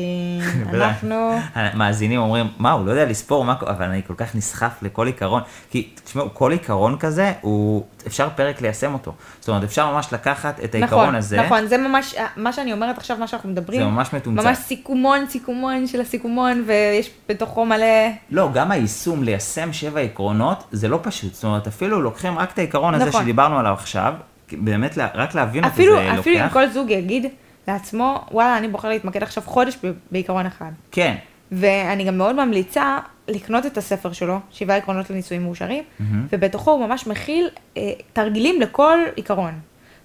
אנחנו... 0.74 1.36
המאזינים 1.56 2.20
אומרים, 2.20 2.48
מה, 2.58 2.72
הוא 2.72 2.86
לא 2.86 2.92
יודע 2.92 3.06
לספור, 3.06 3.46
מה, 3.46 3.56
אבל 3.62 3.86
אני 3.86 4.02
כל 4.08 4.14
כך 4.18 4.36
נסחף 4.36 4.72
לכל 4.82 5.08
עיקרון. 5.08 5.42
כי, 5.70 5.90
תשמעו, 6.04 6.34
כל 6.34 6.52
עיקרון 6.52 6.98
כזה, 7.00 7.34
הוא, 7.42 7.84
אפשר 8.08 8.30
פרק 8.36 8.62
ליישם 8.62 8.94
אותו. 8.94 9.14
זאת 9.40 9.50
אומרת, 9.50 9.64
אפשר 9.64 9.92
ממש 9.92 10.08
לקחת 10.12 10.60
את 10.64 10.76
העיקרון 10.76 11.04
נכון, 11.04 11.16
הזה, 11.16 11.42
נכון, 11.42 11.68
זה 11.68 11.78
ממש, 11.78 12.16
מה 12.38 12.54
שאני 12.54 12.74
אומרת 12.74 12.98
עכשיו, 12.98 13.18
מה 13.18 13.28
שאנחנו 13.28 13.50
מדברים, 13.50 13.80
זה 13.80 13.88
ממש 13.88 14.14
מתומצת. 14.14 14.46
ממש 14.46 14.58
סיכומון, 14.58 15.26
סיכומון 15.30 15.88
של 15.88 16.02
הסיכומון, 16.02 16.64
ויש 16.68 17.12
בתוכו 17.30 17.66
מלא... 17.66 17.86
לא, 18.32 18.50
גם 18.54 18.72
היישום, 18.72 19.24
ליישם 19.24 19.74
שבע 19.74 20.00
עקרונות, 20.00 20.64
זה 20.72 20.88
לא 20.88 21.00
פשוט. 21.02 21.34
זאת 21.34 21.44
אומרת, 21.44 21.68
אפילו 21.68 22.02
לוקחים 22.02 22.40
רק 22.40 22.52
את 22.52 22.58
העיקרון 22.58 22.94
הזה 22.94 23.06
נכון. 23.06 23.22
שדיברנו 23.22 23.60
עליו 23.60 23.74
עכשיו, 23.74 24.14
באמת, 24.52 24.98
רק 25.16 25.36
להבין 25.36 25.64
אפילו, 25.64 25.96
זה 25.96 26.20
אפילו 26.20 26.36
אם 26.36 26.42
לוקח. 26.42 26.54
כל 26.54 26.70
זוג 26.70 26.90
יגיד 26.90 27.26
לעצמו, 27.68 28.26
וואלה, 28.32 28.58
אני 28.58 28.68
בוחר 28.68 28.90
להתמקד 28.90 29.24
עכשיו 29.24 29.44
חודש 29.46 29.78
בעיקרון 30.12 30.46
אחד. 30.46 30.72
כן, 30.92 31.16
ואני 31.52 32.04
גם 32.04 32.18
מאוד 32.18 32.46
ממליצה 32.46 32.98
לקנות 33.28 33.66
את 33.66 33.78
הספר 33.78 34.14
שלו, 34.14 34.40
שבעה 34.52 34.78
עקרונות 34.78 35.10
לנישואים 35.10 35.44
מאושרים, 35.44 35.84
מהמם. 36.00 36.28
ובתוכו 36.32 36.72
הוא 36.72 36.88
ממש 36.88 37.08
מכיל 37.08 37.50
אה, 37.78 37.92
תרגילים 38.14 38.62
לכל 38.62 39.00
עיקרון. 39.16 39.54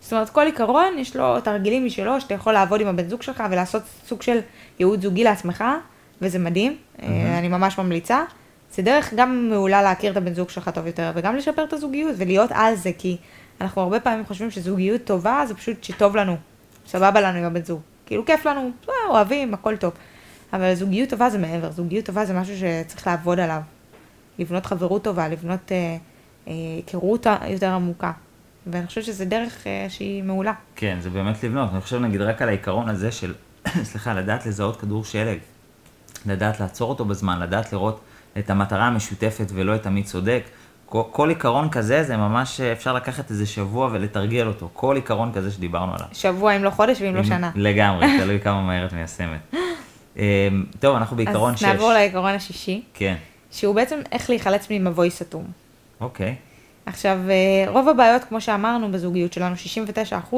זאת 0.00 0.12
אומרת, 0.12 0.30
כל 0.30 0.46
עיקרון 0.46 0.98
יש 0.98 1.16
לו 1.16 1.40
תרגילים 1.40 1.86
משלו, 1.86 2.20
שאתה 2.20 2.34
יכול 2.34 2.52
לעבוד 2.52 2.80
עם 2.80 2.86
הבן 2.86 3.09
זוג 3.09 3.22
שלך 3.22 3.42
ולעשות 3.50 3.82
סוג 4.06 4.22
של 4.22 4.38
ייעוד 4.78 5.02
זוגי 5.02 5.24
לעצמך, 5.24 5.64
וזה 6.22 6.38
מדהים, 6.38 6.76
אה, 7.02 7.38
אני 7.38 7.48
ממש 7.48 7.78
ממליצה. 7.78 8.22
זה 8.74 8.82
דרך 8.82 9.14
גם 9.16 9.48
מעולה 9.50 9.82
להכיר 9.82 10.12
את 10.12 10.16
הבן 10.16 10.34
זוג 10.34 10.50
שלך 10.50 10.68
טוב 10.68 10.86
יותר, 10.86 11.12
וגם 11.14 11.36
לשפר 11.36 11.64
את 11.64 11.72
הזוגיות 11.72 12.14
ולהיות 12.18 12.50
על 12.52 12.74
זה, 12.74 12.90
כי 12.98 13.16
אנחנו 13.61 13.82
הרבה 13.82 14.00
פעמים 14.00 14.24
חושבים 14.26 14.50
שזוגיות 14.50 15.04
טובה 15.04 15.42
זה 15.46 15.54
פשוט 15.54 15.84
שטוב 15.84 16.16
לנו. 16.16 16.36
סבבה 16.89 17.20
לנו 17.20 17.39
עם 17.39 17.45
הבן 17.45 17.64
זוג. 17.64 17.80
כאילו 18.07 18.24
כיף 18.24 18.47
לנו, 18.47 18.70
אה, 18.89 18.95
אוהבים, 19.11 19.55
הכל 19.55 19.76
טוב. 19.76 19.93
אבל 20.53 20.74
זוגיות 20.74 21.11
טובה 21.11 21.30
זה 21.30 21.39
מעבר, 21.39 21.70
זוגיות 21.70 22.05
טובה 22.05 22.24
זה 22.24 22.34
משהו 22.34 22.55
שצריך 22.57 23.07
לעבוד 23.07 23.41
עליו. 23.41 23.61
לבנות 24.39 24.66
חברות 24.66 25.05
טובה, 25.05 25.28
לבנות 25.28 25.72
אה, 25.72 25.97
אה, 26.49 26.53
היכרות 26.76 27.26
יותר 27.49 27.70
עמוקה. 27.70 28.12
ואני 28.66 28.86
חושבת 28.86 29.05
שזו 29.05 29.24
דרך 29.24 29.66
אה, 29.66 29.86
שהיא 29.89 30.22
מעולה. 30.22 30.53
כן, 30.76 30.99
זה 31.01 31.11
באמת 31.11 31.45
לבנות. 31.45 31.70
אני 31.72 31.80
חושב 31.80 32.01
נגיד 32.01 32.20
רק 32.20 32.43
על 32.43 32.49
העיקרון 32.49 32.89
הזה 32.89 33.12
של, 33.12 33.34
סליחה, 33.91 34.14
לדעת 34.14 34.47
לזהות 34.47 34.80
כדור 34.80 35.05
שלג. 35.05 35.39
לדעת 36.26 36.61
לעצור 36.61 36.89
אותו 36.91 37.05
בזמן, 37.05 37.41
לדעת 37.41 37.72
לראות 37.72 38.01
את 38.39 38.51
המטרה 38.51 38.86
המשותפת 38.86 39.47
ולא 39.55 39.74
את 39.74 39.86
המי 39.86 40.03
צודק. 40.03 40.43
כל, 40.89 41.03
כל 41.11 41.28
עיקרון 41.28 41.68
כזה, 41.70 42.03
זה 42.03 42.16
ממש, 42.16 42.61
אה, 42.61 42.72
אפשר 42.72 42.95
לקחת 42.95 43.30
איזה 43.30 43.47
שבוע 43.47 43.89
ולתרגל 43.93 44.47
אותו. 44.47 44.68
כל 44.72 44.97
עיקרון 44.97 45.32
כזה 45.32 45.51
שדיברנו 45.51 45.95
עליו. 45.95 46.07
שבוע, 46.12 46.57
אם 46.57 46.64
לא 46.64 46.70
חודש 46.70 47.01
ואם 47.01 47.16
לא 47.16 47.24
שנה. 47.24 47.51
לגמרי, 47.55 48.07
תלוי 48.20 48.41
כמה 48.41 48.62
מהר 48.62 48.86
את 48.86 48.93
מיישמת. 48.93 49.41
אה, 50.18 50.49
טוב, 50.80 50.97
אנחנו 50.97 51.16
בעיקרון 51.16 51.53
אז 51.53 51.59
6. 51.59 51.64
נעבור 51.64 51.93
לעיקרון 51.93 52.30
השישי, 52.34 52.82
כן, 52.95 53.14
שהוא 53.51 53.74
בעצם 53.74 54.01
איך 54.12 54.30
להיחלץ 54.30 54.66
ממבוי 54.70 55.11
סתום. 55.11 55.45
אוקיי. 56.01 56.34
עכשיו, 56.86 57.18
אה, 57.30 57.70
רוב 57.70 57.89
הבעיות, 57.89 58.24
כמו 58.24 58.41
שאמרנו 58.41 58.93
בזוגיות 58.93 59.32
שלנו, 59.32 59.55
69%, 59.57 60.36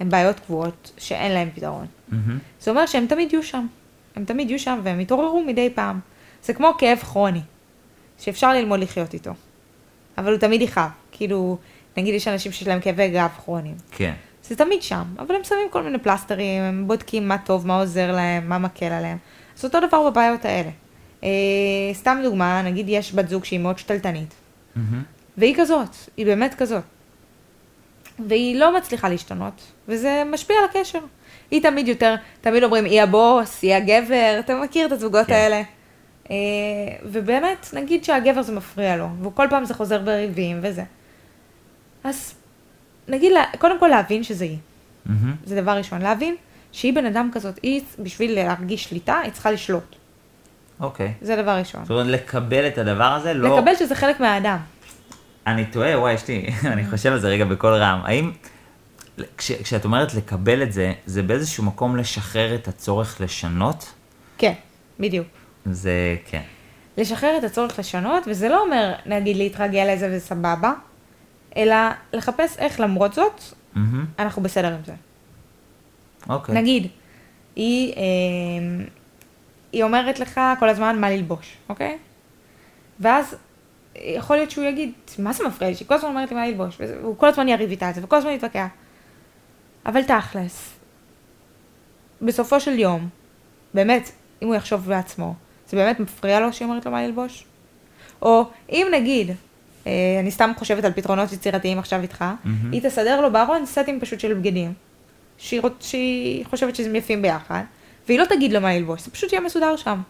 הן 0.00 0.10
בעיות 0.10 0.40
קבועות 0.40 0.92
שאין 0.98 1.32
להן 1.32 1.48
פתרון. 1.54 1.86
מהמם. 2.08 2.38
זה 2.60 2.70
אומר 2.70 2.86
שהם 2.86 3.06
תמיד 3.06 3.32
יהיו 3.32 3.42
שם. 3.42 3.66
הם 4.16 4.24
תמיד 4.24 4.50
יהיו 4.50 4.58
שם 4.58 4.80
והם 4.82 5.00
יתעוררו 5.00 5.44
מדי 5.46 5.70
פעם. 5.74 6.00
זה 6.44 6.54
כמו 6.54 6.72
כאב 6.78 6.98
כרוני, 6.98 7.40
שאפשר 8.18 8.52
ללמוד 8.52 8.80
לחיות 8.80 9.14
איתו. 9.14 9.32
אבל 10.18 10.32
הוא 10.32 10.40
תמיד 10.40 10.62
יכאב. 10.62 10.90
כאילו, 11.12 11.58
נגיד 11.96 12.14
יש 12.14 12.28
אנשים 12.28 12.52
שיש 12.52 12.68
להם 12.68 12.80
כאבי 12.80 13.08
גב 13.08 13.30
כרוניים. 13.44 13.76
כן, 13.90 14.12
זה 14.44 14.56
תמיד 14.56 14.82
שם, 14.82 15.04
אבל 15.18 15.34
הם 15.34 15.44
שמים 15.44 15.68
כל 15.70 15.82
מיני 15.82 15.98
פלסטרים, 15.98 16.62
הם 16.62 16.84
בודקים 16.86 17.28
מה 17.28 17.38
טוב, 17.38 17.66
מה 17.66 17.80
עוזר 17.80 18.12
להם, 18.12 18.48
מה 18.48 18.58
מקל 18.58 18.86
עליהם. 18.86 19.18
אז 19.58 19.64
אותו 19.64 19.78
דבר 19.80 20.10
בבעיות 20.10 20.44
האלה. 20.44 20.70
אה, 21.24 21.28
סתם 21.92 22.18
דוגמה, 22.22 22.62
נגיד 22.62 22.86
יש 22.88 23.14
בת 23.14 23.28
זוג 23.28 23.44
שהיא 23.44 23.60
מאוד 23.60 23.78
שתלטנית, 23.78 24.34
מהמם. 24.76 25.02
והיא 25.36 25.54
כזאת, 25.56 25.96
היא 26.16 26.26
באמת 26.26 26.54
כזאת. 26.54 26.82
והיא 28.28 28.56
לא 28.56 28.76
מצליחה 28.76 29.08
להשתנות, 29.08 29.62
וזה 29.88 30.22
משפיע 30.32 30.56
על 30.58 30.64
הקשר. 30.64 31.00
היא 31.50 31.62
תמיד 31.62 31.88
יותר, 31.88 32.14
תמיד 32.40 32.64
אומרים, 32.64 32.84
היא 32.84 33.02
הבוס, 33.02 33.62
היא 33.62 33.74
הגבר, 33.74 34.36
אתה 34.38 34.54
מכיר 34.64 34.86
את 34.86 34.92
הזוגות 34.92 35.26
כן. 35.26 35.32
האלה. 35.32 35.62
אה, 36.30 36.36
ובאמת, 37.04 37.66
נגיד 37.72 38.04
שהגבר 38.04 38.42
זה 38.42 38.52
מפריע 38.52 38.96
לו, 38.96 39.08
וכל 39.22 39.46
פעם 39.50 39.64
זה 39.64 39.74
חוזר 39.74 39.98
בריבים 39.98 40.60
וזה. 40.62 40.82
אז 42.04 42.34
נגיד, 43.08 43.32
קודם 43.58 43.80
כל 43.80 43.88
להבין 43.88 44.22
שזה 44.22 44.44
היא. 44.44 44.58
מהמם. 45.06 45.34
זה 45.44 45.60
דבר 45.60 45.72
ראשון. 45.72 46.02
להבין 46.02 46.36
שהיא 46.72 46.94
בן 46.94 47.06
אדם 47.06 47.30
כזאת, 47.32 47.58
היא, 47.62 47.80
בשביל 47.98 48.34
להרגיש 48.34 48.84
שליטה, 48.84 49.18
היא 49.18 49.32
צריכה 49.32 49.50
לשלוט. 49.50 49.96
אוקיי. 50.80 51.12
זה 51.22 51.36
דבר 51.36 51.58
ראשון. 51.58 51.84
זאת 51.84 51.90
אומרת, 51.90 52.06
לקבל 52.06 52.66
את 52.66 52.78
הדבר 52.78 53.04
הזה, 53.04 53.34
לא... 53.34 53.58
לקבל 53.58 53.76
שזה 53.76 53.94
חלק 53.94 54.20
מהאדם. 54.20 54.58
אני 55.46 55.64
תוהה, 55.64 55.98
וואי, 55.98 56.12
יש 56.12 56.28
לי, 56.28 56.46
אני 56.72 56.86
חושב 56.86 57.12
על 57.12 57.18
זה 57.18 57.28
רגע 57.28 57.44
בקול 57.44 57.74
רם. 57.74 58.00
האם, 58.04 58.32
כש, 59.36 59.52
כשאת 59.52 59.84
אומרת 59.84 60.14
לקבל 60.14 60.62
את 60.62 60.72
זה, 60.72 60.92
זה 61.06 61.22
באיזשהו 61.22 61.64
מקום 61.64 61.96
לשחרר 61.96 62.54
את 62.54 62.68
הצורך 62.68 63.20
לשנות? 63.20 63.92
כן, 64.38 64.52
בדיוק. 65.00 65.26
זה, 65.70 66.16
כן. 66.26 66.42
לשחרר 66.96 67.38
את 67.38 67.44
הצורך 67.44 67.78
לשנות, 67.78 68.24
וזה 68.26 68.48
לא 68.48 68.62
אומר, 68.62 68.94
נגיד, 69.06 69.36
להתרגל 69.36 69.92
לזה 69.92 70.06
וזה 70.06 70.20
סבבה, 70.20 70.72
אלא 71.56 71.76
לחפש 72.12 72.58
איך 72.58 72.80
למרות 72.80 73.12
זאת, 73.12 73.40
מהמם. 73.74 74.06
אנחנו 74.18 74.42
בסדר 74.42 74.74
עם 74.74 74.80
זה. 74.84 74.94
אוקיי. 76.28 76.54
נגיד, 76.54 76.86
היא, 77.56 77.92
אה, 77.96 78.02
היא 79.72 79.82
אומרת 79.82 80.20
לך 80.20 80.40
כל 80.58 80.68
הזמן 80.68 81.00
מה 81.00 81.10
ללבוש, 81.10 81.56
אוקיי? 81.68 81.98
ואז 83.00 83.36
יכול 83.96 84.36
להיות 84.36 84.50
שהוא 84.50 84.64
יגיד, 84.64 84.92
מה 85.18 85.32
זה 85.32 85.48
מפריע 85.48 85.70
לי? 85.70 85.76
שהיא 85.76 85.88
כל 85.88 85.94
הזמן 85.94 86.08
אומרת 86.08 86.30
לי 86.30 86.36
מה 86.36 86.46
ללבוש, 86.46 86.76
והוא 86.80 87.16
כל 87.16 87.28
הזמן 87.28 87.48
יריב 87.48 87.70
איתה 87.70 87.88
על 87.88 87.94
זה, 87.94 88.00
וכל 88.04 88.16
הזמן 88.16 88.30
יתווכח. 88.30 88.66
אבל 89.86 90.02
תכלס, 90.02 90.72
בסופו 92.22 92.60
של 92.60 92.78
יום, 92.78 93.08
באמת, 93.74 94.10
אם 94.42 94.46
הוא 94.46 94.54
יחשוב 94.54 94.88
בעצמו, 94.88 95.34
זה 95.68 95.76
באמת 95.76 96.00
מפריע 96.00 96.40
לו 96.40 96.52
שהיא 96.52 96.68
אומרת 96.68 96.86
לו 96.86 96.92
מה 96.92 97.02
ללבוש? 97.06 97.44
או 98.22 98.44
אם 98.70 98.86
נגיד, 98.94 99.30
אה, 99.86 99.92
אני 100.20 100.30
סתם 100.30 100.52
חושבת 100.58 100.84
על 100.84 100.92
פתרונות 100.92 101.32
יצירתיים 101.32 101.78
עכשיו 101.78 102.02
איתך, 102.02 102.24
מהמם. 102.44 102.72
היא 102.72 102.82
תסדר 102.82 103.20
לו 103.20 103.32
בארון 103.32 103.66
סטים 103.66 104.00
פשוט 104.00 104.20
של 104.20 104.34
בגדים, 104.34 104.72
שהיא, 105.38 105.60
רוצ- 105.60 105.66
שהיא 105.80 106.44
חושבת 106.46 106.76
שהם 106.76 106.96
יפים 106.96 107.22
ביחד, 107.22 107.62
והיא 108.08 108.18
לא 108.18 108.24
תגיד 108.24 108.52
לו 108.52 108.60
מה 108.60 108.74
ללבוש, 108.74 109.02
זה 109.02 109.10
פשוט 109.10 109.32
יהיה 109.32 109.40
מסודר 109.42 109.76
שם. 109.76 110.00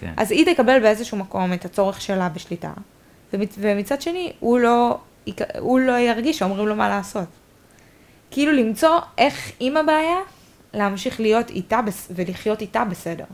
כן. 0.00 0.12
אז 0.16 0.30
היא 0.30 0.54
תקבל 0.54 0.80
באיזשהו 0.80 1.16
מקום 1.18 1.52
את 1.52 1.64
הצורך 1.64 2.00
שלה 2.00 2.28
בשליטה, 2.28 2.72
ומצ, 3.32 3.54
ומצד 3.58 4.02
שני, 4.02 4.32
הוא 4.40 4.58
לא, 4.58 4.98
הוא 5.58 5.80
לא 5.80 5.98
ירגיש 5.98 6.38
שאומרים 6.38 6.66
לו 6.68 6.76
מה 6.76 6.88
לעשות. 6.88 7.24
כאילו 8.30 8.52
למצוא 8.52 8.98
איך 9.18 9.52
עם 9.60 9.76
הבעיה, 9.76 10.16
להמשיך 10.74 11.20
להיות 11.20 11.50
איתה 11.50 11.82
בס- 11.82 12.08
ולחיות 12.14 12.60
איתה 12.60 12.84
בסדר. 12.84 13.24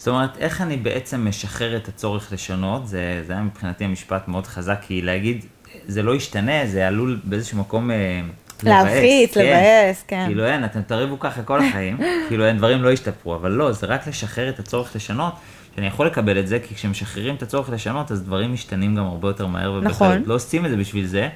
זאת 0.00 0.08
אומרת, 0.08 0.38
איך 0.38 0.60
אני 0.60 0.76
בעצם 0.76 1.28
משחרר 1.28 1.76
את 1.76 1.88
הצורך 1.88 2.32
לשנות, 2.32 2.88
זה, 2.88 3.22
זה 3.26 3.32
היה 3.32 3.42
מבחינתי 3.42 3.84
המשפט 3.84 4.28
מאוד 4.28 4.46
חזק, 4.46 4.78
כי 4.86 5.02
להגיד, 5.02 5.44
זה 5.86 6.02
לא 6.02 6.14
ישתנה, 6.14 6.66
זה 6.66 6.88
עלול 6.88 7.20
באיזשהו 7.24 7.58
מקום 7.58 7.90
אה, 7.90 8.20
להלחיץ, 8.62 9.34
כן. 9.34 9.40
לבאס, 9.40 10.04
כן. 10.08 10.24
כאילו 10.26 10.46
אין, 10.46 10.64
אתם 10.64 10.82
תריבו 10.82 11.18
ככה 11.18 11.42
כל 11.42 11.64
החיים, 11.64 11.98
כאילו 12.28 12.46
אין, 12.46 12.58
דברים 12.58 12.82
לא 12.82 12.92
ישתפרו, 12.92 13.34
אבל 13.34 13.50
לא, 13.50 13.72
זה 13.72 13.86
רק 13.86 14.06
לשחרר 14.08 14.48
את 14.48 14.58
הצורך 14.58 14.96
לשנות, 14.96 15.34
שאני 15.74 15.86
יכול 15.86 16.06
לקבל 16.06 16.38
את 16.38 16.48
זה, 16.48 16.58
כי 16.58 16.74
כשמשחררים 16.74 17.34
את 17.34 17.42
הצורך 17.42 17.70
לשנות, 17.70 18.12
אז 18.12 18.22
דברים 18.22 18.52
משתנים 18.52 18.94
גם 18.96 19.04
הרבה 19.04 19.28
יותר 19.28 19.46
מהר, 19.46 19.72
ובכלל 19.72 19.90
נכון. 19.90 20.22
לא 20.26 20.34
עושים 20.34 20.66
את 20.66 20.70
זה 20.70 20.76
בשביל 20.76 21.06
זה, 21.06 21.28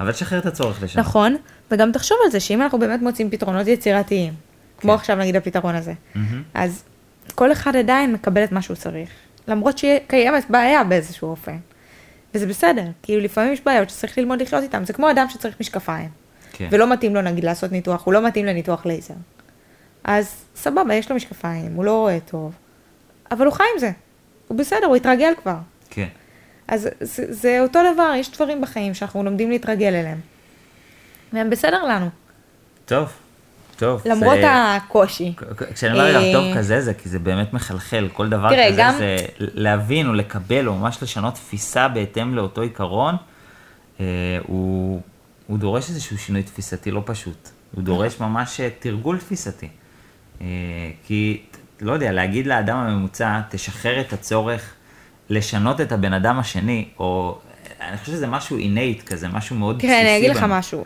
אבל 0.00 0.08
לשחרר 0.08 0.38
את 0.38 0.46
הצורך 0.46 0.82
לשנות. 0.82 1.06
נכון, 1.06 1.36
וגם 1.70 1.92
תחשוב 1.92 2.18
על 2.24 2.30
זה 2.30 2.40
שאם 2.40 2.62
אנחנו 2.62 2.78
באמת 2.78 3.02
מוצאים 3.02 3.30
פתרונות 3.30 3.66
יצירתיים, 3.66 4.32
כמו 4.80 4.92
כן. 4.92 4.98
עכשיו 4.98 5.16
נגיד 5.16 5.36
הפתרון 5.36 5.74
הזה, 5.74 5.92
מהמם. 6.14 6.42
אז 6.54 6.84
כל 7.34 7.52
אחד 7.52 7.76
עדיין 7.76 8.12
מקבל 8.12 8.44
את 8.44 8.52
מה 8.52 8.62
שהוא 8.62 8.76
צריך, 8.76 9.10
למרות 9.48 9.78
שקיימת 9.78 10.50
בעיה 10.50 10.84
באיזשהו 10.84 11.28
אופן. 11.28 11.56
וזה 12.34 12.46
בסדר, 12.46 12.84
כאילו 13.02 13.20
לפעמים 13.22 13.52
יש 13.52 13.60
בעיות 13.60 13.90
שצריך 13.90 14.18
ללמוד 14.18 14.42
לחיות 14.42 14.62
איתן, 14.62 14.84
זה 14.84 14.92
כמו 14.92 15.10
אדם 15.10 15.26
שצריך 15.28 15.60
משקפיים, 15.60 16.08
כן. 16.52 16.68
ולא 16.70 16.92
מתאים 16.92 17.14
לו 17.14 17.22
נגיד 17.22 17.44
לעשות 17.44 17.72
ניתוח, 17.72 18.04
הוא 18.04 18.14
לא 18.14 18.26
מתאים 18.26 18.46
לניתוח 18.46 18.86
לייזר. 18.86 19.14
אז 20.04 20.44
סבבה, 20.56 20.94
יש 20.94 21.10
לו 21.10 21.16
משקפיים, 21.16 21.72
הוא 21.74 21.84
לא 21.84 22.00
רואה 22.00 22.18
טוב, 22.20 22.52
אבל 23.30 23.46
הוא 23.46 23.54
חי 23.54 23.64
עם 23.74 23.80
זה, 23.80 23.90
הוא 24.48 24.58
בסדר, 24.58 24.86
הוא 24.86 24.96
התרגל 24.96 25.32
כבר. 25.42 25.56
כן. 25.90 26.08
אז 26.68 26.88
זה, 27.00 27.32
זה 27.32 27.60
אותו 27.60 27.78
דבר, 27.94 28.12
יש 28.16 28.30
דברים 28.30 28.60
בחיים 28.60 28.94
שאנחנו 28.94 29.22
לומדים 29.22 29.50
להתרגל 29.50 29.94
אליהם. 29.94 30.20
והם 31.32 31.50
בסדר 31.50 31.84
לנו, 31.84 32.08
טוב, 32.84 33.12
טוב. 33.74 34.02
למרות 34.06 34.36
זה- 34.40 34.74
הקושי. 34.76 35.32
כשאני 35.74 35.92
אומר 35.92 36.04
רגע 36.04 36.18
אה, 36.20 36.32
טוב 36.32 36.44
כזה, 36.58 36.80
זה 36.80 36.94
כי 36.94 37.08
זה 37.08 37.18
באמת 37.18 37.52
מחלחל, 37.52 38.08
כל 38.12 38.28
דבר 38.28 38.48
תראה, 38.50 38.68
כזה 38.68 38.80
גם- 38.80 38.94
זה 38.98 39.16
להבין 39.38 40.06
או 40.08 40.12
לקבל 40.14 40.68
או 40.68 40.74
ממש 40.74 41.02
לשנות 41.02 41.34
תפיסה 41.34 41.88
בהתאם 41.88 42.34
לאותו 42.34 42.60
עיקרון, 42.62 43.16
אה, 44.00 44.04
הוא, 44.46 45.00
הוא 45.46 45.58
דורש 45.58 45.88
איזשהו 45.90 46.18
שינוי 46.18 46.42
תפיסתי 46.42 46.90
לא 46.90 47.02
פשוט, 47.06 47.48
הוא 47.74 47.84
דורש 47.84 48.20
ממש 48.20 48.60
אה, 48.60 48.68
תרגול 48.78 49.18
תפיסתי. 49.18 49.68
אה, 50.40 50.46
כי, 51.06 51.42
לא 51.80 51.92
יודע, 51.92 52.12
להגיד 52.12 52.46
לאדם 52.46 52.76
הממוצע, 52.76 53.40
תשחרר 53.50 54.00
את 54.00 54.12
הצורך 54.12 54.74
לשנות 55.30 55.80
את 55.80 55.92
הבן 55.92 56.12
אדם 56.12 56.38
השני, 56.38 56.88
או 56.98 57.38
אני 57.80 57.96
חושב 57.96 58.12
שזה 58.12 58.26
משהו 58.26 58.58
אינאיט 58.58 59.02
כזה, 59.02 59.28
משהו 59.28 59.56
מאוד 59.56 59.78
בסיסי. 59.78 59.92
תראה, 59.92 60.00
אני 60.02 60.18
אגיד 60.18 60.30
לך 60.30 60.42
בנו. 60.42 60.54
משהו. 60.54 60.84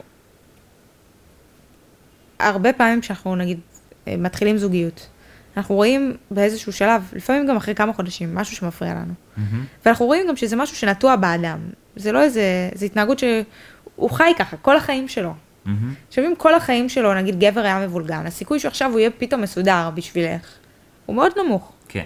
הרבה 2.40 2.72
פעמים 2.72 3.00
כשאנחנו 3.00 3.36
נגיד 3.36 3.60
אה, 4.08 4.14
מתחילים 4.18 4.58
זוגיות, 4.58 5.08
אנחנו 5.56 5.74
רואים 5.74 6.16
באיזשהו 6.30 6.72
שלב, 6.72 7.02
לפעמים 7.12 7.46
גם 7.46 7.56
אחרי 7.56 7.74
כמה 7.74 7.92
חודשים, 7.92 8.34
משהו 8.34 8.56
שמפריע 8.56 8.94
לנו. 8.94 9.12
מהמם. 9.36 9.64
ואנחנו 9.86 10.06
רואים 10.06 10.28
גם 10.28 10.36
שזה 10.36 10.56
משהו 10.56 10.76
שנטוע 10.76 11.16
באדם. 11.16 11.58
זה 11.96 12.12
לא 12.12 12.22
איזה, 12.22 12.42
זה 12.74 12.86
התנהגות 12.86 13.18
שהוא 13.18 14.10
חי 14.10 14.32
ככה, 14.38 14.56
כל 14.56 14.76
החיים 14.76 15.08
שלו. 15.08 15.32
מהמם. 15.64 15.94
עכשיו 16.08 16.24
אם 16.24 16.32
כל 16.38 16.54
החיים 16.54 16.88
שלו, 16.88 17.14
נגיד 17.14 17.40
גבר 17.40 17.60
היה 17.60 17.86
מבולגן, 17.86 18.26
הסיכוי 18.26 18.60
שעכשיו 18.60 18.90
הוא 18.90 18.98
יהיה 18.98 19.10
פתאום 19.18 19.40
מסודר 19.42 19.90
בשבילך, 19.94 20.52
הוא 21.06 21.16
מאוד 21.16 21.32
נמוך. 21.44 21.72
כן, 21.88 22.04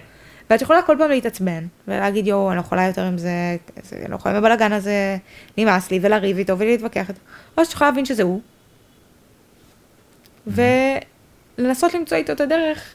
ואת 0.51 0.63
יכולה 0.63 0.83
כל 0.83 0.97
פעם 0.99 1.11
להתעצבן, 1.11 1.65
ולהגיד 1.89 2.27
יואו, 2.27 2.49
אני 2.49 2.57
לא 2.57 2.61
יכולה 2.61 2.87
יותר 2.87 3.03
עם 3.05 3.19
זה- 3.19 3.57
אני 3.93 4.11
לא 4.11 4.17
יכולה 4.17 4.37
עם 4.39 4.45
הבלאגן 4.45 4.73
הזה, 4.73 5.17
נמאס 5.59 5.91
לי, 5.91 5.99
ולריב 6.03 6.39
איתו 6.39 6.59
ולהתווכח 6.59 7.09
איתו. 7.09 7.21
או 7.59 7.65
שאת 7.65 7.73
יכולה 7.75 7.91
להבין 7.91 8.05
שזה 8.05 8.23
הוא, 8.23 8.41
ולנסות 10.47 11.95
למצוא 11.95 12.17
איתו 12.17 12.33
את 12.33 12.41
הדרך. 12.41 12.95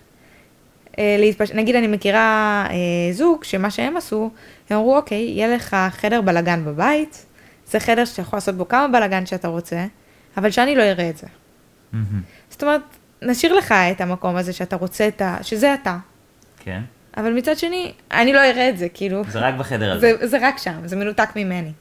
אה, 0.99 1.15
להתפש... 1.19 1.51
נגיד 1.51 1.75
אני 1.75 1.87
מכירה 1.87 2.65
אה, 2.69 3.13
זוג 3.13 3.43
שמה 3.43 3.71
שהם 3.71 3.97
עשו, 3.97 4.29
הם 4.69 4.77
אמרו 4.77 4.97
אוקיי, 4.97 5.17
יהיה 5.17 5.55
לך 5.55 5.77
חדר 5.89 6.21
בלאגן 6.21 6.65
בבית, 6.65 7.25
זה 7.67 7.79
חדר 7.79 8.05
שאתה 8.05 8.21
יכול 8.21 8.37
לעשות 8.37 8.55
בו 8.55 8.67
כמה 8.67 8.87
בלאגן 8.87 9.25
שאתה 9.25 9.47
רוצה, 9.47 9.85
אבל 10.37 10.51
שאני 10.51 10.75
לא 10.75 10.83
אראה 10.83 11.09
את 11.09 11.17
זה. 11.17 11.27
מהמם. 11.91 12.21
זאת 12.49 12.63
אומרת, 12.63 12.81
נשאיר 13.21 13.53
לך 13.53 13.71
את 13.71 14.01
המקום 14.01 14.35
הזה 14.35 14.53
שאתה 14.53 14.75
רוצה 14.75 15.07
את 15.07 15.21
ה... 15.21 15.37
שזה 15.41 15.73
אתה. 15.73 15.97
כן. 16.59 16.81
אבל 17.17 17.33
מצד 17.33 17.57
שני, 17.57 17.91
אני 18.11 18.33
לא 18.33 18.39
אראה 18.39 18.69
את 18.69 18.77
זה, 18.77 18.89
כאילו. 18.89 19.23
זה 19.27 19.39
רק 19.39 19.53
בחדר 19.53 19.91
הזה. 19.91 20.13
זה, 20.19 20.27
זה 20.27 20.37
רק 20.41 20.57
שם, 20.57 20.81
זה 20.85 20.95
מנותק 20.95 21.29
ממני. 21.35 21.71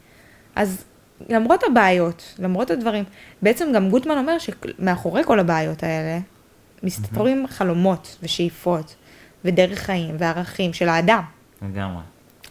אז 0.57 0.85
למרות 1.29 1.61
הבעיות, 1.71 2.35
למרות 2.39 2.71
הדברים, 2.71 3.05
בעצם 3.43 3.73
גם 3.75 3.91
גוטמן 3.91 4.19
אומר 4.19 4.37
שמאחורי 4.39 5.25
כל 5.25 5.41
הבעיות 5.41 5.83
האלה, 5.83 6.19
מסתתרים 6.83 7.45
mm-hmm. 7.45 7.51
חלומות 7.51 8.17
ושאיפות 8.23 8.95
ודרך 9.45 9.79
חיים 9.79 10.17
וערכים 10.19 10.73
של 10.73 10.89
האדם. 10.89 11.23
לגמרי. 11.63 12.03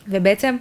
ובעצם, 0.07 0.57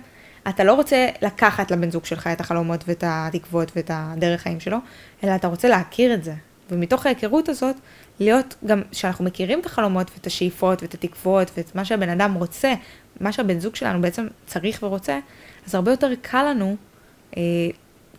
אתה 0.48 0.64
לא 0.64 0.74
רוצה 0.74 1.08
לקחת 1.22 1.70
לבן 1.70 1.90
זוג 1.90 2.04
שלך 2.04 2.26
את 2.26 2.40
החלומות 2.40 2.84
ואת 2.86 3.04
התקוות 3.06 3.72
ואת 3.76 3.90
הדרך 3.94 4.40
חיים 4.40 4.60
שלו, 4.60 4.78
אלא 5.24 5.34
אתה 5.34 5.48
רוצה 5.48 5.68
להכיר 5.68 6.14
את 6.14 6.24
זה. 6.24 6.34
ומתוך 6.70 7.06
ההיכרות 7.06 7.48
הזאת, 7.48 7.76
להיות 8.20 8.54
גם, 8.66 8.82
שאנחנו 8.92 9.24
מכירים 9.24 9.60
את 9.60 9.66
החלומות 9.66 10.10
ואת 10.14 10.26
השאיפות 10.26 10.82
ואת 10.82 10.94
התקוות 10.94 11.50
ואת 11.56 11.74
מה 11.74 11.84
שהבן 11.84 12.08
אדם 12.08 12.34
רוצה, 12.34 12.74
מה 13.20 13.32
שהבן 13.32 13.58
זוג 13.58 13.76
שלנו 13.76 14.00
בעצם 14.00 14.26
צריך 14.46 14.82
ורוצה, 14.82 15.18
אז 15.66 15.74
הרבה 15.74 15.90
יותר 15.90 16.10
קל 16.22 16.42
לנו 16.50 16.76
אה, 17.36 17.42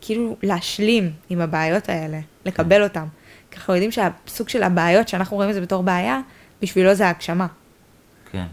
כאילו 0.05 0.37
להשלים 0.43 1.11
עם 1.29 1.41
הבעיות 1.41 1.89
האלה, 1.89 2.19
לקבל 2.45 2.83
אותן. 2.83 3.05
כי 3.51 3.57
אנחנו 3.57 3.73
יודעים 3.73 3.91
שהסוג 3.91 4.49
של 4.49 4.63
הבעיות 4.63 5.07
שאנחנו 5.07 5.35
רואים 5.35 5.49
את 5.49 5.55
זה 5.55 5.61
בתור 5.61 5.83
בעיה, 5.83 6.19
בשבילו 6.61 6.93
זה 6.93 7.07
ההגשמה. 7.07 7.47
כן. 8.31 8.45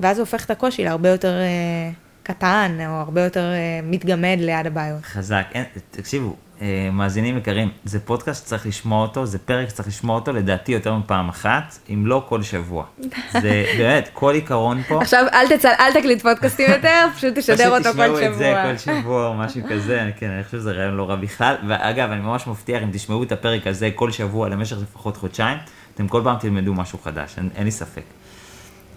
ואז 0.00 0.16
זה 0.16 0.22
הופך 0.22 0.44
את 0.44 0.50
הקושי 0.50 0.84
להרבה 0.84 1.08
יותר 1.08 1.32
אה, 1.40 1.90
קטן, 2.30 2.78
או 2.86 2.92
הרבה 2.92 3.20
יותר 3.24 3.40
אה, 3.40 3.80
מתגמד 3.82 4.36
ליד 4.40 4.66
הבעיות. 4.66 5.04
חזק. 5.04 5.44
אין, 5.54 5.64
תקשיבו, 5.90 6.36
אה, 6.62 6.88
מאזינים 6.92 7.38
יקרים, 7.38 7.70
זה 7.84 8.00
פודקאסט 8.00 8.46
שצריך 8.46 8.66
לשמוע 8.66 9.02
אותו, 9.02 9.26
זה 9.26 9.38
פרק 9.38 9.68
שצריך 9.68 9.88
לשמוע 9.88 10.14
אותו, 10.14 10.32
לדעתי 10.32 10.72
יותר 10.72 10.94
מפעם 10.94 11.28
אחת, 11.28 11.78
אם 11.92 12.06
לא 12.06 12.24
כל 12.28 12.42
שבוע. 12.42 12.84
זה 13.42 13.64
באמת, 13.78 14.10
כל 14.12 14.34
עיקרון 14.34 14.82
פה. 14.82 15.00
עכשיו 15.00 15.24
אל, 15.32 15.56
תצל, 15.56 15.72
אל 15.80 15.92
תקליט 16.00 16.22
פודקאסטים 16.22 16.70
יותר, 16.70 17.06
פשוט 17.16 17.38
תשדר 17.38 17.78
אותו 17.78 17.84
כל 17.84 17.90
שבוע. 17.90 18.06
פשוט 18.06 18.16
תשמעו 18.16 18.32
את 18.32 18.38
זה 18.38 18.54
כל 18.64 18.78
שבוע 18.78 19.26
או 19.26 19.34
משהו 19.34 19.60
כזה, 19.70 20.10
כן, 20.16 20.30
אני 20.30 20.44
חושב 20.44 20.58
שזה 20.58 20.72
רעיון 20.72 20.94
לא 20.94 21.08
רע 21.08 21.16
בכלל. 21.16 21.54
ואגב, 21.68 22.10
אני 22.10 22.20
ממש 22.20 22.46
מבטיח, 22.46 22.82
אם 22.82 22.90
תשמעו 22.92 23.22
את 23.22 23.32
הפרק 23.32 23.66
הזה 23.66 23.90
כל 23.94 24.10
שבוע 24.10 24.48
למשך 24.48 24.76
לפחות 24.82 25.16
חודשיים, 25.16 25.58
אתם 25.94 26.08
כל 26.08 26.20
פעם 26.24 26.36
תלמדו 26.38 26.74
משהו 26.74 26.98
חדש, 26.98 27.34
אין, 27.38 27.48
אין 27.56 27.64
לי 27.64 27.70
ספק. 27.70 28.02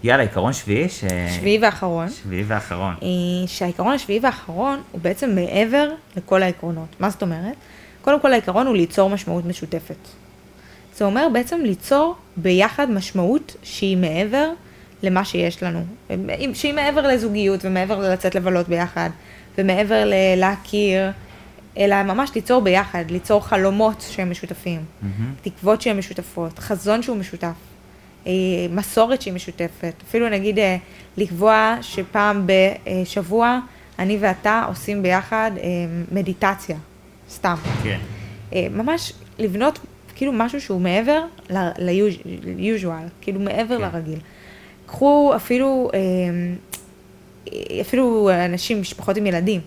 יאללה, 0.02 0.22
עיקרון 0.22 0.52
שביעי 0.52 0.88
ש... 0.88 1.04
שביעי 1.36 1.58
ואחרון. 1.58 2.08
שביעי 2.08 2.44
ואחרון. 2.46 2.94
אה, 3.02 3.08
שהעיקרון 3.46 3.94
השביעי 3.94 4.20
והאחרון 4.22 4.82
הוא 4.92 5.00
בעצם 5.00 5.34
מעבר 5.34 5.90
לכל 6.16 6.42
העקרונות. 6.42 6.88
מה 7.00 7.10
זאת 7.10 7.22
אומרת? 7.22 7.54
קודם 8.02 8.20
כל 8.20 8.32
העיקרון 8.32 8.66
הוא 8.66 8.76
ליצור 8.76 9.10
משמעות 9.10 9.44
משותפת. 9.44 9.96
זה 10.96 11.04
אומר 11.04 11.28
בעצם 11.32 11.60
ליצור 11.62 12.14
ביחד 12.36 12.90
משמעות 12.90 13.56
שהיא 13.62 13.96
מעבר 13.96 14.50
למה 15.02 15.24
שיש 15.24 15.62
לנו. 15.62 15.80
שהיא 16.54 16.74
מעבר 16.74 17.08
לזוגיות 17.08 17.64
ומעבר 17.64 17.98
ללצאת 18.00 18.34
לבלות 18.34 18.68
ביחד, 18.68 19.10
ומעבר 19.58 20.04
ללהכיר, 20.06 21.10
אלא 21.78 22.02
ממש 22.02 22.30
ליצור 22.34 22.62
ביחד, 22.62 23.04
ליצור 23.10 23.46
חלומות 23.46 24.06
שהם 24.10 24.30
משותפים, 24.30 24.80
mm-hmm. 24.80 25.48
תקוות 25.48 25.82
שהן 25.82 25.98
משותפות, 25.98 26.58
חזון 26.58 27.02
שהוא 27.02 27.16
משותף. 27.16 27.73
אה, 28.26 28.32
מסורת 28.70 29.22
שהיא 29.22 29.34
משותפת. 29.34 29.92
אפילו 30.08 30.28
נגיד 30.28 30.58
אה, 30.58 30.76
לקבוע 31.16 31.76
שפעם 31.82 32.46
בשבוע 32.46 33.58
אני 33.98 34.18
ואתה 34.20 34.64
עושים 34.68 35.02
ביחד 35.02 35.50
אה, 35.56 35.64
מדיטציה, 36.12 36.76
סתם. 37.30 37.54
כן. 37.82 37.98
ממש 38.70 39.12
לבנות 39.38 39.78
כאילו 40.14 40.32
משהו 40.32 40.60
שהוא 40.60 40.80
מעבר 40.80 41.24
ל-usual, 41.50 43.08
כאילו 43.20 43.40
מעבר 43.40 43.76
כן. 43.76 43.82
לרגיל. 43.82 44.18
קחו 44.86 45.32
אפילו, 45.36 45.90
אפילו 47.80 48.30
אנשים, 48.44 48.80
משפחות 48.80 49.16
עם 49.16 49.26
ילדים, 49.26 49.60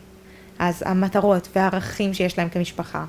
אז 0.60 0.84
המטרות 0.86 1.47
והערכים 1.55 2.14
שיש 2.14 2.38
להם 2.38 2.49
כמשפחה, 2.49 3.05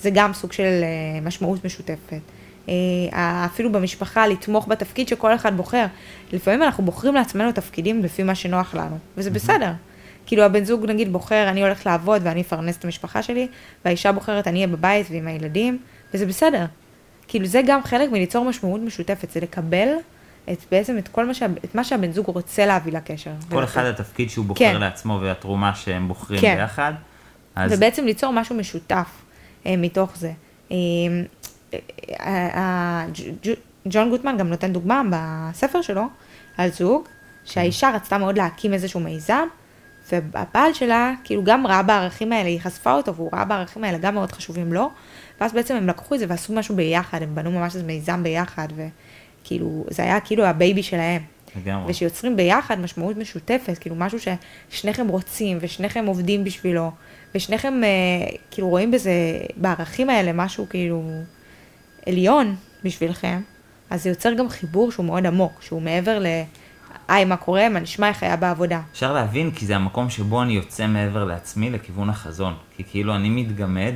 זה 0.00 0.10
גם 0.10 0.32
סוג 0.32 0.52
של 0.52 0.84
משמעות 1.22 1.64
משותפת. 1.64 2.20
אה, 2.68 3.44
אפילו 3.44 3.72
במשפחה, 3.72 4.26
לתמוך 4.26 4.68
בתפקיד 4.68 5.08
שכל 5.08 5.34
אחד 5.34 5.56
בוחר. 5.56 5.86
לפעמים 6.32 6.62
אנחנו 6.62 6.84
בוחרים 6.84 7.14
לעצמנו 7.14 7.52
תפקידים 7.52 8.02
לפי 8.02 8.22
מה 8.22 8.34
שנוח 8.34 8.74
לנו, 8.74 8.98
וזה 9.16 9.30
בסדר. 9.30 9.72
כאילו 10.26 10.42
הבן 10.42 10.64
זוג 10.64 10.86
נגיד 10.86 11.12
בוחר, 11.12 11.48
אני 11.48 11.62
הולך 11.62 11.86
לעבוד 11.86 12.22
ואני 12.24 12.40
אפרנס 12.40 12.76
את 12.76 12.84
המשפחה 12.84 13.22
שלי, 13.22 13.48
והאישה 13.84 14.12
בוחרת, 14.12 14.46
אני 14.46 14.56
אהיה 14.56 14.66
בבית 14.66 15.06
ועם 15.10 15.28
הילדים, 15.28 15.78
וזה 16.14 16.26
בסדר. 16.26 16.64
כאילו 17.28 17.46
זה 17.46 17.60
גם 17.66 17.80
חלק 17.84 18.10
מליצור 18.10 18.44
משמעות 18.44 18.80
משותפת, 18.80 19.30
זה 19.30 19.40
לקבל 19.40 19.88
את 20.52 20.58
בעצם 20.70 20.98
את 20.98 21.08
כל 21.08 21.26
מה, 21.26 21.34
שה, 21.34 21.46
את 21.64 21.74
מה 21.74 21.84
שהבן 21.84 22.12
זוג 22.12 22.26
רוצה 22.26 22.66
להביא 22.66 22.92
לקשר. 22.92 23.30
כל 23.48 23.64
אחד 23.64 23.84
התפקיד 23.84 24.30
שהוא 24.30 24.44
בוחר 24.44 24.58
כן. 24.58 24.80
לעצמו 24.80 25.18
והתרומה 25.22 25.74
שהם 25.74 26.08
בוחרים 26.08 26.40
כן. 26.40 26.56
ביחד. 26.56 26.92
אז... 27.56 27.72
ובעצם 27.72 28.04
ליצור 28.04 28.32
משהו 28.32 28.56
משותף 28.56 29.08
אה, 29.66 29.76
מתוך 29.76 30.16
זה. 30.16 30.32
אה, 30.72 30.76
ג'ון 33.88 34.10
גוטמן 34.10 34.36
גם 34.36 34.48
נותן 34.48 34.72
דוגמה 34.72 35.02
בספר 35.10 35.82
שלו 35.82 36.02
על 36.56 36.70
זוג, 36.70 37.08
שהאישה 37.44 37.90
רצתה 37.94 38.18
מאוד 38.18 38.38
להקים 38.38 38.72
איזשהו 38.72 39.00
מיזם, 39.00 39.46
והבעל 40.12 40.72
שלה 40.72 41.12
כאילו 41.24 41.44
גם 41.44 41.66
ראה 41.66 41.82
בערכים 41.82 42.32
האלה, 42.32 42.48
היא 42.48 42.60
חשפה 42.60 42.92
אותו 42.92 43.14
והוא 43.14 43.30
ראה 43.32 43.44
בערכים 43.44 43.84
האלה 43.84 43.98
גם 43.98 44.14
מאוד 44.14 44.32
חשובים 44.32 44.72
לו, 44.72 44.90
ואז 45.40 45.52
בעצם 45.52 45.76
הם 45.76 45.88
לקחו 45.88 46.14
את 46.14 46.20
זה 46.20 46.26
ועשו 46.28 46.52
משהו 46.52 46.76
ביחד, 46.76 47.22
הם 47.22 47.34
בנו 47.34 47.50
ממש 47.50 47.74
איזה 47.74 47.86
מיזם 47.86 48.22
ביחד, 48.22 48.68
וכאילו 48.76 49.84
זה 49.90 50.02
היה 50.02 50.20
כאילו 50.20 50.44
ה 50.44 50.52
baby 50.52 50.82
שלהם. 50.82 51.22
לגמרי. 51.56 51.90
ושיוצרים 51.90 52.36
ביחד 52.36 52.80
משמעות 52.80 53.16
משותפת, 53.16 53.78
כאילו 53.78 53.96
משהו 53.96 54.18
ששניכם 54.70 55.08
רוצים 55.08 55.58
ושניכם 55.60 56.06
עובדים 56.06 56.44
בשבילו, 56.44 56.90
ושניכם 57.34 57.84
אה, 57.84 57.88
כאילו 58.50 58.68
רואים 58.68 58.90
בזה, 58.90 59.12
בערכים 59.56 60.10
האלה 60.10 60.32
משהו 60.32 60.66
כאילו 60.70 61.02
עליון 62.06 62.56
בשבילכם, 62.84 63.40
אז 63.90 64.02
זה 64.02 64.08
יוצר 64.08 64.32
גם 64.32 64.48
חיבור 64.48 64.92
שהוא 64.92 65.06
מאוד 65.06 65.26
עמוק, 65.26 65.62
שהוא 65.62 65.82
מעבר 65.82 66.18
ל... 66.18 66.26
היי, 67.08 67.24
מה 67.24 67.36
קורה? 67.36 67.68
מה 67.68 67.80
נשמע? 67.80 68.08
איך 68.08 68.22
היה 68.22 68.36
בעבודה? 68.36 68.80
אפשר 68.92 69.12
להבין, 69.12 69.50
כי 69.50 69.66
זה 69.66 69.76
המקום 69.76 70.10
שבו 70.10 70.42
אני 70.42 70.52
יוצא 70.52 70.86
מעבר 70.86 71.24
לעצמי 71.24 71.70
לכיוון 71.70 72.10
החזון. 72.10 72.54
כי 72.76 72.84
כאילו 72.84 73.14
אני 73.14 73.28
מתגמד, 73.28 73.94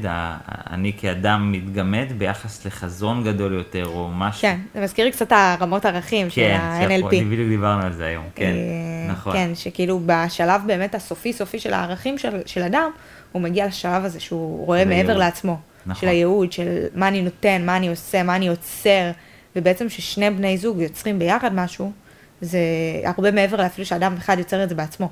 אני 0.71 0.93
כאדם 0.99 1.53
מתגמד 1.53 2.07
ביחס 2.19 2.67
לחזון 2.67 3.25
גדול 3.25 3.53
יותר, 3.53 3.87
או 3.87 4.11
משהו. 4.15 4.43
כן, 4.43 4.61
זה 4.75 4.81
מזכיר 4.81 5.05
לי 5.05 5.13
קצת 5.13 5.33
הרמות 5.33 5.85
ערכים 5.85 6.27
כן, 6.27 6.31
של 6.31 6.51
ה-NLP. 6.51 7.11
כן, 7.11 7.31
בדיוק 7.31 7.49
דיברנו 7.49 7.83
על 7.83 7.93
זה 7.93 8.07
היום, 8.07 8.25
כן, 8.35 8.53
אה, 8.53 9.13
נכון. 9.13 9.33
כן, 9.33 9.51
שכאילו 9.55 10.01
בשלב 10.07 10.63
באמת 10.67 10.95
הסופי-סופי 10.95 11.59
של 11.59 11.73
הערכים 11.73 12.19
של, 12.19 12.41
של 12.47 12.63
אדם, 12.63 12.91
הוא 13.33 13.43
מגיע 13.43 13.67
לשלב 13.67 14.05
הזה 14.05 14.21
שהוא 14.21 14.67
רואה 14.67 14.85
מעבר 14.85 15.19
לעצמו. 15.19 15.59
נכון. 15.91 16.01
של 16.01 16.09
הייעוד, 16.09 16.53
של 16.53 16.87
מה 16.95 17.09
אני 17.09 17.23
נותן, 17.23 17.67
מה 17.67 17.77
אני 17.77 17.89
עושה, 17.89 18.23
מה 18.23 18.37
אני 18.37 18.49
עוצר, 18.49 19.11
ובעצם 19.57 19.89
ששני 19.89 20.31
בני 20.31 20.59
זוג 20.59 20.81
יוצרים 20.81 21.19
ביחד 21.19 21.55
משהו, 21.55 21.93
זה 22.41 22.59
הרבה 23.05 23.31
מעבר 23.31 23.57
לאפילו 23.57 23.87
שאדם 23.87 24.15
אחד 24.19 24.39
יוצר 24.39 24.65
את 24.65 24.69
זה 24.69 24.75
בעצמו, 24.75 25.09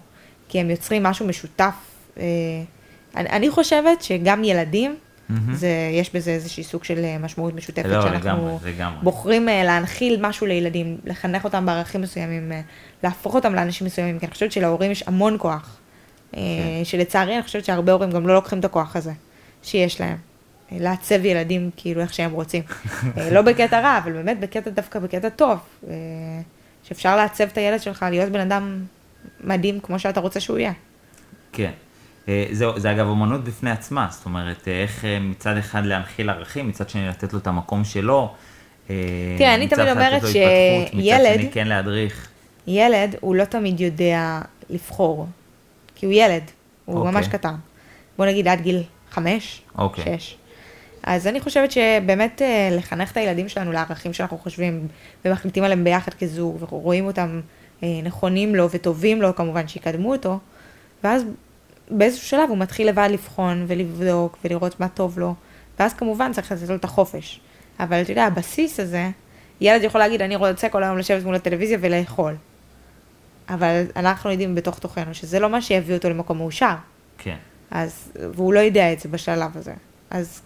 כי 0.49 0.61
הם 0.61 0.70
יוצרים 0.70 1.03
משהו 1.03 1.26
משותף. 1.26 1.74
אה, 2.18 2.24
אני, 3.16 3.29
אני 3.29 3.51
חושבת 3.51 4.03
שגם 4.03 4.45
ילדים, 4.45 4.97
mm-hmm. 4.97 5.35
זה, 5.53 5.68
יש 5.93 6.14
בזה 6.14 6.31
איזשהי 6.31 6.64
סוג 6.64 6.85
של 6.85 7.05
אה, 7.05 7.18
משמעות 7.18 7.55
משותפת, 7.55 7.89
לא, 7.89 8.03
שאנחנו 8.03 8.18
לגמרי, 8.31 8.72
לגמרי. 8.72 8.99
בוחרים 9.03 9.49
אה, 9.49 9.64
להנחיל 9.64 10.26
משהו 10.26 10.47
לילדים, 10.47 10.99
לחנך 11.05 11.45
אותם 11.45 11.66
בערכים 11.66 12.01
מסוימים, 12.01 12.53
להפוך 13.03 13.35
אותם 13.35 13.55
לאנשים 13.55 13.87
מסוימים, 13.87 14.18
כי 14.18 14.26
אני 14.26 14.33
חושבת 14.33 14.53
שלהורים 14.53 14.91
יש 14.91 15.05
המון 15.07 15.37
כוח, 15.39 15.76
כן. 16.33 16.39
שלצערי 16.85 17.35
אני 17.35 17.43
חושבת 17.43 17.64
שהרבה 17.64 17.93
הורים 17.93 18.11
גם 18.11 18.26
לא 18.26 18.35
לוקחים 18.35 18.59
את 18.59 18.64
הכוח 18.64 18.97
הזה 18.97 19.12
שיש 19.62 20.01
להם. 20.01 20.28
לעצב 20.73 21.25
ילדים 21.25 21.71
כאילו 21.77 22.01
איך 22.01 22.14
שהם 22.14 22.33
רוצים. 22.33 22.62
אה, 23.19 23.31
לא 23.31 23.43
בקטע 23.43 23.81
רע, 23.81 23.99
אבל 23.99 24.12
באמת 24.12 24.41
בקטע, 24.41 24.71
דווקא 24.71 24.99
בקטע 24.99 25.29
טוב. 25.29 25.59
אה, 25.89 25.95
שאפשר 26.83 27.16
לעצב 27.16 27.45
את 27.45 27.59
הילד 27.59 27.83
שלך 27.83 28.07
להיות 28.11 28.33
בן 28.33 28.41
אדם 28.41 28.85
מדהים 29.45 29.81
כמו 29.81 29.99
שאתה 29.99 30.21
רוצה 30.21 30.41
שהוא 30.41 30.59
יהיה. 30.59 30.73
כן. 31.53 31.71
אה, 32.29 32.47
זה, 32.53 32.66
זה 32.77 32.93
אגב 32.93 33.07
אומנות 33.07 33.45
בפני 33.45 33.71
עצמה, 33.71 34.09
זאת 34.11 34.25
אומרת, 34.25 34.69
איך 34.69 35.05
מצד 35.21 35.57
אחד 35.57 35.85
להנחיל 35.85 36.31
ערכים, 36.31 36.69
מצד 36.69 36.89
שני 36.89 37.09
לתת 37.09 37.33
לו 37.33 37.39
את 37.39 37.47
המקום 37.47 37.85
שלו. 37.85 38.35
תראה, 38.87 39.55
אני 39.55 39.69
תמיד 39.69 39.89
אומרת 39.89 40.23
שילד, 40.27 40.89
מצד 40.93 41.35
שני 41.35 41.51
כן 41.53 41.66
להדריך. 41.66 42.29
ילד, 42.66 43.16
הוא 43.21 43.35
לא 43.35 43.45
תמיד 43.45 43.81
יודע 43.81 44.41
לבחור, 44.71 45.27
כי 45.95 46.07
הוא 46.07 46.12
ילד, 46.12 46.43
הוא 46.85 46.95
okay. 46.95 46.99
אוקיי. 46.99 47.12
ממש 47.12 47.29
קטן. 47.29 47.55
בוא 48.19 48.27
נגיד 48.27 48.49
עד 48.49 48.61
גיל 48.61 48.83
חמש, 49.11 49.62
okay. 49.69 49.79
אוקיי. 49.79 50.19
שש. 50.19 50.37
אז 51.03 51.26
אני 51.26 51.40
חושבת 51.40 51.70
שבאמת 51.72 52.42
אה, 52.42 52.68
לחנך 52.72 53.12
את 53.12 53.16
הילדים 53.16 53.49
שלנו 53.49 53.72
לערכים 53.72 54.12
שאנחנו 54.12 54.38
חושבים 54.38 54.88
ומחליטים 55.24 55.64
עליהם 55.64 55.84
ביחד 55.84 56.14
כזוג, 56.14 56.62
ורואים 56.70 57.07
אותם 57.07 57.40
אה, 57.82 57.88
נכונים 58.03 58.55
לו 58.55 58.70
וטובים 58.70 59.22
לו, 59.22 59.34
כמובן 59.34 59.68
שיקדמו 59.68 60.12
אותו, 60.12 60.38
ואז 61.05 61.24
באיזשהו 61.90 62.26
שלב 62.26 62.49
הוא 62.49 62.59
מתחיל 62.59 62.88
לבד 62.88 63.09
לבחון 63.12 63.64
ולבדוק 63.68 64.38
ולראות 64.44 64.80
מה 64.80 64.88
טוב 64.88 65.18
לו, 65.18 65.34
ואז 65.78 65.94
כמובן 65.94 66.32
צריך 66.32 66.53
לתת 66.53 66.68
לו 66.68 66.74
את 66.74 66.84
החופש. 66.84 67.40
אבל 67.80 68.03
אתה 68.03 68.12
יודע, 68.12 68.24
הבסיס 68.24 68.80
הזה, 68.80 69.11
ילד 69.61 69.82
יכול 69.82 70.01
להגיד, 70.01 70.22
אני 70.22 70.36
רוצה 70.36 70.68
כל 70.68 70.82
היום 70.82 70.99
לשבת 70.99 71.24
מול 71.24 71.34
הטלוויזיה 71.34 71.78
ולאכול. 71.80 72.34
אבל 73.49 73.84
אנחנו 73.96 74.30
יודעים 74.30 74.55
בתוך 74.55 74.78
תוכנו 74.78 75.14
שזה 75.14 75.40
לא 75.40 75.51
מה 75.51 75.62
שיביא 75.62 75.94
אותו 75.94 76.11
למקום 76.11 76.38
מאושר. 76.38 76.74
כן. 77.18 77.36
אז, 77.70 78.12
והוא 78.34 78.53
לא 78.53 78.61
יודע 78.61 78.92
את 78.92 79.01
זה 79.01 79.09
בשלב 79.09 79.57
הזה. 79.57 79.74
אז 80.11 80.40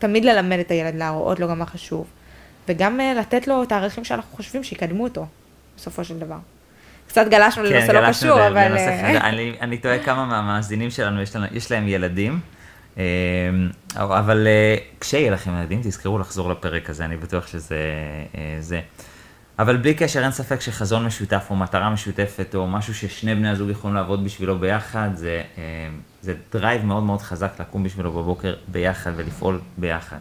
תמיד 0.00 0.24
ללמד 0.24 0.58
את 0.58 0.70
הילד, 0.70 0.94
להראות 0.94 1.40
לו 1.40 1.48
גם 1.48 1.58
מה 1.58 1.66
חשוב. 1.66 2.06
וגם 2.68 3.00
אה, 3.00 3.14
לתת 3.14 3.48
לו 3.48 3.62
את 3.62 3.72
הערכים 3.72 4.04
שאנחנו 4.04 4.36
חושבים 4.36 4.64
שיקדמו 4.64 5.04
אותו, 5.04 5.26
בסופו 5.76 6.04
של 6.04 6.18
דבר. 6.18 6.36
קצת 7.08 7.26
גלשנו 7.30 7.64
כן, 7.64 7.72
לנושא 7.72 7.92
לא 7.92 8.08
קשור, 8.08 8.46
אבל... 8.46 8.64
לנושא 8.68 8.88
אה, 8.88 9.12
חדש. 9.12 9.22
אני, 9.22 9.52
אני 9.60 9.78
טועה 9.78 9.98
כמה 9.98 10.24
מהמאזינים 10.24 10.90
שלנו, 10.90 11.22
יש, 11.22 11.36
לנו, 11.36 11.46
יש 11.52 11.72
להם 11.72 11.88
ילדים. 11.88 12.40
אה, 12.98 13.02
אבל 13.96 14.46
כשיהיה 15.00 15.30
לכם 15.30 15.58
ילדים, 15.58 15.80
תזכרו 15.82 16.18
לחזור 16.18 16.50
לפרק 16.50 16.90
הזה, 16.90 17.04
אני 17.04 17.16
בטוח 17.16 17.46
שזה 17.46 17.78
זה. 18.60 18.80
אבל 19.58 19.76
בלי 19.76 19.94
קשר, 19.94 20.22
אין 20.22 20.30
ספק 20.30 20.60
שחזון 20.60 21.06
משותף 21.06 21.46
או 21.50 21.56
מטרה 21.56 21.90
משותפת 21.90 22.54
או 22.54 22.66
משהו 22.66 22.94
ששני 22.94 23.34
בני 23.34 23.48
הזוג 23.48 23.70
יכולים 23.70 23.96
לעבוד 23.96 24.24
בשבילו 24.24 24.58
ביחד, 24.58 25.10
זה, 25.14 25.42
זה 26.22 26.34
drive 26.52 26.84
מאוד 26.84 27.02
מאוד 27.02 27.22
חזק 27.22 27.52
לקום 27.60 27.82
בשבילו 27.82 28.12
בבוקר 28.12 28.54
ביחד 28.68 29.12
ולפעול 29.16 29.60
ביחד. 29.78 30.18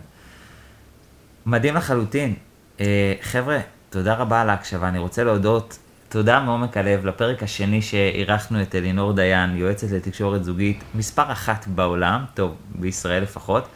מדהים 1.46 1.76
לחלוטין. 1.76 2.34
אה, 2.80 3.14
חבר'ה, 3.22 3.60
תודה 3.90 4.14
רבה 4.14 4.42
על 4.42 4.50
ההקשבה. 4.50 4.88
אני 4.88 5.00
רוצה 5.00 5.24
להודות, 5.24 5.80
תודה 6.10 6.40
מעומק 6.40 6.78
הלב 6.78 7.06
לפרק 7.06 7.44
השני 7.44 7.82
שאירחנו 7.82 8.62
את 8.62 8.76
אלינור 8.76 9.14
דיין, 9.14 9.58
יועצת 9.58 9.92
לתקשורת 9.92 10.44
זוגית, 10.44 10.84
מספר 10.96 11.32
אחת 11.32 11.68
בעולם, 11.68 12.26
טוב, 12.34 12.56
בישראל 12.76 13.24
לפחות, 13.24 13.68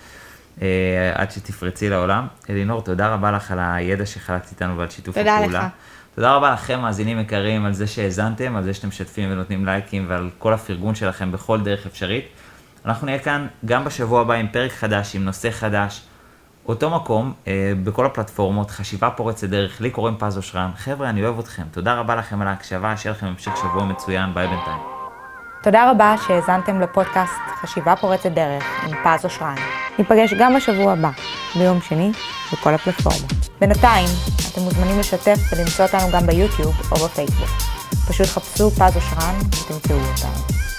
אה, 0.62 0.68
עד 1.16 1.32
שתפרצי 1.32 1.90
לעולם. 1.90 2.28
אלינור, 2.50 2.82
תודה 2.82 3.14
רבה 3.14 3.32
לך 3.32 3.52
על 3.52 3.60
הידע 3.62 4.06
שחלקת 4.06 4.52
איתנו 4.52 4.78
ועל 4.78 4.90
שיתוף 4.90 5.18
תודה 5.18 5.38
הפעולה. 5.38 5.60
לך. 5.60 5.66
תודה 6.16 6.36
רבה 6.36 6.54
לכם, 6.54 6.82
מאזינים 6.82 7.20
יקרים, 7.20 7.66
על 7.66 7.74
זה 7.74 7.88
שהאזנתם, 7.88 8.56
על 8.56 8.64
זה 8.64 8.74
שאתם 8.74 8.88
משתפים 8.88 9.32
ונותנים 9.32 9.66
לייקים 9.66 10.06
ועל 10.10 10.30
כל 10.38 10.54
הפרגון 10.54 10.96
שלכם 10.96 11.32
בכל 11.32 11.62
דרך 11.62 11.86
אפשרית. 11.86 12.26
אנחנו 12.86 13.06
נהיה 13.06 13.20
כאן 13.20 13.48
גם 13.66 13.86
בשבוע 13.86 14.22
הבא 14.22 14.34
עם 14.34 14.48
פרק 14.48 14.72
חדש, 14.72 15.16
עם 15.16 15.24
נושא 15.26 15.52
חדש. 15.52 16.02
אותו 16.66 16.90
מקום, 16.90 17.34
אה, 17.48 17.74
בכל 17.84 18.06
הפלטפורמות, 18.06 18.72
חשיבה 18.72 19.10
פורצת 19.10 19.50
דרך, 19.50 19.82
לי 19.82 19.90
קוראים 19.90 20.16
פז 20.20 20.38
אושרן. 20.38 20.72
חבר'ה, 20.78 21.10
אני 21.10 21.26
אוהב 21.26 21.40
אתכם. 21.40 21.64
תודה 21.72 21.94
רבה 21.94 22.16
לכם 22.16 22.42
על 22.42 22.48
ההקשבה, 22.48 22.98
שיהיה 22.98 23.16
לכם 23.16 23.26
המשך 23.26 23.52
שבוע 23.58 23.86
מצוין, 23.86 24.34
ביי 24.34 24.48
בינתיים. 24.48 24.93
תודה 25.64 25.92
רבה 25.92 26.16
שהאזנתם 26.28 26.82
לפודקאסט 26.82 27.34
חשיבה 27.62 27.96
פורצת 27.96 28.32
דרך 28.32 28.64
עם 28.88 28.92
פז 29.04 29.26
אושרן. 29.26 29.56
ניפגש 30.00 30.34
גם 30.34 30.56
בשבוע 30.56 30.94
הבא, 30.94 31.10
ביום 31.56 31.82
שני, 31.82 32.12
בכל 32.54 32.74
הפלטפורמות. 32.74 33.32
בינתיים, 33.60 34.08
אתם 34.52 34.62
מוזמנים 34.62 35.00
לשתף 35.00 35.38
ולמצוא 35.52 35.86
אותנו 35.86 36.12
גם 36.14 36.28
ביוטיוב 36.28 36.92
או 36.92 37.06
בפייסבוק. 37.06 37.50
פשוט 38.08 38.28
חפשו 38.28 38.72
פז 38.72 38.96
אושרן 38.96 39.36
ותמצאו 39.40 39.96
אותנו. 39.96 40.73